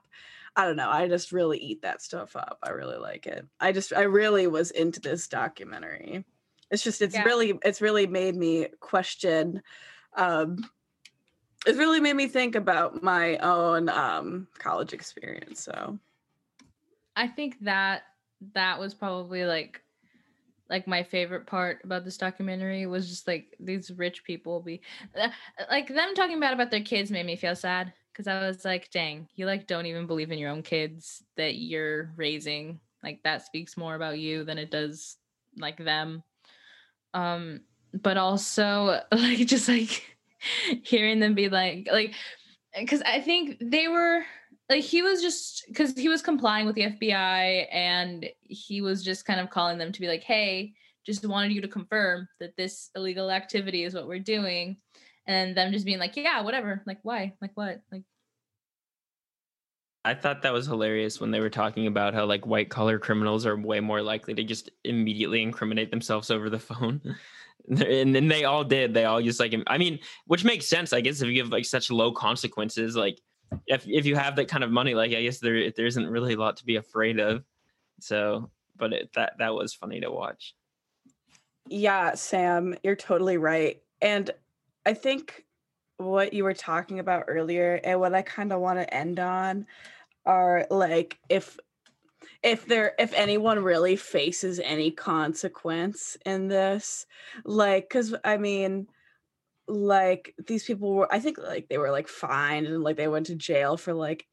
I 0.55 0.65
don't 0.65 0.75
know 0.75 0.89
i 0.89 1.07
just 1.07 1.31
really 1.31 1.59
eat 1.59 1.83
that 1.83 2.01
stuff 2.01 2.35
up 2.35 2.57
i 2.63 2.69
really 2.69 2.97
like 2.97 3.27
it. 3.27 3.45
I 3.59 3.71
just 3.71 3.93
i 3.93 4.01
really 4.01 4.47
was 4.47 4.71
into 4.71 4.99
this 4.99 5.27
documentary. 5.27 6.25
It's 6.71 6.83
just 6.83 7.01
it's 7.01 7.13
Yeah. 7.15 7.23
really 7.23 7.59
it's 7.63 7.81
really 7.81 8.07
made 8.07 8.35
me 8.35 8.67
question 8.79 9.61
um 10.15 10.57
it 11.67 11.75
really 11.75 11.99
made 11.99 12.15
me 12.15 12.27
think 12.27 12.55
about 12.55 13.03
my 13.03 13.37
own 13.37 13.89
um 13.89 14.47
college 14.57 14.93
experience 14.93 15.59
so 15.59 15.97
I 17.15 17.27
think 17.27 17.59
that 17.61 18.03
that 18.53 18.79
was 18.79 18.93
probably 18.93 19.45
like 19.45 19.81
like 20.69 20.85
my 20.85 21.01
favorite 21.01 21.47
part 21.47 21.79
about 21.83 22.05
this 22.05 22.17
documentary 22.17 22.85
was 22.85 23.09
just 23.09 23.27
like 23.27 23.55
these 23.59 23.89
rich 23.91 24.23
people 24.23 24.59
be 24.59 24.81
uh, 25.19 25.29
like 25.69 25.87
them 25.87 26.13
talking 26.13 26.37
about 26.37 26.53
about 26.53 26.71
their 26.71 26.81
kids 26.81 27.09
made 27.09 27.25
me 27.25 27.35
feel 27.35 27.55
sad 27.55 27.93
because 28.17 28.27
I 28.27 28.47
was 28.47 28.65
like, 28.65 28.89
dang, 28.89 29.27
you 29.35 29.45
like 29.45 29.67
don't 29.67 29.85
even 29.85 30.07
believe 30.07 30.31
in 30.31 30.39
your 30.39 30.49
own 30.49 30.63
kids 30.63 31.23
that 31.35 31.55
you're 31.55 32.11
raising. 32.15 32.79
Like 33.03 33.21
that 33.23 33.45
speaks 33.45 33.77
more 33.77 33.93
about 33.93 34.17
you 34.17 34.43
than 34.43 34.57
it 34.57 34.71
does 34.71 35.17
like 35.55 35.77
them. 35.77 36.23
Um, 37.13 37.61
but 37.93 38.17
also 38.17 39.01
like 39.11 39.37
just 39.45 39.69
like 39.69 40.16
hearing 40.83 41.19
them 41.19 41.33
be 41.33 41.49
like 41.49 41.87
like 41.91 42.13
because 42.77 43.01
I 43.01 43.21
think 43.21 43.57
they 43.61 43.87
were 43.87 44.23
like 44.69 44.83
he 44.83 45.01
was 45.01 45.21
just 45.21 45.65
because 45.67 45.93
he 45.93 46.09
was 46.09 46.21
complying 46.21 46.65
with 46.65 46.75
the 46.75 46.83
FBI 46.83 47.67
and 47.71 48.25
he 48.41 48.81
was 48.81 49.03
just 49.03 49.25
kind 49.25 49.39
of 49.39 49.49
calling 49.49 49.77
them 49.77 49.91
to 49.91 49.99
be 49.99 50.07
like, 50.07 50.23
hey, 50.23 50.73
just 51.05 51.25
wanted 51.25 51.53
you 51.53 51.61
to 51.61 51.67
confirm 51.67 52.27
that 52.39 52.55
this 52.57 52.89
illegal 52.95 53.31
activity 53.31 53.83
is 53.83 53.93
what 53.93 54.07
we're 54.07 54.19
doing. 54.19 54.77
And 55.25 55.55
them 55.55 55.71
just 55.71 55.85
being 55.85 55.99
like, 55.99 56.15
yeah, 56.17 56.41
whatever. 56.41 56.83
Like, 56.85 56.99
why? 57.03 57.33
Like, 57.41 57.51
what? 57.55 57.81
Like, 57.91 58.03
I 60.05 60.13
thought 60.13 60.41
that 60.43 60.53
was 60.53 60.67
hilarious 60.67 61.19
when 61.19 61.31
they 61.31 61.39
were 61.39 61.49
talking 61.49 61.87
about 61.87 62.13
how 62.13 62.25
like 62.25 62.45
white 62.45 62.69
collar 62.69 62.99
criminals 62.99 63.45
are 63.45 63.57
way 63.57 63.79
more 63.79 64.01
likely 64.01 64.33
to 64.35 64.43
just 64.43 64.69
immediately 64.83 65.41
incriminate 65.41 65.91
themselves 65.91 66.31
over 66.31 66.49
the 66.49 66.59
phone. 66.59 67.01
and 67.69 68.15
then 68.15 68.27
they 68.27 68.45
all 68.45 68.63
did. 68.63 68.93
They 68.93 69.05
all 69.05 69.21
just 69.21 69.39
like 69.39 69.53
I 69.67 69.77
mean, 69.77 69.99
which 70.25 70.43
makes 70.43 70.67
sense, 70.67 70.93
I 70.93 71.01
guess, 71.01 71.21
if 71.21 71.27
you 71.27 71.33
give 71.33 71.49
like 71.49 71.65
such 71.65 71.91
low 71.91 72.11
consequences, 72.11 72.95
like 72.95 73.19
if 73.65 73.87
if 73.87 74.05
you 74.05 74.15
have 74.15 74.35
that 74.37 74.47
kind 74.47 74.63
of 74.63 74.71
money, 74.71 74.93
like 74.93 75.11
I 75.11 75.21
guess 75.21 75.39
there 75.39 75.71
there 75.71 75.85
isn't 75.85 76.07
really 76.07 76.33
a 76.33 76.37
lot 76.37 76.57
to 76.57 76.65
be 76.65 76.77
afraid 76.77 77.19
of. 77.19 77.43
So, 77.99 78.49
but 78.77 78.93
it, 78.93 79.09
that 79.15 79.33
that 79.39 79.53
was 79.53 79.73
funny 79.73 79.99
to 80.01 80.11
watch. 80.11 80.55
Yeah, 81.69 82.15
Sam, 82.15 82.75
you're 82.83 82.95
totally 82.95 83.37
right. 83.37 83.81
And 84.01 84.31
I 84.85 84.93
think 84.93 85.43
what 85.97 86.31
you 86.31 86.43
were 86.43 86.53
talking 86.53 86.99
about 86.99 87.25
earlier 87.27 87.81
and 87.83 87.99
what 87.99 88.13
I 88.13 88.21
kind 88.21 88.53
of 88.53 88.61
want 88.61 88.79
to 88.79 88.93
end 88.93 89.19
on 89.19 89.65
are 90.25 90.65
like 90.69 91.17
if 91.27 91.57
if 92.43 92.65
there 92.65 92.93
if 92.99 93.13
anyone 93.13 93.63
really 93.63 93.95
faces 93.95 94.59
any 94.59 94.91
consequence 94.91 96.17
in 96.25 96.47
this 96.47 97.05
like 97.45 97.89
cuz 97.89 98.13
I 98.23 98.37
mean 98.37 98.87
like 99.67 100.33
these 100.45 100.63
people 100.63 100.93
were 100.93 101.13
I 101.13 101.19
think 101.19 101.37
like 101.37 101.67
they 101.67 101.77
were 101.77 101.91
like 101.91 102.07
fined 102.07 102.67
and 102.67 102.83
like 102.83 102.97
they 102.97 103.07
went 103.07 103.25
to 103.27 103.35
jail 103.35 103.77
for 103.77 103.93
like 103.93 104.25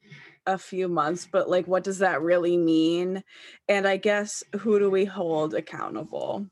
a 0.45 0.57
few 0.57 0.87
months 0.87 1.27
but 1.31 1.49
like 1.49 1.67
what 1.67 1.83
does 1.83 1.99
that 1.99 2.21
really 2.21 2.57
mean 2.57 3.23
and 3.67 3.87
I 3.87 3.97
guess 3.97 4.43
who 4.59 4.79
do 4.79 4.89
we 4.89 5.05
hold 5.05 5.53
accountable 5.53 6.47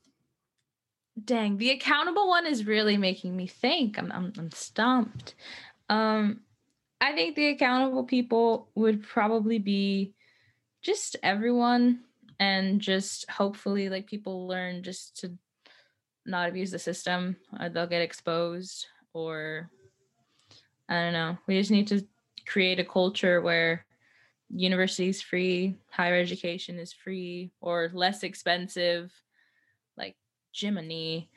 dang, 1.24 1.58
the 1.58 1.72
accountable 1.72 2.28
one 2.28 2.46
is 2.46 2.66
really 2.66 2.98
making 2.98 3.36
me 3.36 3.48
think. 3.48 3.98
I'm 3.98 4.12
I'm, 4.12 4.34
I'm 4.38 4.52
stumped. 4.52 5.36
Um, 5.90 6.42
I 7.02 7.14
think 7.14 7.36
the 7.36 7.50
accountable 7.50 8.06
people 8.06 8.70
would 8.76 9.04
probably 9.04 9.60
be 9.60 10.14
just 10.84 11.16
everyone 11.24 12.02
and 12.40 12.80
just 12.82 13.30
hopefully 13.30 13.90
like 13.90 14.06
people 14.06 14.48
learn 14.48 14.84
just 14.84 15.18
to 15.22 15.32
not 16.26 16.50
abuse 16.50 16.72
the 16.72 16.80
system 16.80 17.38
or 17.60 17.70
they'll 17.70 17.88
get 17.88 18.02
exposed 18.02 18.88
or 19.14 19.70
I 20.90 20.96
don't 20.96 21.14
know. 21.14 21.38
We 21.48 21.58
just 21.58 21.72
need 21.72 21.88
to 21.88 22.06
create 22.46 22.80
a 22.80 22.86
culture 22.86 23.42
where 23.42 23.86
university 24.50 25.10
is 25.10 25.22
free, 25.22 25.78
higher 25.90 26.20
education 26.20 26.78
is 26.78 26.94
free 26.94 27.52
or 27.62 27.90
less 27.94 28.24
expensive, 28.24 29.12
like 29.98 30.16
Jiminy. 30.54 31.30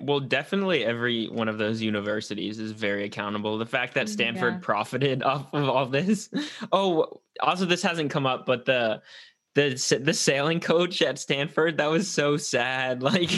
Well, 0.00 0.20
definitely 0.20 0.84
every 0.84 1.26
one 1.26 1.48
of 1.48 1.58
those 1.58 1.80
universities 1.82 2.58
is 2.58 2.72
very 2.72 3.04
accountable. 3.04 3.58
The 3.58 3.66
fact 3.66 3.94
that 3.94 4.06
mm, 4.06 4.10
Stanford 4.10 4.54
Yeah. 4.54 4.60
profited 4.60 5.22
off 5.24 5.52
of 5.52 5.68
all 5.68 5.86
this. 5.86 6.30
Oh, 6.72 7.20
also 7.40 7.64
this 7.64 7.82
hasn't 7.82 8.10
come 8.10 8.26
up, 8.26 8.46
but 8.46 8.64
the 8.64 9.02
the 9.54 10.00
the 10.02 10.14
sailing 10.14 10.60
coach 10.60 11.02
at 11.02 11.18
Stanford 11.18 11.78
that 11.78 11.90
was 11.90 12.08
so 12.08 12.36
sad. 12.36 13.02
Like 13.08 13.30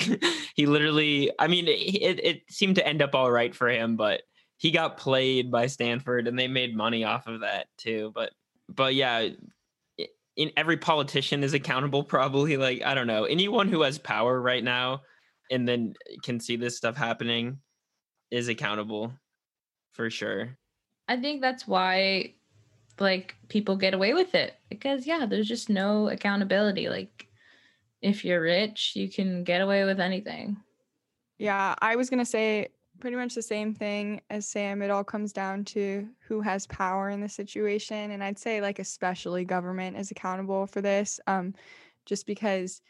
he 0.55 0.66
literally, 0.66 1.30
I 1.38 1.46
mean, 1.46 1.66
it 1.68 2.20
it 2.22 2.42
seemed 2.51 2.74
to 2.76 2.86
end 2.86 3.01
up 3.01 3.14
all 3.14 3.30
right 3.30 3.55
for 3.55 3.68
him, 3.68 3.96
but 3.96 4.22
he 4.57 4.70
got 4.70 4.98
played 4.98 5.51
by 5.51 5.66
Stanford 5.66 6.28
and 6.28 6.38
they 6.38 6.48
made 6.48 6.76
money 6.76 7.05
off 7.05 7.26
of 7.26 7.40
that 7.40 7.68
too. 7.78 8.12
But 8.14 8.32
but 8.68 8.94
yeah, 8.94 9.28
in 10.36 10.51
every 10.57 10.76
politician 10.76 11.42
is 11.42 11.55
accountable 11.55 12.03
probably 12.05 12.57
like 12.57 12.82
I 12.82 12.94
don't 12.94 13.07
know. 13.07 13.24
Anyone 13.24 13.68
who 13.68 13.82
has 13.82 13.98
power 13.98 14.40
right 14.40 14.62
now 14.62 15.03
and 15.51 15.68
then 15.68 15.94
can 16.22 16.40
see 16.40 16.57
this 16.57 16.76
stuff 16.76 16.96
happening 16.96 17.59
is 18.30 18.48
accountable 18.48 19.12
for 19.92 20.11
sure. 20.11 20.57
I 21.09 21.16
think 21.16 21.40
that's 21.40 21.66
why 21.66 22.34
like 22.98 23.34
people 23.48 23.76
get 23.76 23.94
away 23.94 24.14
with 24.14 24.34
it 24.34 24.55
because 24.68 25.07
yeah, 25.07 25.26
there's 25.26 25.48
just 25.48 25.68
no 25.68 26.09
accountability. 26.09 26.88
Like 26.88 27.26
if 28.03 28.24
you're 28.24 28.42
rich, 28.42 28.92
you 28.94 29.11
can 29.11 29.44
get 29.44 29.61
away 29.61 29.84
with 29.84 30.01
anything. 30.01 30.57
Yeah, 31.38 31.74
I 31.80 31.96
was 31.96 32.11
going 32.11 32.18
to 32.18 32.26
say 32.26 32.68
pretty 33.01 33.16
much 33.16 33.34
the 33.34 33.42
same 33.42 33.74
thing 33.74 34.20
as 34.30 34.46
Sam. 34.46 34.82
It 34.82 34.90
all 34.90 35.05
comes 35.05 35.32
down 35.32 35.64
to 35.66 36.07
who 36.28 36.40
has 36.42 36.66
power 36.66 37.09
in 37.09 37.20
the 37.20 37.28
situation. 37.28 38.11
And 38.11 38.22
I'd 38.22 38.38
say, 38.38 38.61
like, 38.61 38.78
especially 38.78 39.44
government 39.44 39.96
is 39.96 40.11
accountable 40.11 40.66
for 40.66 40.82
this, 40.82 41.18
um, 41.26 41.55
just 42.05 42.26
because 42.26 42.82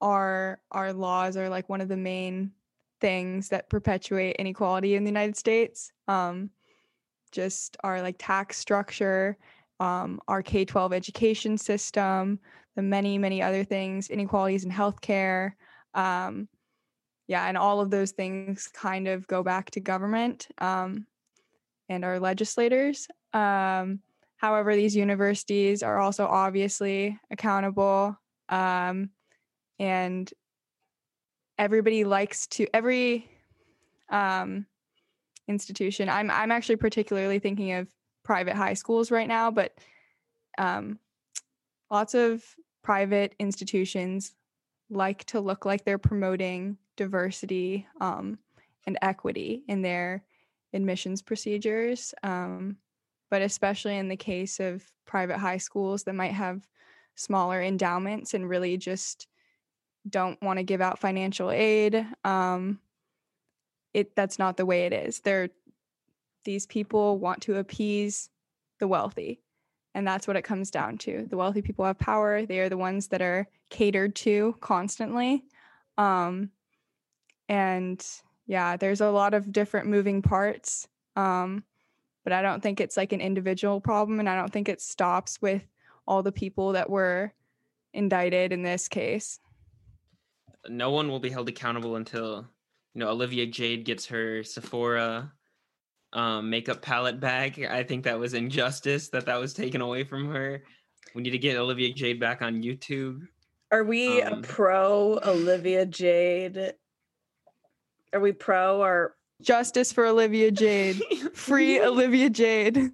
our 0.00 0.60
our 0.70 0.92
laws 0.92 1.36
are 1.36 1.48
like 1.48 1.68
one 1.68 1.80
of 1.80 1.88
the 1.88 1.96
main 1.96 2.52
things 3.00 3.48
that 3.48 3.70
perpetuate 3.70 4.36
inequality 4.36 4.94
in 4.94 5.04
the 5.04 5.10
United 5.10 5.36
States. 5.36 5.92
Um, 6.06 6.50
just 7.32 7.76
our 7.84 8.02
like 8.02 8.16
tax 8.18 8.58
structure, 8.58 9.36
um, 9.80 10.20
our 10.28 10.42
K 10.42 10.64
12 10.64 10.92
education 10.92 11.58
system, 11.58 12.40
the 12.76 12.82
many, 12.82 13.18
many 13.18 13.42
other 13.42 13.64
things, 13.64 14.08
inequalities 14.08 14.64
in 14.64 14.70
healthcare. 14.70 15.52
Um, 15.94 16.48
yeah, 17.26 17.46
and 17.46 17.58
all 17.58 17.80
of 17.80 17.90
those 17.90 18.12
things 18.12 18.68
kind 18.72 19.06
of 19.06 19.26
go 19.26 19.42
back 19.42 19.70
to 19.72 19.80
government 19.80 20.48
um, 20.58 21.06
and 21.88 22.04
our 22.04 22.18
legislators. 22.18 23.06
Um, 23.34 24.00
however, 24.36 24.74
these 24.74 24.96
universities 24.96 25.82
are 25.82 25.98
also 25.98 26.26
obviously 26.26 27.18
accountable, 27.30 28.16
um, 28.48 29.10
and 29.78 30.32
everybody 31.58 32.04
likes 32.04 32.46
to 32.48 32.66
every 32.72 33.28
um, 34.10 34.66
institution. 35.48 36.08
I'm 36.08 36.30
I'm 36.30 36.52
actually 36.52 36.76
particularly 36.76 37.38
thinking 37.38 37.72
of 37.72 37.88
private 38.24 38.54
high 38.54 38.74
schools 38.74 39.10
right 39.10 39.28
now, 39.28 39.50
but 39.50 39.72
um, 40.58 40.98
lots 41.90 42.14
of 42.14 42.44
private 42.82 43.34
institutions 43.38 44.34
like 44.90 45.24
to 45.24 45.40
look 45.40 45.64
like 45.64 45.84
they're 45.84 45.98
promoting 45.98 46.78
diversity 46.96 47.86
um, 48.00 48.38
and 48.86 48.98
equity 49.02 49.62
in 49.68 49.82
their 49.82 50.24
admissions 50.72 51.22
procedures. 51.22 52.14
Um, 52.22 52.76
but 53.30 53.42
especially 53.42 53.96
in 53.98 54.08
the 54.08 54.16
case 54.16 54.58
of 54.58 54.82
private 55.06 55.38
high 55.38 55.58
schools 55.58 56.04
that 56.04 56.14
might 56.14 56.32
have 56.32 56.66
smaller 57.14 57.62
endowments 57.62 58.32
and 58.34 58.48
really 58.48 58.76
just 58.76 59.26
don't 60.08 60.40
want 60.42 60.58
to 60.58 60.62
give 60.62 60.80
out 60.80 60.98
financial 60.98 61.50
aid, 61.50 62.06
um, 62.24 62.78
it 63.94 64.14
that's 64.14 64.38
not 64.38 64.56
the 64.56 64.66
way 64.66 64.86
it 64.86 64.92
is. 64.92 65.20
They're 65.20 65.48
these 66.44 66.66
people 66.66 67.18
want 67.18 67.42
to 67.42 67.56
appease 67.56 68.30
the 68.78 68.88
wealthy. 68.88 69.40
And 69.94 70.06
that's 70.06 70.26
what 70.26 70.36
it 70.36 70.44
comes 70.44 70.70
down 70.70 70.98
to. 70.98 71.26
The 71.28 71.36
wealthy 71.36 71.62
people 71.62 71.84
have 71.84 71.98
power. 71.98 72.46
They 72.46 72.60
are 72.60 72.68
the 72.68 72.76
ones 72.76 73.08
that 73.08 73.20
are 73.20 73.48
catered 73.70 74.14
to 74.16 74.54
constantly. 74.60 75.44
Um, 75.96 76.50
and 77.48 78.04
yeah, 78.46 78.76
there's 78.76 79.00
a 79.00 79.10
lot 79.10 79.34
of 79.34 79.52
different 79.52 79.88
moving 79.88 80.22
parts. 80.22 80.86
Um, 81.16 81.64
but 82.22 82.32
I 82.32 82.42
don't 82.42 82.62
think 82.62 82.80
it's 82.80 82.96
like 82.96 83.12
an 83.12 83.20
individual 83.20 83.80
problem. 83.80 84.20
And 84.20 84.28
I 84.28 84.36
don't 84.36 84.52
think 84.52 84.68
it 84.68 84.80
stops 84.80 85.42
with 85.42 85.62
all 86.06 86.22
the 86.22 86.32
people 86.32 86.72
that 86.72 86.88
were 86.88 87.32
indicted 87.92 88.52
in 88.52 88.62
this 88.62 88.88
case. 88.88 89.40
No 90.68 90.90
one 90.90 91.08
will 91.08 91.20
be 91.20 91.30
held 91.30 91.48
accountable 91.48 91.96
until 91.96 92.46
you 92.94 93.00
know 93.00 93.08
Olivia 93.08 93.46
Jade 93.46 93.84
gets 93.84 94.06
her 94.06 94.42
Sephora 94.42 95.32
um, 96.12 96.50
makeup 96.50 96.82
palette 96.82 97.20
back. 97.20 97.58
I 97.58 97.82
think 97.82 98.04
that 98.04 98.18
was 98.18 98.34
injustice 98.34 99.08
that 99.10 99.26
that 99.26 99.36
was 99.36 99.54
taken 99.54 99.80
away 99.80 100.04
from 100.04 100.30
her. 100.32 100.62
We 101.14 101.22
need 101.22 101.30
to 101.30 101.38
get 101.38 101.56
Olivia 101.56 101.92
Jade 101.92 102.20
back 102.20 102.42
on 102.42 102.62
YouTube. 102.62 103.20
Are 103.70 103.84
we 103.84 104.22
Um, 104.22 104.38
a 104.38 104.42
pro 104.42 105.18
Olivia 105.24 105.84
Jade? 105.86 106.74
Are 108.12 108.20
we 108.20 108.32
pro 108.32 108.80
or 108.80 109.14
Justice 109.40 109.92
for 109.92 110.06
Olivia 110.06 110.50
Jade. 110.50 111.00
Free 111.34 111.80
Olivia 111.80 112.28
Jade. 112.28 112.90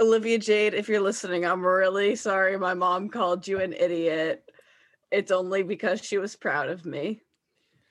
Olivia 0.00 0.38
Jade? 0.38 0.74
If 0.74 0.88
you're 0.88 1.00
listening, 1.00 1.44
I'm 1.44 1.64
really 1.64 2.14
sorry. 2.16 2.58
My 2.58 2.74
mom 2.74 3.08
called 3.08 3.48
you 3.48 3.60
an 3.60 3.72
idiot. 3.72 4.44
It's 5.10 5.30
only 5.30 5.62
because 5.62 6.04
she 6.04 6.18
was 6.18 6.36
proud 6.36 6.68
of 6.68 6.84
me. 6.84 7.22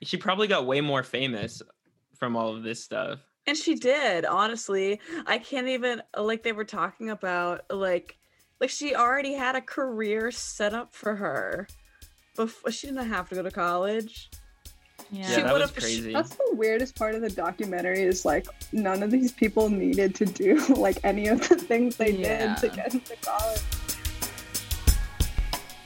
she 0.02 0.16
probably 0.16 0.46
got 0.46 0.66
way 0.66 0.80
more 0.80 1.02
famous 1.02 1.60
from 2.16 2.36
all 2.36 2.54
of 2.54 2.62
this 2.62 2.82
stuff. 2.84 3.18
And 3.46 3.56
she 3.56 3.74
did, 3.74 4.24
honestly. 4.24 5.00
I 5.26 5.38
can't 5.38 5.68
even 5.68 6.02
like 6.16 6.42
they 6.42 6.52
were 6.52 6.64
talking 6.64 7.10
about 7.10 7.62
like 7.70 8.16
like 8.60 8.70
she 8.70 8.94
already 8.94 9.32
had 9.34 9.54
a 9.56 9.60
career 9.60 10.30
set 10.30 10.74
up 10.74 10.92
for 10.94 11.14
her. 11.16 11.66
Before 12.36 12.70
she 12.70 12.86
didn't 12.88 13.06
have 13.08 13.28
to 13.30 13.34
go 13.34 13.42
to 13.42 13.50
college. 13.50 14.30
Yeah. 15.10 15.20
Yeah, 15.22 15.28
She 15.28 15.34
that 15.42 15.52
was 15.54 15.62
would've- 15.62 15.74
crazy. 15.76 16.12
That's 16.12 16.34
the 16.36 16.50
weirdest 16.52 16.94
part 16.94 17.14
of 17.14 17.22
the 17.22 17.30
documentary 17.30 18.02
is 18.02 18.24
like 18.26 18.46
none 18.72 19.02
of 19.02 19.10
these 19.10 19.32
people 19.32 19.70
needed 19.70 20.14
to 20.16 20.26
do 20.26 20.56
like 20.76 20.98
any 21.02 21.28
of 21.28 21.40
the 21.48 21.56
things 21.56 21.96
they 21.96 22.10
Yeah. 22.10 22.54
did 22.60 22.70
to 22.70 22.76
get 22.76 22.92
into 22.94 23.16
college. 23.22 23.60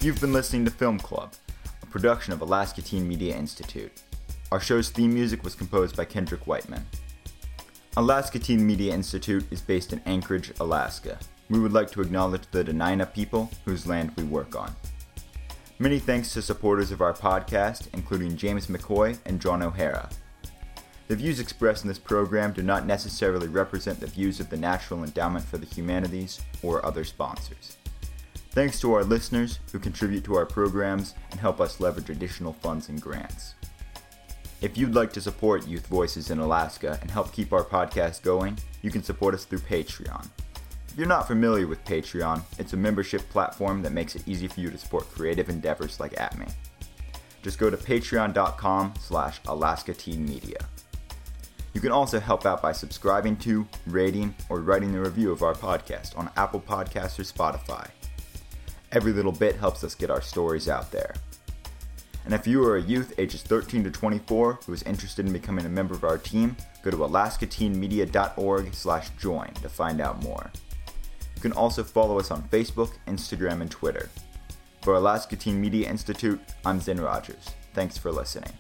You've 0.02 0.20
been 0.20 0.32
listening 0.32 0.64
to 0.64 0.70
Film 0.72 0.98
Club, 0.98 1.32
a 1.80 1.86
production 1.86 2.32
of 2.32 2.40
Alaska 2.40 2.82
Teen 2.82 3.06
Media 3.06 3.36
Institute. 3.36 4.02
Our 4.50 4.58
show's 4.58 4.90
theme 4.90 5.14
music 5.14 5.44
was 5.44 5.54
composed 5.54 5.96
by 5.96 6.06
Kendrick 6.06 6.44
Whiteman. 6.48 6.84
Alaska 7.96 8.40
Teen 8.40 8.66
Media 8.66 8.92
Institute 8.92 9.46
is 9.52 9.60
based 9.60 9.92
in 9.92 10.02
Anchorage, 10.04 10.50
Alaska. 10.58 11.20
We 11.50 11.60
would 11.60 11.72
like 11.72 11.88
to 11.92 12.00
acknowledge 12.00 12.42
the 12.50 12.64
Dena'ina 12.64 13.14
people 13.14 13.48
whose 13.64 13.86
land 13.86 14.10
we 14.16 14.24
work 14.24 14.56
on. 14.56 14.74
Many 15.78 16.00
thanks 16.00 16.32
to 16.32 16.42
supporters 16.42 16.90
of 16.90 17.00
our 17.00 17.14
podcast, 17.14 17.86
including 17.92 18.36
James 18.36 18.66
McCoy 18.66 19.16
and 19.24 19.40
John 19.40 19.62
O'Hara. 19.62 20.10
The 21.06 21.14
views 21.14 21.38
expressed 21.38 21.84
in 21.84 21.88
this 21.88 22.00
program 22.00 22.52
do 22.52 22.62
not 22.62 22.86
necessarily 22.86 23.46
represent 23.46 24.00
the 24.00 24.08
views 24.08 24.40
of 24.40 24.50
the 24.50 24.56
National 24.56 25.04
Endowment 25.04 25.44
for 25.44 25.58
the 25.58 25.66
Humanities 25.66 26.40
or 26.60 26.84
other 26.84 27.04
sponsors. 27.04 27.76
Thanks 28.52 28.78
to 28.80 28.92
our 28.92 29.02
listeners 29.02 29.60
who 29.72 29.78
contribute 29.78 30.24
to 30.24 30.36
our 30.36 30.44
programs 30.44 31.14
and 31.30 31.40
help 31.40 31.58
us 31.58 31.80
leverage 31.80 32.10
additional 32.10 32.52
funds 32.52 32.90
and 32.90 33.00
grants. 33.00 33.54
If 34.60 34.76
you'd 34.76 34.94
like 34.94 35.10
to 35.14 35.22
support 35.22 35.66
Youth 35.66 35.86
Voices 35.86 36.30
in 36.30 36.38
Alaska 36.38 36.98
and 37.00 37.10
help 37.10 37.32
keep 37.32 37.54
our 37.54 37.64
podcast 37.64 38.22
going, 38.22 38.58
you 38.82 38.90
can 38.90 39.02
support 39.02 39.32
us 39.32 39.46
through 39.46 39.60
Patreon. 39.60 40.28
If 40.86 40.98
you're 40.98 41.06
not 41.06 41.26
familiar 41.26 41.66
with 41.66 41.82
Patreon, 41.86 42.42
it's 42.58 42.74
a 42.74 42.76
membership 42.76 43.26
platform 43.30 43.80
that 43.80 43.92
makes 43.92 44.16
it 44.16 44.28
easy 44.28 44.48
for 44.48 44.60
you 44.60 44.70
to 44.70 44.76
support 44.76 45.10
creative 45.10 45.48
endeavors 45.48 45.98
like 45.98 46.12
ATME. 46.16 46.52
Just 47.42 47.58
go 47.58 47.70
to 47.70 47.76
patreon.com 47.78 48.92
slash 49.00 49.40
Alaska 49.48 49.94
Teen 49.94 50.26
Media. 50.26 50.58
You 51.72 51.80
can 51.80 51.90
also 51.90 52.20
help 52.20 52.44
out 52.44 52.60
by 52.60 52.72
subscribing 52.72 53.36
to, 53.38 53.66
rating, 53.86 54.34
or 54.50 54.60
writing 54.60 54.94
a 54.94 55.00
review 55.00 55.32
of 55.32 55.42
our 55.42 55.54
podcast 55.54 56.18
on 56.18 56.30
Apple 56.36 56.60
Podcasts 56.60 57.18
or 57.18 57.22
Spotify. 57.22 57.88
Every 58.92 59.12
little 59.12 59.32
bit 59.32 59.56
helps 59.56 59.82
us 59.84 59.94
get 59.94 60.10
our 60.10 60.20
stories 60.20 60.68
out 60.68 60.90
there. 60.90 61.14
And 62.24 62.34
if 62.34 62.46
you 62.46 62.62
are 62.62 62.76
a 62.76 62.82
youth 62.82 63.14
ages 63.18 63.42
13 63.42 63.84
to 63.84 63.90
24 63.90 64.60
who 64.66 64.72
is 64.72 64.82
interested 64.82 65.26
in 65.26 65.32
becoming 65.32 65.64
a 65.64 65.70
member 65.70 65.94
of 65.94 66.04
our 66.04 66.18
team, 66.18 66.56
go 66.82 66.90
to 66.90 66.98
alaskateenmedia.org 66.98 68.74
slash 68.74 69.10
join 69.18 69.52
to 69.54 69.68
find 69.68 70.00
out 70.00 70.22
more. 70.22 70.50
You 71.34 71.40
can 71.40 71.52
also 71.52 71.82
follow 71.82 72.18
us 72.18 72.30
on 72.30 72.46
Facebook, 72.48 72.92
Instagram, 73.08 73.62
and 73.62 73.70
Twitter. 73.70 74.10
For 74.82 74.94
Alaska 74.94 75.36
Teen 75.36 75.60
Media 75.60 75.88
Institute, 75.88 76.40
I'm 76.64 76.78
Zin 76.78 77.00
Rogers. 77.00 77.50
Thanks 77.72 77.96
for 77.96 78.12
listening. 78.12 78.52